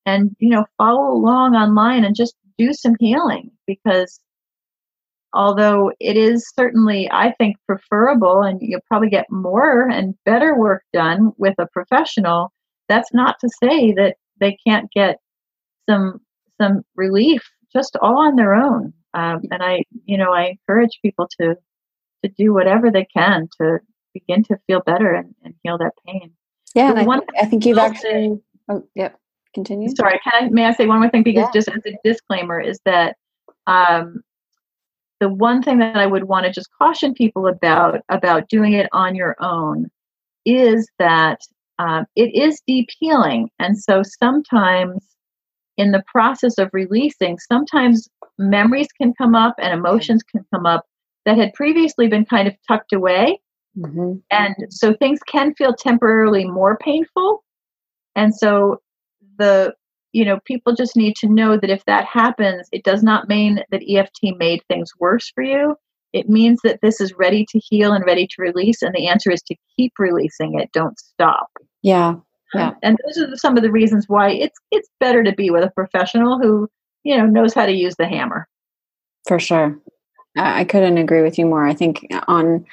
and 0.04 0.34
you 0.38 0.48
know 0.48 0.64
follow 0.78 1.12
along 1.12 1.54
online 1.54 2.04
and 2.04 2.14
just 2.14 2.34
do 2.58 2.72
some 2.72 2.94
healing 3.00 3.50
because 3.66 4.20
although 5.32 5.92
it 6.00 6.16
is 6.16 6.50
certainly, 6.54 7.08
I 7.10 7.32
think, 7.32 7.56
preferable 7.66 8.42
and 8.42 8.58
you'll 8.60 8.80
probably 8.88 9.10
get 9.10 9.30
more 9.30 9.88
and 9.88 10.14
better 10.24 10.56
work 10.56 10.82
done 10.92 11.32
with 11.36 11.54
a 11.58 11.66
professional, 11.72 12.52
that's 12.88 13.12
not 13.12 13.36
to 13.40 13.48
say 13.62 13.92
that 13.92 14.16
they 14.40 14.56
can't 14.66 14.90
get 14.92 15.18
some 15.88 16.20
some 16.60 16.82
relief 16.94 17.42
just 17.72 17.96
all 18.00 18.18
on 18.18 18.36
their 18.36 18.54
own. 18.54 18.92
Um, 19.14 19.42
and 19.50 19.62
I, 19.62 19.84
you 20.04 20.16
know, 20.16 20.32
I 20.32 20.56
encourage 20.68 20.98
people 21.02 21.28
to 21.40 21.56
to 22.24 22.30
do 22.36 22.52
whatever 22.52 22.90
they 22.90 23.06
can 23.16 23.48
to 23.60 23.78
begin 24.14 24.42
to 24.44 24.58
feel 24.66 24.80
better 24.80 25.14
and, 25.14 25.34
and 25.44 25.54
heal 25.62 25.78
that 25.78 25.92
pain. 26.06 26.32
Yeah, 26.74 26.90
and 26.90 26.98
I, 26.98 27.04
think, 27.04 27.24
I 27.40 27.44
think 27.46 27.66
you've 27.66 27.78
actually. 27.78 28.38
Oh, 28.68 28.82
yep. 28.94 29.18
Continue. 29.54 29.88
Sorry, 29.96 30.20
can 30.22 30.44
I? 30.44 30.48
May 30.50 30.66
I 30.66 30.72
say 30.72 30.86
one 30.86 31.00
more 31.00 31.08
thing? 31.08 31.22
Because 31.22 31.46
yeah. 31.46 31.60
just 31.60 31.68
as 31.68 31.80
a 31.86 31.96
disclaimer, 32.04 32.60
is 32.60 32.78
that 32.84 33.16
um, 33.66 34.22
the 35.20 35.28
one 35.28 35.62
thing 35.62 35.78
that 35.78 35.96
I 35.96 36.06
would 36.06 36.24
want 36.24 36.46
to 36.46 36.52
just 36.52 36.68
caution 36.76 37.14
people 37.14 37.46
about 37.46 38.00
about 38.08 38.48
doing 38.48 38.72
it 38.72 38.88
on 38.92 39.14
your 39.14 39.36
own 39.40 39.90
is 40.44 40.88
that 40.98 41.40
um, 41.78 42.06
it 42.16 42.34
is 42.34 42.62
deep 42.66 42.88
healing, 42.98 43.50
and 43.58 43.78
so 43.78 44.02
sometimes 44.02 45.16
in 45.76 45.92
the 45.92 46.02
process 46.06 46.58
of 46.58 46.70
releasing, 46.72 47.38
sometimes 47.38 48.08
memories 48.38 48.88
can 49.00 49.12
come 49.14 49.34
up 49.34 49.54
and 49.58 49.72
emotions 49.72 50.22
can 50.22 50.44
come 50.52 50.66
up 50.66 50.86
that 51.24 51.36
had 51.36 51.52
previously 51.54 52.08
been 52.08 52.24
kind 52.24 52.48
of 52.48 52.54
tucked 52.66 52.92
away. 52.92 53.40
Mm-hmm. 53.76 54.14
And 54.30 54.54
so 54.70 54.94
things 54.94 55.20
can 55.26 55.54
feel 55.54 55.74
temporarily 55.74 56.46
more 56.46 56.78
painful. 56.78 57.44
And 58.14 58.34
so 58.34 58.80
the 59.38 59.74
you 60.16 60.24
know 60.24 60.38
people 60.44 60.74
just 60.74 60.96
need 60.96 61.14
to 61.16 61.28
know 61.28 61.58
that 61.58 61.70
if 61.70 61.84
that 61.84 62.06
happens 62.06 62.68
it 62.72 62.82
does 62.84 63.02
not 63.02 63.28
mean 63.28 63.62
that 63.70 63.82
EFT 63.86 64.36
made 64.38 64.62
things 64.68 64.90
worse 64.98 65.30
for 65.34 65.44
you. 65.44 65.76
It 66.12 66.30
means 66.30 66.60
that 66.64 66.78
this 66.80 67.00
is 67.00 67.12
ready 67.18 67.44
to 67.50 67.58
heal 67.58 67.92
and 67.92 68.06
ready 68.06 68.26
to 68.26 68.42
release 68.42 68.80
and 68.80 68.94
the 68.94 69.06
answer 69.06 69.30
is 69.30 69.42
to 69.42 69.56
keep 69.76 69.92
releasing 69.98 70.58
it 70.58 70.70
don't 70.72 70.98
stop. 70.98 71.48
Yeah 71.82 72.14
yeah. 72.54 72.68
Um, 72.68 72.76
and 72.82 72.98
those 73.04 73.18
are 73.18 73.36
some 73.36 73.56
of 73.56 73.62
the 73.62 73.70
reasons 73.70 74.06
why 74.08 74.30
it's 74.30 74.58
it's 74.70 74.88
better 75.00 75.22
to 75.22 75.32
be 75.32 75.50
with 75.50 75.64
a 75.64 75.70
professional 75.70 76.38
who 76.40 76.68
you 77.04 77.16
know 77.16 77.26
knows 77.26 77.52
how 77.52 77.66
to 77.66 77.72
use 77.72 77.96
the 77.96 78.06
hammer. 78.06 78.48
For 79.28 79.38
sure. 79.38 79.78
I 80.38 80.64
couldn't 80.64 80.98
agree 80.98 81.22
with 81.22 81.38
you 81.38 81.46
more. 81.46 81.66
I 81.66 81.74
think 81.74 82.06
on 82.28 82.66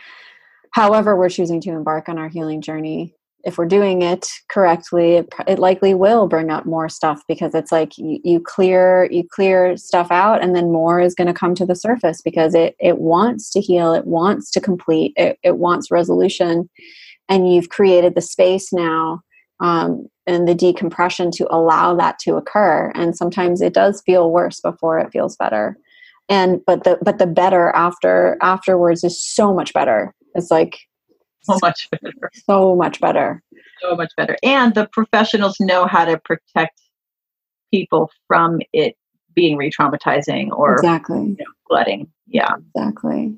however 0.71 1.15
we're 1.15 1.29
choosing 1.29 1.61
to 1.61 1.71
embark 1.71 2.09
on 2.09 2.17
our 2.17 2.27
healing 2.29 2.61
journey 2.61 3.15
if 3.43 3.57
we're 3.57 3.65
doing 3.65 4.01
it 4.01 4.27
correctly 4.49 5.15
it, 5.15 5.33
it, 5.47 5.59
likely 5.59 5.93
will 5.93 6.27
bring 6.27 6.49
up 6.49 6.65
more 6.65 6.87
stuff 6.87 7.21
because 7.27 7.53
it's 7.53 7.71
like 7.71 7.97
you, 7.97 8.19
you 8.23 8.39
clear 8.39 9.07
you 9.11 9.23
clear 9.29 9.75
stuff 9.75 10.11
out 10.11 10.41
and 10.41 10.55
then 10.55 10.71
more 10.71 10.99
is 10.99 11.15
going 11.15 11.27
to 11.27 11.33
come 11.33 11.53
to 11.55 11.65
the 11.65 11.75
surface 11.75 12.21
because 12.21 12.55
it 12.55 12.75
it 12.79 12.99
wants 12.99 13.49
to 13.49 13.59
heal 13.59 13.93
it 13.93 14.05
wants 14.05 14.49
to 14.51 14.61
complete 14.61 15.13
it, 15.15 15.37
it 15.43 15.57
wants 15.57 15.91
resolution. 15.91 16.69
And 17.29 17.53
you've 17.53 17.69
created 17.69 18.15
the 18.15 18.21
space 18.21 18.73
now 18.73 19.21
um, 19.59 20.07
and 20.27 20.47
the 20.47 20.55
decompression 20.55 21.31
to 21.31 21.47
allow 21.49 21.95
that 21.95 22.19
to 22.19 22.35
occur. 22.35 22.91
And 22.95 23.15
sometimes 23.15 23.61
it 23.61 23.73
does 23.73 24.01
feel 24.05 24.31
worse 24.31 24.59
before 24.59 24.99
it 24.99 25.11
feels 25.11 25.35
better. 25.37 25.77
And 26.29 26.61
but 26.65 26.83
the 26.83 26.97
but 27.01 27.19
the 27.19 27.27
better 27.27 27.69
after 27.69 28.37
afterwards 28.41 29.03
is 29.03 29.21
so 29.21 29.53
much 29.53 29.73
better. 29.73 30.13
It's 30.35 30.51
like 30.51 30.79
so 31.45 31.57
much 31.61 31.89
better. 31.91 32.31
So 32.45 32.75
much 32.75 32.99
better. 32.99 33.41
So 33.81 33.95
much 33.95 34.11
better. 34.15 34.37
And 34.43 34.73
the 34.73 34.87
professionals 34.87 35.59
know 35.59 35.85
how 35.85 36.05
to 36.05 36.17
protect 36.17 36.79
people 37.71 38.09
from 38.27 38.59
it 38.71 38.95
being 39.35 39.57
re-traumatizing 39.57 40.51
or 40.51 40.73
exactly 40.73 41.19
you 41.19 41.35
know, 41.39 41.45
flooding. 41.67 42.07
Yeah, 42.27 42.55
exactly. 42.75 43.35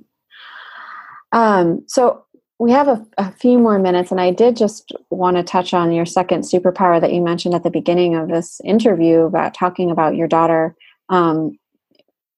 Um, 1.31 1.83
so 1.87 2.25
we 2.59 2.71
have 2.71 2.87
a, 2.87 3.05
a, 3.17 3.31
few 3.31 3.59
more 3.59 3.79
minutes, 3.79 4.11
and 4.11 4.21
I 4.21 4.31
did 4.31 4.55
just 4.55 4.93
want 5.09 5.37
to 5.37 5.43
touch 5.43 5.73
on 5.73 5.91
your 5.91 6.05
second 6.05 6.43
superpower 6.43 7.01
that 7.01 7.11
you 7.11 7.21
mentioned 7.21 7.55
at 7.55 7.63
the 7.63 7.69
beginning 7.69 8.15
of 8.15 8.29
this 8.29 8.61
interview 8.63 9.21
about 9.21 9.53
talking 9.53 9.91
about 9.91 10.15
your 10.15 10.27
daughter. 10.27 10.75
Um, 11.09 11.57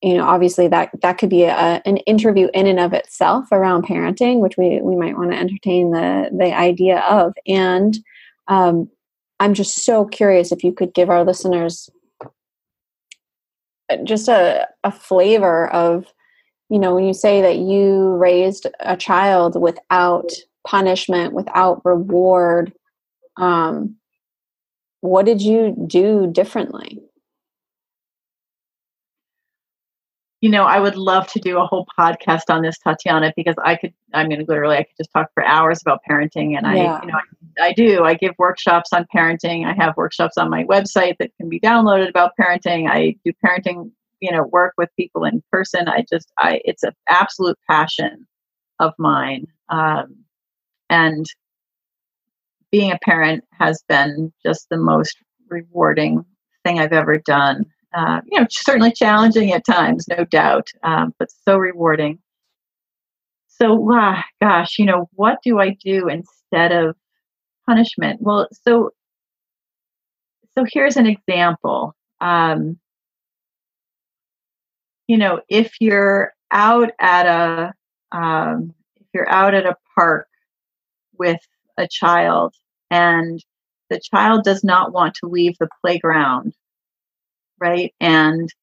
you 0.02 0.16
know 0.16 0.26
obviously 0.26 0.68
that 0.68 0.90
that 1.02 1.18
could 1.18 1.30
be 1.30 1.44
a, 1.44 1.82
an 1.86 1.98
interview 1.98 2.50
in 2.54 2.68
and 2.68 2.80
of 2.80 2.94
itself 2.94 3.46
around 3.52 3.86
parenting 3.86 4.40
which 4.40 4.58
we 4.58 4.80
we 4.82 4.96
might 4.96 5.18
want 5.18 5.32
to 5.32 5.38
entertain 5.38 5.92
the 5.92 6.30
the 6.38 6.56
idea 6.56 7.00
of. 7.00 7.34
And 7.48 7.98
um, 8.48 8.90
i'm 9.40 9.54
just 9.54 9.84
so 9.84 10.06
curious 10.06 10.52
if 10.52 10.64
you 10.64 10.72
could 10.72 10.94
give 10.94 11.10
our 11.10 11.24
listeners 11.24 11.90
just 14.04 14.28
a, 14.28 14.68
a 14.84 14.92
flavor 14.92 15.68
of 15.70 16.06
you 16.70 16.80
know 16.80 16.94
when 16.94 17.06
you 17.06 17.14
say 17.14 17.42
that 17.42 17.58
you 17.58 18.16
raised 18.16 18.68
a 18.80 18.98
child 18.98 19.60
without 19.60 20.30
punishment 20.66 21.34
without 21.34 21.84
reward 21.86 22.74
um, 23.38 23.96
what 25.02 25.26
did 25.26 25.42
you 25.42 25.76
do 25.88 26.28
differently 26.32 27.00
you 30.42 30.50
know, 30.50 30.64
I 30.64 30.80
would 30.80 30.96
love 30.96 31.28
to 31.30 31.40
do 31.40 31.58
a 31.58 31.66
whole 31.66 31.88
podcast 31.98 32.44
on 32.50 32.62
this, 32.62 32.78
Tatiana, 32.78 33.34
because 33.36 33.56
I 33.64 33.76
could, 33.76 33.94
I 34.14 34.28
mean, 34.28 34.46
literally, 34.48 34.78
I 34.78 34.84
could 34.84 34.98
just 34.98 35.12
talk 35.12 35.32
for 35.34 35.44
hours 35.44 35.82
about 35.82 36.02
parenting. 36.08 36.56
And 36.56 36.78
yeah. 36.78 36.94
I, 36.94 37.02
you 37.02 37.08
know, 37.08 37.20
I, 37.60 37.66
I, 37.68 37.74
do. 37.74 38.04
I 38.04 38.14
give 38.14 38.36
workshops 38.38 38.94
on 38.94 39.08
parenting. 39.14 39.66
I 39.66 39.74
have 39.74 39.98
workshops 39.98 40.38
on 40.38 40.50
my 40.50 40.64
website 40.66 41.16
that 41.20 41.32
can 41.38 41.50
be 41.50 41.60
downloaded 41.60 42.10
about 42.10 42.34
parenting. 42.40 42.88
I 42.88 43.16
do 43.26 43.34
parenting, 43.44 43.92
you 44.20 44.32
know, 44.32 44.44
work 44.44 44.74
with 44.78 44.90
people 44.96 45.24
in 45.24 45.42
person. 45.52 45.88
I 45.88 46.06
just, 46.08 46.32
I, 46.38 46.62
it's 46.66 46.84
an 46.84 46.94
absolute 47.10 47.58
passion 47.68 48.28
of 48.80 48.94
mine. 49.00 49.48
Um, 49.70 50.18
and 50.90 51.26
being 52.72 52.92
a 52.92 53.00
parent 53.04 53.44
has 53.54 53.84
been 53.90 54.32
just 54.46 54.68
the 54.70 54.78
most 54.78 55.18
rewarding 55.50 56.24
thing 56.64 56.80
I've 56.80 56.94
ever 56.94 57.18
done 57.18 57.66
uh, 57.98 58.22
you 58.32 58.40
know, 58.40 58.46
certainly 58.52 58.92
challenging 58.92 59.52
at 59.54 59.66
times, 59.66 60.08
no 60.08 60.24
doubt, 60.26 60.68
um, 60.84 61.16
but 61.18 61.30
so 61.32 61.58
rewarding. 61.58 62.20
So, 63.48 63.92
uh, 63.92 64.22
gosh, 64.40 64.78
you 64.78 64.86
know, 64.86 65.10
what 65.14 65.40
do 65.44 65.60
I 65.60 65.76
do 65.84 66.08
instead 66.08 66.72
of 66.72 66.96
punishment? 67.66 68.22
Well, 68.22 68.48
so 68.52 68.92
so 70.56 70.66
here's 70.72 70.96
an 70.96 71.08
example. 71.08 71.96
Um, 72.22 72.78
you 75.08 75.18
know, 75.18 75.42
if 75.50 75.74
you're 75.82 76.34
out 76.52 76.92
at 77.00 77.26
a 77.26 77.74
um, 78.16 78.76
if 78.98 79.08
you're 79.12 79.30
out 79.30 79.56
at 79.56 79.66
a 79.66 79.76
park 79.96 80.28
with 81.18 81.40
a 81.80 81.88
child 81.88 82.54
and 82.92 83.44
the 83.90 84.00
child 84.00 84.44
does 84.44 84.64
not 84.64 84.94
want 84.94 85.16
to 85.16 85.28
leave 85.28 85.56
the 85.60 85.70
playground 85.82 86.54
right? 87.60 87.94
And 88.00 88.54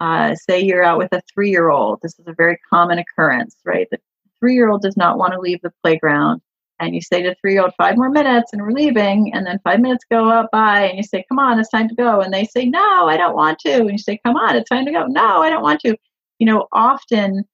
uh, 0.00 0.34
say 0.34 0.60
you're 0.60 0.82
out 0.82 0.98
with 0.98 1.12
a 1.12 1.22
three 1.32 1.50
year 1.50 1.70
old. 1.70 2.00
This 2.02 2.18
is 2.18 2.26
a 2.26 2.34
very 2.34 2.58
common 2.68 2.98
occurrence, 2.98 3.56
right? 3.64 3.86
The 3.90 3.98
three 4.40 4.54
year 4.54 4.68
old 4.68 4.82
does 4.82 4.96
not 4.96 5.18
want 5.18 5.32
to 5.32 5.40
leave 5.40 5.60
the 5.62 5.72
playground. 5.82 6.40
And 6.80 6.94
you 6.94 7.00
say 7.00 7.22
to 7.22 7.36
three 7.36 7.52
year 7.52 7.62
old, 7.62 7.74
five 7.78 7.96
more 7.96 8.10
minutes, 8.10 8.52
and 8.52 8.60
we're 8.60 8.72
leaving. 8.72 9.32
And 9.32 9.46
then 9.46 9.60
five 9.62 9.78
minutes 9.78 10.04
go 10.10 10.28
up 10.28 10.50
by, 10.50 10.80
and 10.80 10.96
you 10.96 11.04
say, 11.04 11.24
come 11.28 11.38
on, 11.38 11.60
it's 11.60 11.68
time 11.68 11.88
to 11.88 11.94
go. 11.94 12.20
And 12.20 12.34
they 12.34 12.44
say, 12.44 12.64
no, 12.64 13.06
I 13.06 13.16
don't 13.16 13.36
want 13.36 13.60
to. 13.60 13.74
And 13.74 13.92
you 13.92 13.98
say, 13.98 14.18
come 14.26 14.34
on, 14.34 14.56
it's 14.56 14.68
time 14.68 14.84
to 14.86 14.92
go. 14.92 15.06
No, 15.06 15.42
I 15.42 15.48
don't 15.48 15.62
want 15.62 15.80
to. 15.82 15.96
You 16.40 16.46
know, 16.46 16.66
often, 16.72 17.44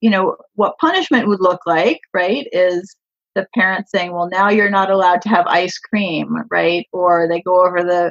you 0.00 0.08
know, 0.08 0.36
what 0.54 0.78
punishment 0.78 1.28
would 1.28 1.40
look 1.40 1.60
like, 1.66 2.00
right, 2.14 2.46
is 2.52 2.96
the 3.34 3.46
parent 3.54 3.90
saying, 3.90 4.12
well, 4.12 4.30
now 4.30 4.48
you're 4.48 4.70
not 4.70 4.90
allowed 4.90 5.20
to 5.22 5.28
have 5.28 5.46
ice 5.46 5.76
cream, 5.76 6.34
right? 6.50 6.86
Or 6.92 7.28
they 7.28 7.42
go 7.42 7.66
over 7.66 7.82
the 7.82 8.10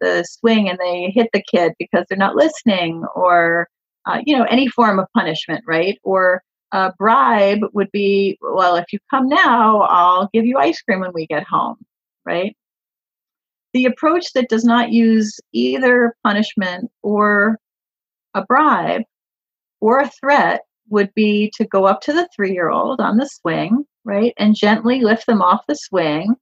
the 0.00 0.24
swing 0.24 0.68
and 0.68 0.78
they 0.78 1.10
hit 1.14 1.28
the 1.32 1.42
kid 1.42 1.72
because 1.78 2.04
they're 2.08 2.18
not 2.18 2.36
listening 2.36 3.04
or 3.14 3.68
uh, 4.06 4.20
you 4.24 4.36
know 4.36 4.44
any 4.44 4.68
form 4.68 4.98
of 4.98 5.06
punishment 5.14 5.62
right? 5.66 5.98
Or 6.02 6.42
a 6.72 6.92
bribe 6.98 7.60
would 7.72 7.90
be 7.92 8.38
well 8.40 8.76
if 8.76 8.92
you 8.92 9.00
come 9.10 9.28
now 9.28 9.80
i'll 9.82 10.30
give 10.32 10.46
you 10.46 10.56
ice 10.56 10.80
cream 10.82 11.00
when 11.00 11.12
we 11.12 11.26
get 11.26 11.42
home 11.44 11.76
right? 12.24 12.56
The 13.72 13.86
approach 13.86 14.32
that 14.34 14.48
does 14.48 14.64
not 14.64 14.92
use 14.92 15.38
either 15.52 16.14
punishment 16.24 16.90
or 17.02 17.58
a 18.34 18.44
bribe 18.44 19.02
or 19.80 20.00
a 20.00 20.10
threat 20.10 20.62
would 20.88 21.12
be 21.14 21.52
to 21.56 21.64
go 21.66 21.84
up 21.84 22.00
to 22.02 22.12
the 22.12 22.28
three 22.34 22.52
year 22.52 22.70
old 22.70 23.00
on 23.00 23.16
the 23.16 23.28
swing 23.28 23.84
right 24.04 24.32
and 24.38 24.56
gently 24.56 25.00
lift 25.00 25.26
them 25.26 25.42
off 25.42 25.66
the 25.68 25.76
swing 25.76 26.34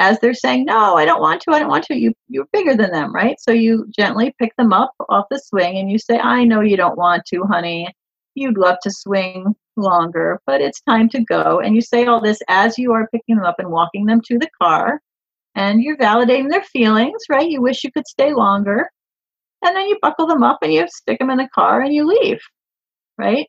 as 0.00 0.18
they're 0.18 0.34
saying, 0.34 0.64
No, 0.64 0.96
I 0.96 1.04
don't 1.04 1.20
want 1.20 1.42
to, 1.42 1.52
I 1.52 1.58
don't 1.58 1.68
want 1.68 1.84
to, 1.84 1.94
you, 1.94 2.12
you're 2.28 2.48
bigger 2.52 2.74
than 2.74 2.90
them, 2.90 3.14
right? 3.14 3.36
So 3.38 3.52
you 3.52 3.86
gently 3.96 4.34
pick 4.38 4.56
them 4.56 4.72
up 4.72 4.92
off 5.08 5.26
the 5.30 5.38
swing 5.38 5.76
and 5.76 5.90
you 5.90 5.98
say, 5.98 6.18
I 6.18 6.44
know 6.44 6.62
you 6.62 6.76
don't 6.76 6.98
want 6.98 7.24
to, 7.26 7.44
honey. 7.44 7.86
You'd 8.34 8.56
love 8.56 8.76
to 8.82 8.90
swing 8.90 9.54
longer, 9.76 10.40
but 10.46 10.62
it's 10.62 10.80
time 10.82 11.10
to 11.10 11.20
go. 11.20 11.60
And 11.60 11.74
you 11.74 11.82
say 11.82 12.06
all 12.06 12.20
this 12.20 12.40
as 12.48 12.78
you 12.78 12.92
are 12.92 13.08
picking 13.12 13.36
them 13.36 13.44
up 13.44 13.56
and 13.58 13.70
walking 13.70 14.06
them 14.06 14.22
to 14.26 14.38
the 14.38 14.48
car. 14.60 15.00
And 15.54 15.82
you're 15.82 15.98
validating 15.98 16.48
their 16.48 16.62
feelings, 16.62 17.20
right? 17.28 17.50
You 17.50 17.60
wish 17.60 17.84
you 17.84 17.92
could 17.92 18.06
stay 18.06 18.32
longer. 18.32 18.88
And 19.62 19.76
then 19.76 19.86
you 19.86 19.98
buckle 20.00 20.26
them 20.26 20.42
up 20.42 20.60
and 20.62 20.72
you 20.72 20.86
stick 20.88 21.18
them 21.18 21.28
in 21.28 21.36
the 21.36 21.48
car 21.54 21.82
and 21.82 21.92
you 21.92 22.06
leave, 22.06 22.40
right? 23.18 23.46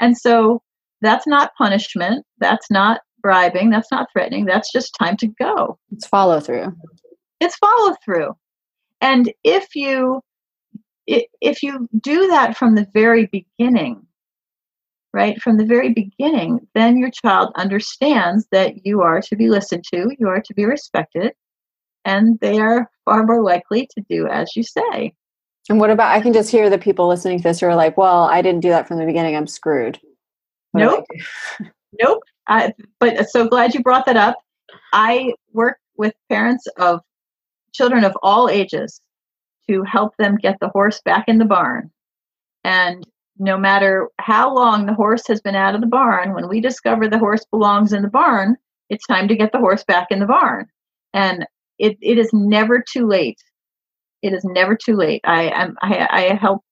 And 0.00 0.18
so 0.18 0.60
that's 1.00 1.26
not 1.26 1.52
punishment. 1.56 2.26
That's 2.38 2.70
not 2.70 3.00
bribing. 3.24 3.70
That's 3.70 3.90
not 3.90 4.06
threatening. 4.12 4.44
That's 4.44 4.70
just 4.70 4.94
time 5.00 5.16
to 5.16 5.26
go. 5.26 5.78
It's 5.90 6.06
follow 6.06 6.38
through. 6.38 6.76
It's 7.40 7.56
follow 7.56 7.96
through. 8.04 8.36
And 9.00 9.32
if 9.42 9.74
you 9.74 10.20
if 11.06 11.62
you 11.62 11.88
do 12.00 12.28
that 12.28 12.56
from 12.56 12.74
the 12.74 12.86
very 12.94 13.26
beginning, 13.26 14.06
right, 15.12 15.40
from 15.42 15.56
the 15.58 15.64
very 15.64 15.92
beginning, 15.92 16.66
then 16.74 16.96
your 16.96 17.10
child 17.10 17.52
understands 17.56 18.46
that 18.52 18.86
you 18.86 19.02
are 19.02 19.20
to 19.20 19.36
be 19.36 19.50
listened 19.50 19.84
to, 19.92 20.10
you 20.18 20.28
are 20.28 20.40
to 20.40 20.54
be 20.54 20.64
respected, 20.64 21.32
and 22.06 22.38
they 22.40 22.58
are 22.58 22.90
far 23.04 23.24
more 23.24 23.42
likely 23.42 23.86
to 23.94 24.04
do 24.08 24.26
as 24.28 24.56
you 24.56 24.62
say. 24.62 25.12
And 25.68 25.78
what 25.80 25.90
about, 25.90 26.14
I 26.14 26.20
can 26.20 26.32
just 26.32 26.50
hear 26.50 26.70
the 26.70 26.78
people 26.78 27.08
listening 27.08 27.38
to 27.38 27.42
this 27.42 27.60
who 27.60 27.66
are 27.66 27.74
like, 27.74 27.96
well, 27.98 28.24
I 28.24 28.40
didn't 28.42 28.60
do 28.60 28.70
that 28.70 28.88
from 28.88 28.98
the 28.98 29.06
beginning, 29.06 29.36
I'm 29.36 29.46
screwed. 29.46 29.98
What 30.72 30.80
nope. 30.80 31.04
nope. 32.00 32.22
I, 32.48 32.72
but 33.00 33.28
so 33.30 33.48
glad 33.48 33.74
you 33.74 33.82
brought 33.82 34.06
that 34.06 34.16
up. 34.16 34.36
I 34.92 35.32
work 35.52 35.78
with 35.96 36.14
parents 36.28 36.66
of 36.78 37.00
children 37.72 38.04
of 38.04 38.16
all 38.22 38.48
ages 38.48 39.00
to 39.68 39.82
help 39.82 40.16
them 40.18 40.36
get 40.36 40.58
the 40.60 40.68
horse 40.68 41.00
back 41.04 41.24
in 41.28 41.38
the 41.38 41.44
barn. 41.44 41.90
And 42.64 43.06
no 43.38 43.56
matter 43.56 44.08
how 44.20 44.54
long 44.54 44.86
the 44.86 44.94
horse 44.94 45.26
has 45.26 45.40
been 45.40 45.56
out 45.56 45.74
of 45.74 45.80
the 45.80 45.86
barn, 45.86 46.34
when 46.34 46.48
we 46.48 46.60
discover 46.60 47.08
the 47.08 47.18
horse 47.18 47.44
belongs 47.50 47.92
in 47.92 48.02
the 48.02 48.08
barn, 48.08 48.56
it's 48.90 49.06
time 49.06 49.28
to 49.28 49.36
get 49.36 49.52
the 49.52 49.58
horse 49.58 49.84
back 49.84 50.08
in 50.10 50.20
the 50.20 50.26
barn. 50.26 50.66
And 51.12 51.46
it, 51.78 51.96
it 52.00 52.18
is 52.18 52.30
never 52.32 52.82
too 52.92 53.06
late. 53.06 53.38
It 54.22 54.32
is 54.32 54.44
never 54.44 54.76
too 54.76 54.94
late. 54.96 55.20
I 55.24 55.50
am 55.50 55.76
I, 55.82 56.06
I 56.10 56.34
help 56.34 56.62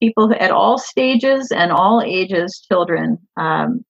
people 0.00 0.34
at 0.38 0.50
all 0.50 0.78
stages 0.78 1.52
and 1.52 1.70
all 1.70 2.02
ages, 2.04 2.64
children, 2.66 3.18
um, 3.36 3.84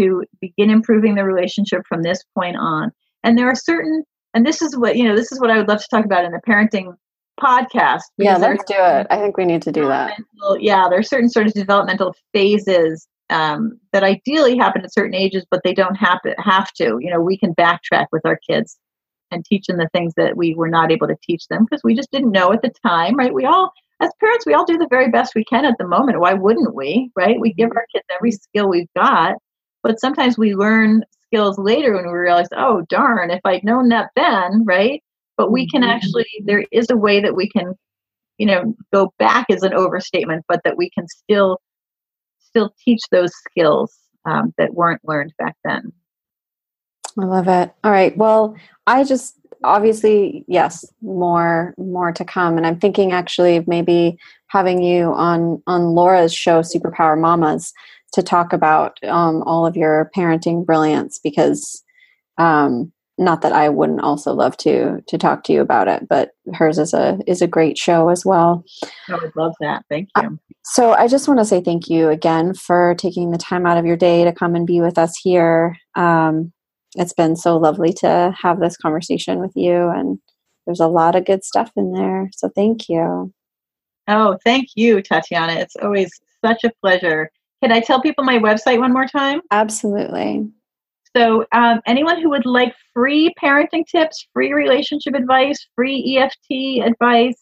to 0.00 0.24
begin 0.40 0.70
improving 0.70 1.14
the 1.14 1.24
relationship 1.24 1.82
from 1.88 2.02
this 2.02 2.24
point 2.36 2.56
on. 2.56 2.92
And 3.22 3.36
there 3.36 3.48
are 3.48 3.54
certain, 3.54 4.02
and 4.34 4.46
this 4.46 4.62
is 4.62 4.76
what 4.76 4.96
you 4.96 5.04
know, 5.04 5.16
this 5.16 5.32
is 5.32 5.40
what 5.40 5.50
I 5.50 5.58
would 5.58 5.68
love 5.68 5.80
to 5.80 5.88
talk 5.90 6.04
about 6.04 6.24
in 6.24 6.32
the 6.32 6.40
parenting 6.48 6.94
podcast. 7.40 8.02
Yeah, 8.18 8.36
let's 8.36 8.64
do 8.64 8.74
it. 8.76 9.06
I 9.10 9.16
think 9.16 9.36
we 9.36 9.44
need 9.44 9.62
to 9.62 9.72
do 9.72 9.86
that. 9.86 10.18
Yeah, 10.58 10.88
there 10.88 10.98
are 10.98 11.02
certain 11.02 11.28
sort 11.28 11.46
of 11.46 11.52
developmental 11.54 12.14
phases 12.32 13.06
um, 13.30 13.78
that 13.92 14.02
ideally 14.02 14.56
happen 14.56 14.82
at 14.82 14.92
certain 14.92 15.14
ages, 15.14 15.46
but 15.50 15.60
they 15.64 15.72
don't 15.72 15.94
have 15.94 16.20
to, 16.22 16.34
have 16.38 16.72
to. 16.74 16.98
You 17.00 17.10
know, 17.10 17.20
we 17.20 17.38
can 17.38 17.54
backtrack 17.54 18.06
with 18.12 18.22
our 18.24 18.38
kids 18.48 18.78
and 19.30 19.44
teach 19.44 19.66
them 19.66 19.78
the 19.78 19.88
things 19.92 20.12
that 20.16 20.36
we 20.36 20.54
were 20.54 20.68
not 20.68 20.90
able 20.90 21.06
to 21.06 21.16
teach 21.22 21.46
them 21.48 21.64
because 21.64 21.82
we 21.84 21.94
just 21.94 22.10
didn't 22.10 22.32
know 22.32 22.52
at 22.52 22.62
the 22.62 22.72
time, 22.84 23.16
right? 23.16 23.32
We 23.32 23.44
all, 23.44 23.72
as 24.00 24.10
parents, 24.18 24.44
we 24.44 24.54
all 24.54 24.64
do 24.64 24.76
the 24.76 24.88
very 24.90 25.10
best 25.10 25.34
we 25.34 25.44
can 25.44 25.64
at 25.64 25.76
the 25.78 25.86
moment. 25.86 26.20
Why 26.20 26.34
wouldn't 26.34 26.74
we, 26.74 27.10
right? 27.16 27.38
We 27.38 27.52
give 27.52 27.70
our 27.70 27.86
kids 27.94 28.04
every 28.14 28.32
skill 28.32 28.68
we've 28.68 28.92
got, 28.96 29.36
but 29.82 30.00
sometimes 30.00 30.38
we 30.38 30.54
learn 30.54 31.04
skills 31.26 31.58
later 31.58 31.94
when 31.94 32.06
we 32.06 32.12
realize, 32.12 32.48
oh, 32.56 32.82
darn, 32.88 33.30
if 33.30 33.40
I'd 33.44 33.64
known 33.64 33.88
that 33.88 34.10
then, 34.16 34.64
right? 34.64 35.02
But 35.36 35.52
we 35.52 35.68
can 35.68 35.82
mm-hmm. 35.82 35.90
actually, 35.90 36.26
there 36.44 36.64
is 36.72 36.90
a 36.90 36.96
way 36.96 37.20
that 37.20 37.36
we 37.36 37.48
can, 37.48 37.74
you 38.38 38.46
know, 38.46 38.74
go 38.92 39.12
back 39.18 39.46
is 39.48 39.62
an 39.62 39.74
overstatement, 39.74 40.44
but 40.48 40.60
that 40.64 40.76
we 40.76 40.90
can 40.90 41.06
still, 41.08 41.60
still 42.40 42.74
teach 42.84 43.00
those 43.10 43.32
skills 43.48 43.96
um, 44.24 44.52
that 44.58 44.74
weren't 44.74 45.00
learned 45.04 45.32
back 45.38 45.56
then. 45.64 45.92
I 47.18 47.24
love 47.24 47.48
it. 47.48 47.72
All 47.84 47.90
right. 47.90 48.16
Well, 48.16 48.56
I 48.86 49.04
just 49.04 49.36
obviously 49.64 50.44
yes, 50.48 50.84
more 51.02 51.74
more 51.76 52.12
to 52.12 52.24
come, 52.24 52.56
and 52.56 52.66
I'm 52.66 52.78
thinking 52.78 53.12
actually 53.12 53.56
of 53.56 53.66
maybe 53.68 54.18
having 54.46 54.82
you 54.82 55.12
on 55.12 55.62
on 55.66 55.94
Laura's 55.94 56.32
show, 56.34 56.60
Superpower 56.60 57.18
Mamas, 57.20 57.72
to 58.12 58.22
talk 58.22 58.52
about 58.52 59.02
um, 59.04 59.42
all 59.42 59.66
of 59.66 59.76
your 59.76 60.10
parenting 60.16 60.64
brilliance 60.64 61.18
because. 61.22 61.82
Um, 62.38 62.92
not 63.18 63.42
that 63.42 63.52
I 63.52 63.68
wouldn't 63.68 64.00
also 64.00 64.32
love 64.32 64.56
to 64.58 65.02
to 65.06 65.18
talk 65.18 65.44
to 65.44 65.52
you 65.52 65.60
about 65.60 65.88
it, 65.88 66.08
but 66.08 66.30
hers 66.54 66.78
is 66.78 66.94
a 66.94 67.18
is 67.26 67.42
a 67.42 67.46
great 67.46 67.76
show 67.76 68.08
as 68.08 68.24
well. 68.24 68.64
I 69.10 69.16
would 69.16 69.36
love 69.36 69.52
that. 69.60 69.84
Thank 69.90 70.08
uh, 70.14 70.22
you. 70.22 70.38
So 70.64 70.92
I 70.92 71.06
just 71.06 71.28
want 71.28 71.38
to 71.38 71.44
say 71.44 71.60
thank 71.60 71.90
you 71.90 72.08
again 72.08 72.54
for 72.54 72.94
taking 72.94 73.30
the 73.30 73.36
time 73.36 73.66
out 73.66 73.76
of 73.76 73.84
your 73.84 73.98
day 73.98 74.24
to 74.24 74.32
come 74.32 74.54
and 74.54 74.66
be 74.66 74.80
with 74.80 74.96
us 74.96 75.18
here. 75.22 75.76
Um, 75.96 76.54
it's 76.96 77.12
been 77.12 77.36
so 77.36 77.56
lovely 77.56 77.92
to 77.92 78.34
have 78.40 78.60
this 78.60 78.76
conversation 78.76 79.40
with 79.40 79.52
you 79.54 79.88
and 79.88 80.18
there's 80.66 80.80
a 80.80 80.86
lot 80.86 81.14
of 81.14 81.24
good 81.24 81.44
stuff 81.44 81.70
in 81.76 81.92
there 81.92 82.28
so 82.32 82.48
thank 82.54 82.88
you 82.88 83.32
oh 84.08 84.36
thank 84.44 84.68
you 84.74 85.00
tatiana 85.02 85.54
it's 85.54 85.76
always 85.76 86.10
such 86.44 86.64
a 86.64 86.72
pleasure 86.80 87.30
can 87.62 87.72
i 87.72 87.80
tell 87.80 88.00
people 88.00 88.24
my 88.24 88.38
website 88.38 88.78
one 88.78 88.92
more 88.92 89.06
time 89.06 89.40
absolutely 89.50 90.48
so 91.16 91.44
um, 91.52 91.80
anyone 91.86 92.22
who 92.22 92.30
would 92.30 92.46
like 92.46 92.72
free 92.94 93.34
parenting 93.42 93.86
tips 93.86 94.26
free 94.32 94.52
relationship 94.52 95.14
advice 95.14 95.66
free 95.74 96.18
eft 96.18 96.38
advice 96.50 97.36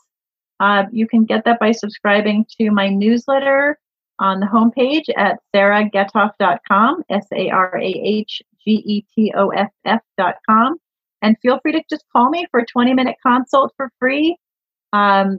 uh, 0.61 0.85
you 0.91 1.07
can 1.07 1.25
get 1.25 1.45
that 1.45 1.61
by 1.61 1.73
subscribing 1.73 2.45
to 2.59 2.71
my 2.71 2.89
newsletter 2.89 3.79
on 4.19 4.41
the 4.41 4.47
homepage 4.47 5.05
at 5.16 5.39
sarahgetoff.com, 5.55 7.05
S 7.09 7.27
A 7.35 7.51
R 7.51 7.79
A 7.79 7.87
H 7.87 8.43
G 8.64 8.83
E 8.85 9.05
T 9.14 9.33
O 9.37 9.51
F 9.51 9.71
F 9.85 10.01
dot 10.16 10.37
com. 10.49 10.77
And 11.23 11.37
feel 11.41 11.59
free 11.61 11.73
to 11.73 11.83
just 11.91 12.05
call 12.12 12.31
me 12.31 12.47
for 12.51 12.61
a 12.61 12.66
20 12.66 12.95
minute 12.95 13.16
consult 13.25 13.73
for 13.77 13.91
free. 13.99 14.37
Um, 14.93 15.39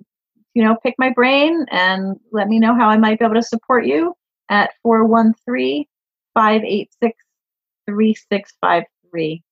you 0.53 0.63
know, 0.63 0.77
pick 0.83 0.95
my 0.97 1.11
brain 1.11 1.65
and 1.71 2.17
let 2.31 2.47
me 2.47 2.59
know 2.59 2.75
how 2.75 2.89
I 2.89 2.97
might 2.97 3.19
be 3.19 3.25
able 3.25 3.35
to 3.35 3.43
support 3.43 3.85
you 3.85 4.13
at 4.49 4.71
413 4.83 5.85
586 6.33 7.17
3653. 7.87 9.43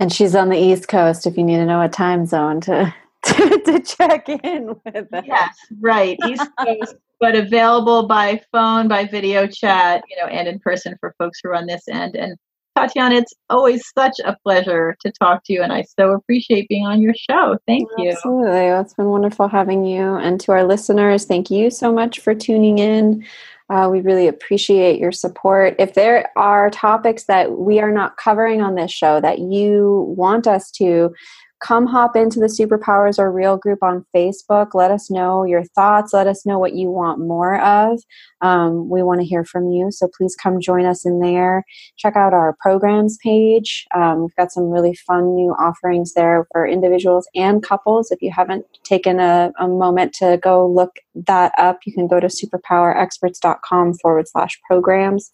And 0.00 0.12
she's 0.12 0.34
on 0.34 0.48
the 0.48 0.58
East 0.58 0.88
Coast 0.88 1.26
if 1.26 1.36
you 1.36 1.44
need 1.44 1.56
to 1.56 1.66
know 1.66 1.80
a 1.80 1.88
time 1.88 2.26
zone 2.26 2.60
to, 2.62 2.92
to, 3.22 3.60
to 3.60 3.80
check 3.80 4.28
in 4.28 4.74
with. 4.84 5.06
Yes, 5.24 5.56
right. 5.80 6.18
East 6.26 6.48
Coast 6.58 6.96
but 7.22 7.36
available 7.36 8.08
by 8.08 8.40
phone, 8.50 8.88
by 8.88 9.06
video 9.06 9.46
chat, 9.46 10.02
you 10.10 10.16
know, 10.16 10.26
and 10.26 10.48
in 10.48 10.58
person 10.58 10.96
for 10.98 11.14
folks 11.18 11.38
who 11.40 11.50
are 11.50 11.54
on 11.54 11.66
this 11.66 11.86
end. 11.86 12.16
And 12.16 12.36
Tatiana, 12.76 13.16
it's 13.16 13.34
always 13.50 13.82
such 13.96 14.14
a 14.24 14.36
pleasure 14.42 14.96
to 15.00 15.12
talk 15.12 15.44
to 15.44 15.52
you, 15.52 15.62
and 15.62 15.72
I 15.72 15.82
so 15.98 16.12
appreciate 16.12 16.68
being 16.68 16.86
on 16.86 17.02
your 17.02 17.14
show. 17.30 17.58
Thank 17.66 17.88
you. 17.98 18.10
Absolutely. 18.10 18.50
Well, 18.50 18.80
it's 18.80 18.94
been 18.94 19.06
wonderful 19.06 19.48
having 19.48 19.84
you. 19.84 20.14
And 20.16 20.40
to 20.40 20.52
our 20.52 20.64
listeners, 20.64 21.26
thank 21.26 21.50
you 21.50 21.70
so 21.70 21.92
much 21.92 22.20
for 22.20 22.34
tuning 22.34 22.78
in. 22.78 23.24
Uh, 23.68 23.88
we 23.90 24.00
really 24.00 24.26
appreciate 24.26 24.98
your 24.98 25.12
support. 25.12 25.74
If 25.78 25.94
there 25.94 26.30
are 26.36 26.70
topics 26.70 27.24
that 27.24 27.52
we 27.52 27.80
are 27.80 27.92
not 27.92 28.16
covering 28.16 28.60
on 28.60 28.74
this 28.74 28.90
show 28.90 29.20
that 29.20 29.38
you 29.38 30.14
want 30.16 30.46
us 30.46 30.70
to, 30.72 31.14
come 31.62 31.86
hop 31.86 32.16
into 32.16 32.40
the 32.40 32.46
Superpowers 32.46 33.18
or 33.18 33.30
Real 33.30 33.56
group 33.56 33.82
on 33.82 34.04
Facebook. 34.14 34.74
Let 34.74 34.90
us 34.90 35.10
know 35.10 35.44
your 35.44 35.64
thoughts. 35.64 36.12
Let 36.12 36.26
us 36.26 36.44
know 36.44 36.58
what 36.58 36.74
you 36.74 36.90
want 36.90 37.20
more 37.20 37.60
of. 37.60 38.00
Um, 38.40 38.88
we 38.88 39.02
want 39.02 39.20
to 39.20 39.26
hear 39.26 39.44
from 39.44 39.70
you. 39.70 39.90
So 39.90 40.08
please 40.16 40.34
come 40.34 40.60
join 40.60 40.84
us 40.84 41.06
in 41.06 41.20
there. 41.20 41.64
Check 41.96 42.16
out 42.16 42.34
our 42.34 42.56
programs 42.60 43.16
page. 43.22 43.86
Um, 43.94 44.22
we've 44.22 44.36
got 44.36 44.52
some 44.52 44.64
really 44.64 44.94
fun 44.94 45.34
new 45.34 45.52
offerings 45.52 46.14
there 46.14 46.46
for 46.52 46.66
individuals 46.66 47.28
and 47.34 47.62
couples. 47.62 48.10
If 48.10 48.20
you 48.20 48.32
haven't 48.32 48.66
taken 48.82 49.20
a, 49.20 49.52
a 49.58 49.68
moment 49.68 50.14
to 50.14 50.38
go 50.42 50.66
look 50.68 50.96
that 51.14 51.52
up, 51.58 51.78
you 51.86 51.92
can 51.92 52.08
go 52.08 52.18
to 52.18 52.26
superpowerexperts.com 52.26 53.94
forward 53.94 54.28
slash 54.28 54.60
programs. 54.66 55.30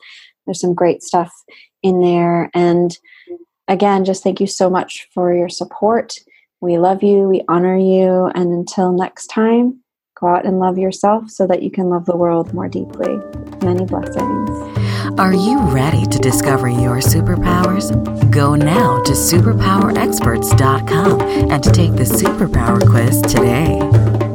There's 0.47 0.61
some 0.61 0.74
great 0.74 1.03
stuff 1.03 1.33
in 1.83 2.01
there. 2.01 2.51
And 2.55 2.97
again, 3.69 4.05
just 4.05 4.23
thank 4.23 4.41
you 4.41 4.47
so 4.47 4.69
much 4.69 5.09
for 5.12 5.35
your 5.35 5.49
support. 5.49 6.14
We 6.61 6.79
love 6.79 7.03
you, 7.03 7.29
we 7.29 7.43
honor 7.49 7.77
you, 7.77 8.31
and 8.35 8.53
until 8.53 8.93
next 8.93 9.29
time, 9.29 9.81
go 10.19 10.27
out 10.27 10.45
and 10.45 10.59
love 10.59 10.79
yourself 10.79 11.31
so 11.31 11.47
that 11.47 11.62
you 11.62 11.71
can 11.71 11.89
love 11.89 12.05
the 12.07 12.16
world 12.16 12.53
more 12.53 12.66
deeply. 12.69 13.16
Many 13.62 13.85
blessings. 13.85 14.51
Are 15.19 15.33
you 15.33 15.61
ready 15.61 16.05
to 16.07 16.19
discover 16.19 16.69
your 16.69 16.97
superpowers? 16.97 17.93
Go 18.31 18.57
now 18.57 19.01
to 19.03 19.12
superpowerexperts.com 19.12 21.21
and 21.21 21.64
take 21.64 21.93
the 21.93 22.05
superpower 22.05 22.85
quiz 22.89 23.21
today. 23.23 24.28